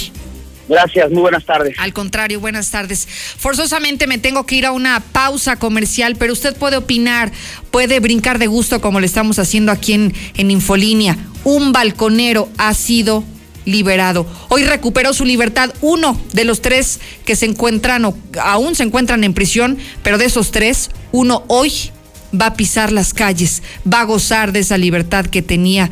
Gracias, 0.68 1.10
muy 1.10 1.22
buenas 1.22 1.44
tardes. 1.44 1.74
Al 1.78 1.92
contrario, 1.92 2.40
buenas 2.40 2.70
tardes. 2.70 3.06
Forzosamente 3.06 4.06
me 4.06 4.18
tengo 4.18 4.46
que 4.46 4.56
ir 4.56 4.66
a 4.66 4.72
una 4.72 5.00
pausa 5.00 5.56
comercial, 5.56 6.16
pero 6.16 6.32
usted 6.32 6.56
puede 6.56 6.76
opinar, 6.76 7.32
puede 7.70 8.00
brincar 8.00 8.38
de 8.38 8.46
gusto 8.46 8.80
como 8.80 9.00
le 9.00 9.06
estamos 9.06 9.38
haciendo 9.38 9.72
aquí 9.72 9.92
en, 9.92 10.14
en 10.36 10.50
Infolínea. 10.50 11.16
Un 11.44 11.72
balconero 11.72 12.48
ha 12.58 12.72
sido 12.74 13.24
liberado. 13.64 14.26
Hoy 14.48 14.64
recuperó 14.64 15.12
su 15.14 15.24
libertad 15.24 15.72
uno 15.80 16.18
de 16.32 16.44
los 16.44 16.62
tres 16.62 17.00
que 17.24 17.36
se 17.36 17.46
encuentran 17.46 18.04
o 18.04 18.16
aún 18.40 18.74
se 18.74 18.82
encuentran 18.82 19.24
en 19.24 19.34
prisión, 19.34 19.78
pero 20.02 20.18
de 20.18 20.26
esos 20.26 20.50
tres, 20.50 20.90
uno 21.12 21.44
hoy 21.48 21.90
va 22.38 22.46
a 22.46 22.54
pisar 22.54 22.92
las 22.92 23.14
calles, 23.14 23.62
va 23.90 24.00
a 24.00 24.04
gozar 24.04 24.52
de 24.52 24.60
esa 24.60 24.78
libertad 24.78 25.26
que 25.26 25.42
tenía 25.42 25.90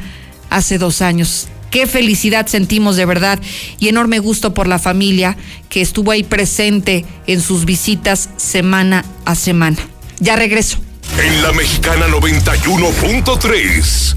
hace 0.49 0.79
dos 0.79 1.03
años. 1.03 1.49
Qué 1.71 1.87
felicidad 1.87 2.47
sentimos 2.47 2.97
de 2.97 3.05
verdad 3.05 3.39
y 3.79 3.89
enorme 3.89 4.19
gusto 4.19 4.55
por 4.55 4.67
la 4.67 4.79
familia 4.79 5.37
que 5.69 5.81
estuvo 5.81 6.11
ahí 6.11 6.25
presente 6.25 7.05
en 7.27 7.41
sus 7.41 7.65
visitas 7.65 8.31
semana 8.37 9.05
a 9.25 9.35
semana. 9.35 9.79
Ya 10.19 10.37
regreso. 10.37 10.79
En 11.19 11.43
la 11.43 11.53
Mexicana 11.53 12.07
91.3, 12.09 14.17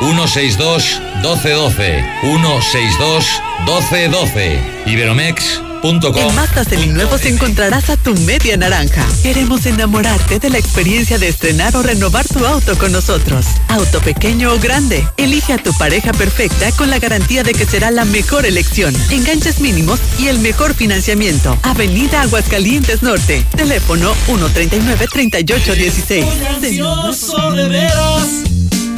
162 0.00 1.00
1212 1.22 2.04
162 2.22 3.42
1212 3.66 4.60
Iberomex.com 4.86 6.16
En 6.16 6.34
Mazda 6.34 6.64
Seminuevos 6.64 7.24
encontrarás 7.24 7.88
a 7.90 7.96
tu 7.96 8.14
media 8.18 8.56
naranja. 8.56 9.06
Queremos 9.22 9.64
enamorarte 9.66 10.38
de 10.40 10.50
la 10.50 10.58
experiencia 10.58 11.18
de 11.18 11.28
estrenar 11.28 11.76
o 11.76 11.82
renovar 11.82 12.26
tu 12.26 12.44
auto 12.46 12.76
con 12.78 12.90
nosotros. 12.92 13.46
Auto 13.68 14.00
pequeño 14.00 14.52
o 14.52 14.58
grande. 14.58 15.06
Elige 15.16 15.52
a 15.52 15.58
tu 15.58 15.72
pareja 15.74 16.12
perfecta 16.12 16.72
con 16.72 16.90
la 16.90 16.98
garantía 16.98 17.42
de 17.44 17.52
que 17.52 17.64
será 17.64 17.90
la 17.90 18.04
mejor 18.04 18.44
elección. 18.46 18.94
Enganches 19.10 19.60
mínimos 19.60 20.00
y 20.18 20.26
el 20.28 20.40
mejor 20.40 20.74
financiamiento. 20.74 21.56
Avenida 21.62 22.22
Aguascalientes 22.22 23.02
Norte. 23.02 23.44
Teléfono 23.56 24.14
139-3816. 24.26 26.24
ansioso 26.46 27.36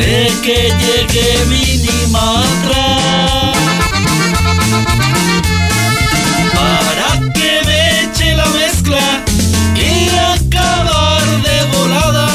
de 0.01 0.32
que 0.42 0.72
llegue 0.80 1.44
Minimatra 1.46 2.96
para 6.55 7.32
que 7.34 7.61
me 7.66 8.05
eche 8.05 8.34
la 8.34 8.46
mezcla 8.46 9.22
y 9.76 10.09
acabar 10.09 11.22
de 11.42 11.76
volada. 11.76 12.28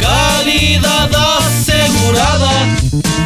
Calidad 0.00 1.10
asegurada 1.38 2.52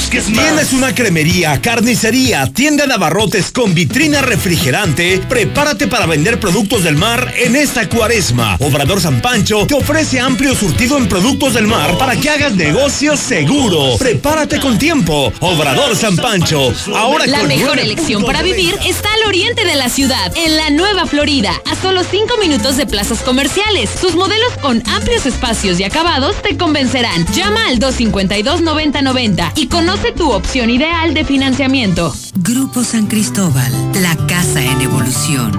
449-116-9529. 0.00 0.32
¿Tienes 0.32 0.72
una 0.72 0.94
cremería, 0.94 1.60
carnicería, 1.60 2.46
tienda 2.46 2.86
de 2.86 2.94
abarrotes 2.94 3.50
con 3.52 3.74
vitrina 3.74 4.22
refrigerante? 4.22 5.18
Prepárate 5.28 5.86
para 5.88 6.06
vender 6.06 6.40
productos 6.40 6.84
del 6.84 6.96
mar 6.96 7.34
en 7.36 7.56
esta 7.56 7.88
cuaresma. 7.88 8.56
Obrador 8.60 9.00
San 9.00 9.20
Pancho 9.20 9.66
te 9.66 9.74
ofrece 9.74 10.20
amplio 10.20 10.54
surtido 10.54 10.96
en 10.96 11.08
productos 11.08 11.54
del 11.54 11.66
mar 11.66 11.98
para 11.98 12.16
que 12.16 12.30
hagas 12.30 12.54
negocios 12.54 13.20
seguro. 13.20 13.96
Prepárate 13.98 14.60
con 14.60 14.78
tiempo. 14.78 15.32
Obrador 15.40 15.96
San 15.96 16.16
Pancho. 16.16 16.72
Ahora 16.94 17.26
La 17.26 17.40
con 17.40 17.48
mejor 17.48 17.78
elección 17.78 18.24
para 18.24 18.42
vivir 18.42 18.74
está 18.86 19.08
al 19.12 19.28
oriente 19.28 19.64
de 19.64 19.74
la 19.74 19.88
ciudad, 19.88 20.32
en 20.36 20.56
la 20.56 20.70
Nueva 20.70 21.06
Florida, 21.06 21.52
a 21.70 21.80
solo 21.80 22.02
5 22.04 22.36
minutos 22.38 22.76
de 22.76 22.86
plazas 22.86 23.20
comerciales. 23.20 23.90
Sus 24.00 24.14
modelos 24.14 24.52
con 24.62 24.82
amplios 24.88 25.26
espacios 25.26 25.78
y 25.80 25.84
acabados 25.84 26.40
te 26.42 26.56
convencerán. 26.56 27.26
Llama 27.34 27.66
al 27.66 27.78
252-9090 27.78 29.52
y 29.56 29.66
conoce 29.66 29.89
tu 30.16 30.30
opción 30.32 30.70
ideal 30.70 31.14
de 31.14 31.24
financiamiento. 31.24 32.14
Grupo 32.36 32.84
San 32.84 33.06
Cristóbal, 33.06 33.72
la 34.00 34.16
casa 34.26 34.62
en 34.62 34.80
evolución. 34.80 35.52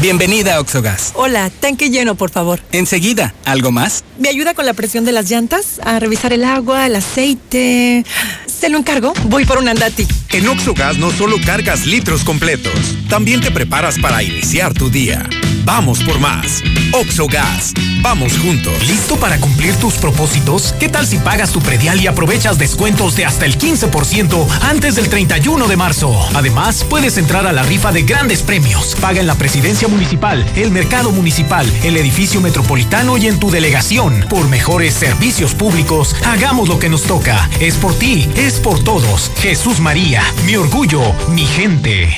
Bienvenida 0.00 0.54
a 0.54 0.60
Oxogas. 0.60 1.12
Hola, 1.14 1.50
tanque 1.50 1.90
lleno, 1.90 2.14
por 2.14 2.30
favor. 2.30 2.60
Enseguida, 2.72 3.34
¿algo 3.44 3.72
más? 3.72 4.04
¿Me 4.18 4.28
ayuda 4.28 4.54
con 4.54 4.64
la 4.64 4.72
presión 4.72 5.04
de 5.04 5.12
las 5.12 5.30
llantas? 5.30 5.80
A 5.84 5.98
revisar 6.00 6.32
el 6.32 6.44
agua, 6.44 6.86
el 6.86 6.96
aceite. 6.96 8.04
¿Se 8.46 8.68
lo 8.68 8.78
encargo? 8.78 9.12
Voy 9.24 9.44
por 9.44 9.58
un 9.58 9.68
andati. 9.68 10.06
En 10.30 10.46
Oxogas 10.46 10.98
no 10.98 11.10
solo 11.10 11.36
cargas 11.44 11.86
litros 11.86 12.22
completos, 12.22 12.96
también 13.08 13.40
te 13.40 13.50
preparas 13.50 13.98
para 13.98 14.22
iniciar 14.22 14.74
tu 14.74 14.90
día. 14.90 15.28
Vamos 15.64 16.02
por 16.02 16.18
más. 16.18 16.62
Oxogas. 16.92 17.74
Vamos 18.00 18.38
juntos. 18.38 18.72
¿Listo 18.86 19.16
para 19.16 19.38
cumplir 19.38 19.74
tus 19.76 19.94
propósitos? 19.94 20.72
¿Qué 20.80 20.88
tal 20.88 21.06
si 21.06 21.18
pagas 21.18 21.50
tu 21.50 21.60
predial 21.60 22.00
y 22.00 22.06
aprovechas 22.06 22.56
descuentos 22.58 23.16
de 23.16 23.26
hasta 23.26 23.44
el 23.44 23.58
15% 23.58 24.46
antes 24.62 24.94
del 24.94 25.08
31 25.08 25.66
de 25.66 25.76
marzo? 25.76 26.16
Además, 26.34 26.86
puedes 26.88 27.18
entrar 27.18 27.46
a 27.46 27.52
la 27.52 27.64
rifa 27.64 27.92
de 27.92 28.04
grandes 28.04 28.42
premios. 28.42 28.96
Paga 29.00 29.20
en 29.20 29.26
la 29.26 29.34
presidencia 29.34 29.88
municipal, 29.88 30.46
el 30.56 30.70
mercado 30.70 31.10
municipal, 31.10 31.66
el 31.82 31.96
edificio 31.96 32.40
metropolitano 32.40 33.18
y 33.18 33.26
en 33.26 33.38
tu 33.38 33.50
delegación. 33.50 34.24
Por 34.30 34.48
mejores 34.48 34.94
servicios 34.94 35.54
públicos, 35.54 36.16
hagamos 36.24 36.68
lo 36.68 36.78
que 36.78 36.88
nos 36.88 37.02
toca. 37.02 37.50
Es 37.60 37.74
por 37.74 37.94
ti, 37.98 38.26
es 38.36 38.54
por 38.54 38.82
todos. 38.82 39.30
Jesús 39.40 39.80
María, 39.80 40.17
mi 40.44 40.56
orgullo, 40.56 41.00
mi 41.30 41.44
gente. 41.44 42.08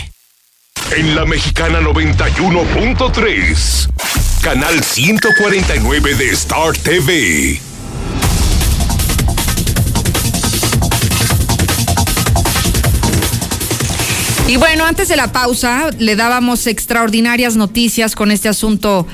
En 0.96 1.14
la 1.14 1.24
Mexicana 1.24 1.80
91.3, 1.80 3.88
canal 4.42 4.82
149 4.82 6.14
de 6.14 6.30
Star 6.30 6.76
TV. 6.76 7.60
Y 14.48 14.56
bueno, 14.56 14.84
antes 14.84 15.08
de 15.08 15.16
la 15.16 15.30
pausa, 15.30 15.90
le 15.98 16.16
dábamos 16.16 16.66
extraordinarias 16.66 17.54
noticias 17.54 18.16
con 18.16 18.32
este 18.32 18.48
asunto 18.48 19.06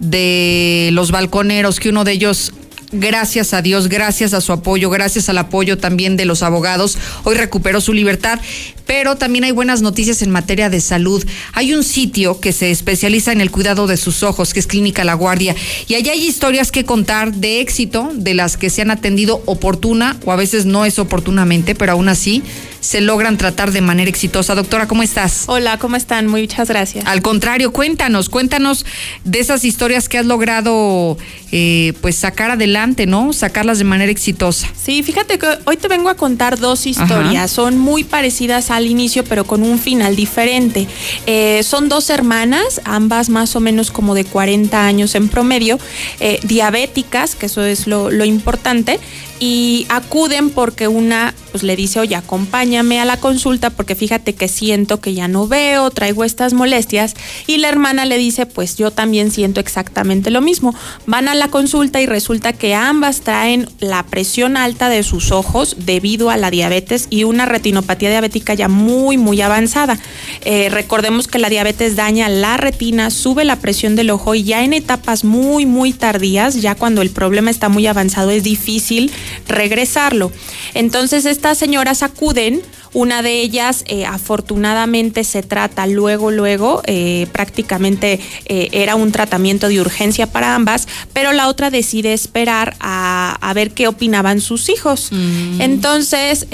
de 0.00 0.90
los 0.92 1.10
balconeros, 1.10 1.80
que 1.80 1.88
uno 1.88 2.04
de 2.04 2.12
ellos 2.12 2.52
gracias 2.98 3.54
a 3.54 3.62
Dios, 3.62 3.88
gracias 3.88 4.34
a 4.34 4.40
su 4.40 4.52
apoyo, 4.52 4.90
gracias 4.90 5.28
al 5.28 5.38
apoyo 5.38 5.78
también 5.78 6.16
de 6.16 6.24
los 6.24 6.42
abogados, 6.42 6.98
hoy 7.24 7.36
recuperó 7.36 7.80
su 7.80 7.92
libertad. 7.92 8.40
Pero 8.86 9.16
también 9.16 9.42
hay 9.42 9.50
buenas 9.50 9.82
noticias 9.82 10.22
en 10.22 10.30
materia 10.30 10.70
de 10.70 10.80
salud. 10.80 11.24
Hay 11.54 11.74
un 11.74 11.82
sitio 11.82 12.38
que 12.38 12.52
se 12.52 12.70
especializa 12.70 13.32
en 13.32 13.40
el 13.40 13.50
cuidado 13.50 13.88
de 13.88 13.96
sus 13.96 14.22
ojos, 14.22 14.54
que 14.54 14.60
es 14.60 14.68
Clínica 14.68 15.02
La 15.02 15.14
Guardia. 15.14 15.56
Y 15.88 15.94
allá 15.94 16.12
hay 16.12 16.24
historias 16.24 16.70
que 16.70 16.84
contar 16.84 17.34
de 17.34 17.60
éxito, 17.60 18.10
de 18.14 18.34
las 18.34 18.56
que 18.56 18.70
se 18.70 18.82
han 18.82 18.92
atendido 18.92 19.42
oportuna 19.46 20.16
o 20.24 20.30
a 20.30 20.36
veces 20.36 20.66
no 20.66 20.84
es 20.84 21.00
oportunamente, 21.00 21.74
pero 21.74 21.92
aún 21.92 22.08
así 22.08 22.44
se 22.86 23.00
logran 23.00 23.36
tratar 23.36 23.72
de 23.72 23.80
manera 23.80 24.08
exitosa. 24.08 24.54
Doctora, 24.54 24.86
¿cómo 24.86 25.02
estás? 25.02 25.44
Hola, 25.48 25.76
¿cómo 25.78 25.96
están? 25.96 26.28
Muchas 26.28 26.68
gracias. 26.68 27.04
Al 27.06 27.20
contrario, 27.20 27.72
cuéntanos, 27.72 28.28
cuéntanos 28.28 28.86
de 29.24 29.40
esas 29.40 29.64
historias 29.64 30.08
que 30.08 30.18
has 30.18 30.26
logrado 30.26 31.18
eh, 31.50 31.94
pues 32.00 32.14
sacar 32.14 32.52
adelante, 32.52 33.06
¿no? 33.06 33.32
Sacarlas 33.32 33.78
de 33.78 33.84
manera 33.84 34.12
exitosa. 34.12 34.68
Sí, 34.80 35.02
fíjate 35.02 35.36
que 35.36 35.48
hoy 35.64 35.76
te 35.76 35.88
vengo 35.88 36.10
a 36.10 36.14
contar 36.14 36.60
dos 36.60 36.86
historias. 36.86 37.50
Son 37.50 37.76
muy 37.76 38.04
parecidas 38.04 38.70
al 38.70 38.86
inicio, 38.86 39.24
pero 39.24 39.44
con 39.44 39.64
un 39.64 39.80
final 39.80 40.14
diferente. 40.14 40.86
Eh, 41.26 41.62
son 41.64 41.88
dos 41.88 42.08
hermanas, 42.08 42.80
ambas 42.84 43.30
más 43.30 43.56
o 43.56 43.60
menos 43.60 43.90
como 43.90 44.14
de 44.14 44.24
40 44.24 44.86
años 44.86 45.16
en 45.16 45.28
promedio, 45.28 45.80
eh, 46.20 46.38
diabéticas, 46.44 47.34
que 47.34 47.46
eso 47.46 47.64
es 47.64 47.88
lo, 47.88 48.12
lo 48.12 48.24
importante, 48.24 49.00
y 49.38 49.86
acuden 49.88 50.50
porque 50.50 50.88
una 50.88 51.34
pues 51.56 51.62
le 51.62 51.74
dice, 51.74 52.00
oye, 52.00 52.14
acompáñame 52.16 53.00
a 53.00 53.06
la 53.06 53.18
consulta 53.18 53.70
porque 53.70 53.94
fíjate 53.94 54.34
que 54.34 54.46
siento 54.46 55.00
que 55.00 55.14
ya 55.14 55.26
no 55.26 55.48
veo, 55.48 55.90
traigo 55.90 56.22
estas 56.22 56.52
molestias. 56.52 57.14
Y 57.46 57.56
la 57.56 57.70
hermana 57.70 58.04
le 58.04 58.18
dice, 58.18 58.44
pues 58.44 58.76
yo 58.76 58.90
también 58.90 59.30
siento 59.30 59.58
exactamente 59.60 60.30
lo 60.30 60.42
mismo. 60.42 60.74
Van 61.06 61.28
a 61.28 61.34
la 61.34 61.48
consulta 61.48 62.02
y 62.02 62.06
resulta 62.06 62.52
que 62.52 62.74
ambas 62.74 63.22
traen 63.22 63.70
la 63.80 64.02
presión 64.02 64.58
alta 64.58 64.90
de 64.90 65.02
sus 65.02 65.32
ojos 65.32 65.76
debido 65.78 66.28
a 66.28 66.36
la 66.36 66.50
diabetes 66.50 67.06
y 67.08 67.24
una 67.24 67.46
retinopatía 67.46 68.10
diabética 68.10 68.52
ya 68.52 68.68
muy, 68.68 69.16
muy 69.16 69.40
avanzada. 69.40 69.98
Eh, 70.44 70.68
recordemos 70.70 71.26
que 71.26 71.38
la 71.38 71.48
diabetes 71.48 71.96
daña 71.96 72.28
la 72.28 72.58
retina, 72.58 73.10
sube 73.10 73.46
la 73.46 73.56
presión 73.56 73.96
del 73.96 74.10
ojo 74.10 74.34
y 74.34 74.42
ya 74.42 74.62
en 74.62 74.74
etapas 74.74 75.24
muy, 75.24 75.64
muy 75.64 75.94
tardías, 75.94 76.60
ya 76.60 76.74
cuando 76.74 77.00
el 77.00 77.08
problema 77.08 77.50
está 77.50 77.70
muy 77.70 77.86
avanzado, 77.86 78.30
es 78.30 78.42
difícil 78.42 79.10
regresarlo. 79.48 80.32
Entonces 80.74 81.24
estas 81.24 81.58
señoras 81.58 82.02
acuden, 82.02 82.62
una 82.96 83.20
de 83.20 83.42
ellas 83.42 83.84
eh, 83.88 84.06
afortunadamente 84.06 85.22
se 85.22 85.42
trata 85.42 85.86
luego, 85.86 86.30
luego, 86.30 86.80
eh, 86.86 87.26
prácticamente 87.30 88.20
eh, 88.46 88.68
era 88.72 88.94
un 88.94 89.12
tratamiento 89.12 89.68
de 89.68 89.82
urgencia 89.82 90.26
para 90.26 90.54
ambas, 90.54 90.88
pero 91.12 91.34
la 91.34 91.48
otra 91.48 91.70
decide 91.70 92.14
esperar 92.14 92.74
a, 92.80 93.36
a 93.42 93.52
ver 93.52 93.72
qué 93.72 93.86
opinaban 93.86 94.40
sus 94.40 94.70
hijos. 94.70 95.10
Entonces, 95.58 96.46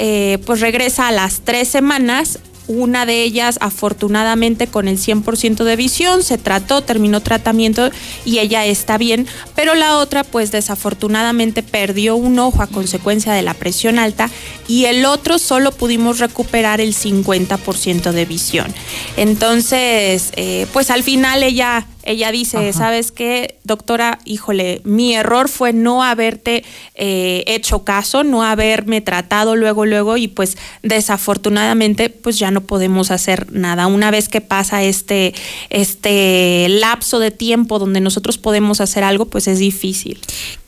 pues 0.45 0.61
regresa 0.61 1.07
a 1.07 1.13
las 1.13 1.43
tres 1.43 1.69
semanas, 1.69 2.41
una 2.69 3.07
de 3.07 3.23
ellas 3.23 3.59
afortunadamente 3.61 4.67
con 4.67 4.89
el 4.89 4.99
100% 4.99 5.65
de 5.65 5.77
visión, 5.77 6.23
se 6.23 6.39
trató, 6.39 6.83
terminó 6.83 7.21
tratamiento 7.21 7.91
y 8.25 8.39
ella 8.39 8.65
está 8.67 8.99
bien, 8.99 9.27
pero 9.55 9.75
la 9.75 9.99
otra 9.99 10.25
pues 10.25 10.53
desafortunadamente 10.53 11.63
perdió 11.63 12.17
un 12.17 12.39
ojo 12.39 12.63
a 12.63 12.67
consecuencia 12.67 13.33
de 13.33 13.43
la 13.43 13.55
presión 13.55 13.99
alta 13.99 14.31
y 14.69 14.87
el 14.87 15.05
otro 15.05 15.39
solo 15.39 15.73
pudimos 15.73 16.19
recuperar 16.19 16.81
el 16.81 16.95
50% 16.95 18.13
de 18.13 18.25
visión. 18.25 18.73
Entonces, 19.17 20.33
eh, 20.37 20.67
pues 20.73 20.91
al 20.91 21.03
final 21.03 21.43
ella 21.43 21.87
ella 22.05 22.33
dice, 22.33 22.73
¿sabes 22.73 23.13
qué, 23.13 23.59
doctora? 23.65 24.19
Híjole, 24.25 24.81
mi 24.85 25.15
error 25.15 25.49
fue 25.49 25.73
no 25.73 26.03
haberte 26.03 26.65
eh, 26.95 27.45
hecho 27.47 27.85
caso, 27.85 28.25
no 28.25 28.43
haberme 28.43 29.01
tratado 29.01 29.57
luego, 29.57 29.87
luego, 29.87 30.17
y 30.17 30.29
pues 30.29 30.57
desafortunadamente, 30.83 32.11
pues 32.11 32.39
ya 32.39 32.51
no 32.51 32.63
podemos 32.63 33.11
hacer 33.11 33.53
nada. 33.53 33.87
Una 33.87 34.11
vez 34.11 34.29
que 34.29 34.41
pasa 34.41 34.83
este, 34.83 35.35
este 35.71 36.67
lapso 36.69 37.19
de 37.19 37.31
tiempo 37.31 37.79
donde 37.79 38.01
nosotros 38.01 38.39
podemos 38.39 38.81
hacer 38.81 39.05
algo, 39.05 39.27
pues 39.27 39.47
es 39.49 39.59
difícil. 39.59 40.21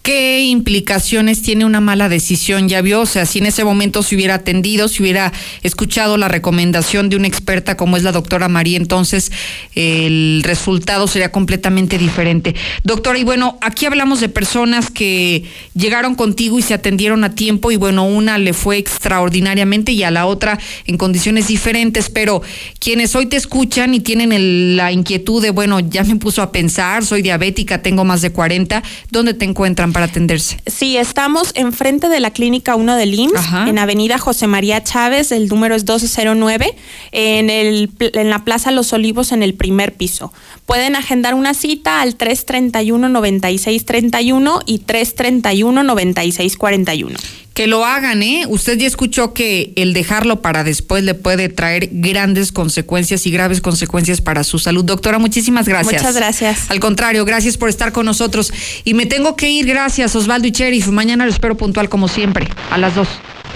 ¿Qué 0.05 0.45
implicaciones 0.45 1.41
tiene 1.41 1.65
una 1.65 1.81
mala 1.81 2.11
decisión? 2.11 2.69
Ya 2.69 2.83
vio, 2.83 3.01
o 3.01 3.07
sea, 3.07 3.25
si 3.25 3.39
en 3.39 3.47
ese 3.47 3.65
momento 3.65 4.03
se 4.03 4.15
hubiera 4.15 4.35
atendido, 4.35 4.87
si 4.87 5.03
hubiera 5.03 5.33
escuchado 5.63 6.19
la 6.19 6.29
recomendación 6.29 7.09
de 7.09 7.17
una 7.17 7.27
experta 7.27 7.79
como 7.79 7.97
es 7.97 8.03
la 8.03 8.13
doctora 8.13 8.51
María, 8.51 8.77
entonces 8.77 9.33
el 9.75 10.43
resultado 10.45 11.09
sería 11.09 11.33
completamente 11.33 11.97
diferente. 11.97 12.55
Doctora, 12.83 13.19
y 13.19 13.25
bueno, 13.25 13.57
aquí 13.63 13.87
hablamos 13.87 14.21
de 14.21 14.29
personas 14.29 14.91
que 14.91 15.45
llegaron 15.73 16.17
contigo 16.17 16.59
y 16.59 16.63
se 16.63 16.75
atendieron 16.75 17.25
a 17.25 17.35
tiempo 17.35 17.71
y 17.71 17.77
bueno, 17.77 18.05
una 18.05 18.37
le 18.37 18.53
fue 18.53 18.77
extraordinariamente 18.77 19.93
y 19.93 20.03
a 20.03 20.11
la 20.11 20.27
otra 20.27 20.59
en 20.85 20.99
condiciones 20.99 21.49
diferentes, 21.49 22.11
pero 22.11 22.43
quienes 22.79 23.17
hoy 23.17 23.25
te 23.25 23.39
escuchan 23.39 23.95
y 23.95 24.01
tienen 24.01 24.77
la 24.77 24.93
inquietud 24.93 25.41
de, 25.41 25.49
bueno, 25.49 25.81
ya 25.81 26.05
me 26.05 26.17
puso 26.17 26.43
a 26.43 26.53
pensar, 26.53 27.07
soy 27.07 27.23
diabética, 27.23 27.81
tengo 27.81 28.05
más 28.05 28.21
de 28.21 28.33
40, 28.33 28.83
¿dónde 29.11 29.33
te 29.33 29.47
encuentran 29.47 29.94
para 29.95 30.05
atenderse? 30.07 30.59
Sí, 30.67 30.97
estamos 30.99 31.53
enfrente 31.55 32.11
de 32.11 32.21
la 32.21 32.33
Clínica 32.33 32.75
1 32.75 32.97
del 32.97 33.15
IMSS, 33.15 33.69
en 33.69 33.79
Avenida 33.79 34.19
José 34.19 34.47
María 34.47 34.85
Chávez, 34.85 35.33
el 35.33 35.49
número 35.49 35.75
es 35.75 35.85
1209, 35.85 36.77
en, 37.13 37.49
el, 37.49 37.91
en 38.01 38.29
la 38.29 38.45
Plaza 38.45 38.73
Los 38.73 38.93
Olivos, 38.93 39.33
en 39.33 39.43
el 39.43 39.55
primer 39.55 39.95
piso. 39.95 40.35
Pueden 40.67 40.97
agendar 40.97 41.33
una 41.35 41.55
cita 41.55 42.03
al 42.03 42.19
331-9631 42.19 44.63
y 44.67 44.81
331-9641. 44.81 47.17
Que 47.55 47.67
lo 47.69 47.85
hagan, 47.85 48.25
¿eh? 48.25 48.47
Usted 48.49 48.77
ya 48.79 48.89
escuchó 48.89 49.33
que 49.33 49.73
el 49.77 49.93
dejarlo 49.93 50.43
para 50.43 50.65
después 50.65 51.05
le 51.05 51.15
puede 51.15 51.49
traer 51.49 51.89
grandes 51.93 52.51
consecuencias 52.51 53.27
y 53.27 53.31
graves 53.31 53.61
consecuencias 53.61 54.21
para 54.21 54.43
su 54.43 54.59
salud. 54.59 54.85
Doctora, 54.85 55.21
muchísimas 55.21 55.69
gracias. 55.69 56.03
Muchas 56.03 56.17
gracias. 56.17 56.69
Al 56.69 56.81
contrario, 56.81 57.25
gracias 57.25 57.57
por 57.57 57.69
estar 57.69 57.93
con 57.93 58.07
nosotros. 58.07 58.53
Y 58.83 58.95
me 58.95 59.07
tengo 59.07 59.37
que 59.37 59.51
ir, 59.51 59.67
gracias, 59.67 60.17
Osvaldo 60.17 60.49
y 60.49 60.51
Sheriff. 60.51 60.89
Mañana 60.89 61.27
lo 61.27 61.31
espero 61.31 61.57
puntual 61.57 61.89
como 61.89 62.09
siempre, 62.09 62.49
a 62.73 62.79
las 62.79 62.97
dos. 62.97 63.07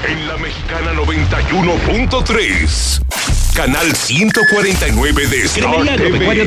En 0.08 0.28
la 0.28 0.36
Mexicana 0.36 0.92
91.3, 0.92 3.02
canal 3.52 3.96
149 3.96 5.26
de 5.26 5.42
Star 5.42 5.96
TV. 5.96 6.36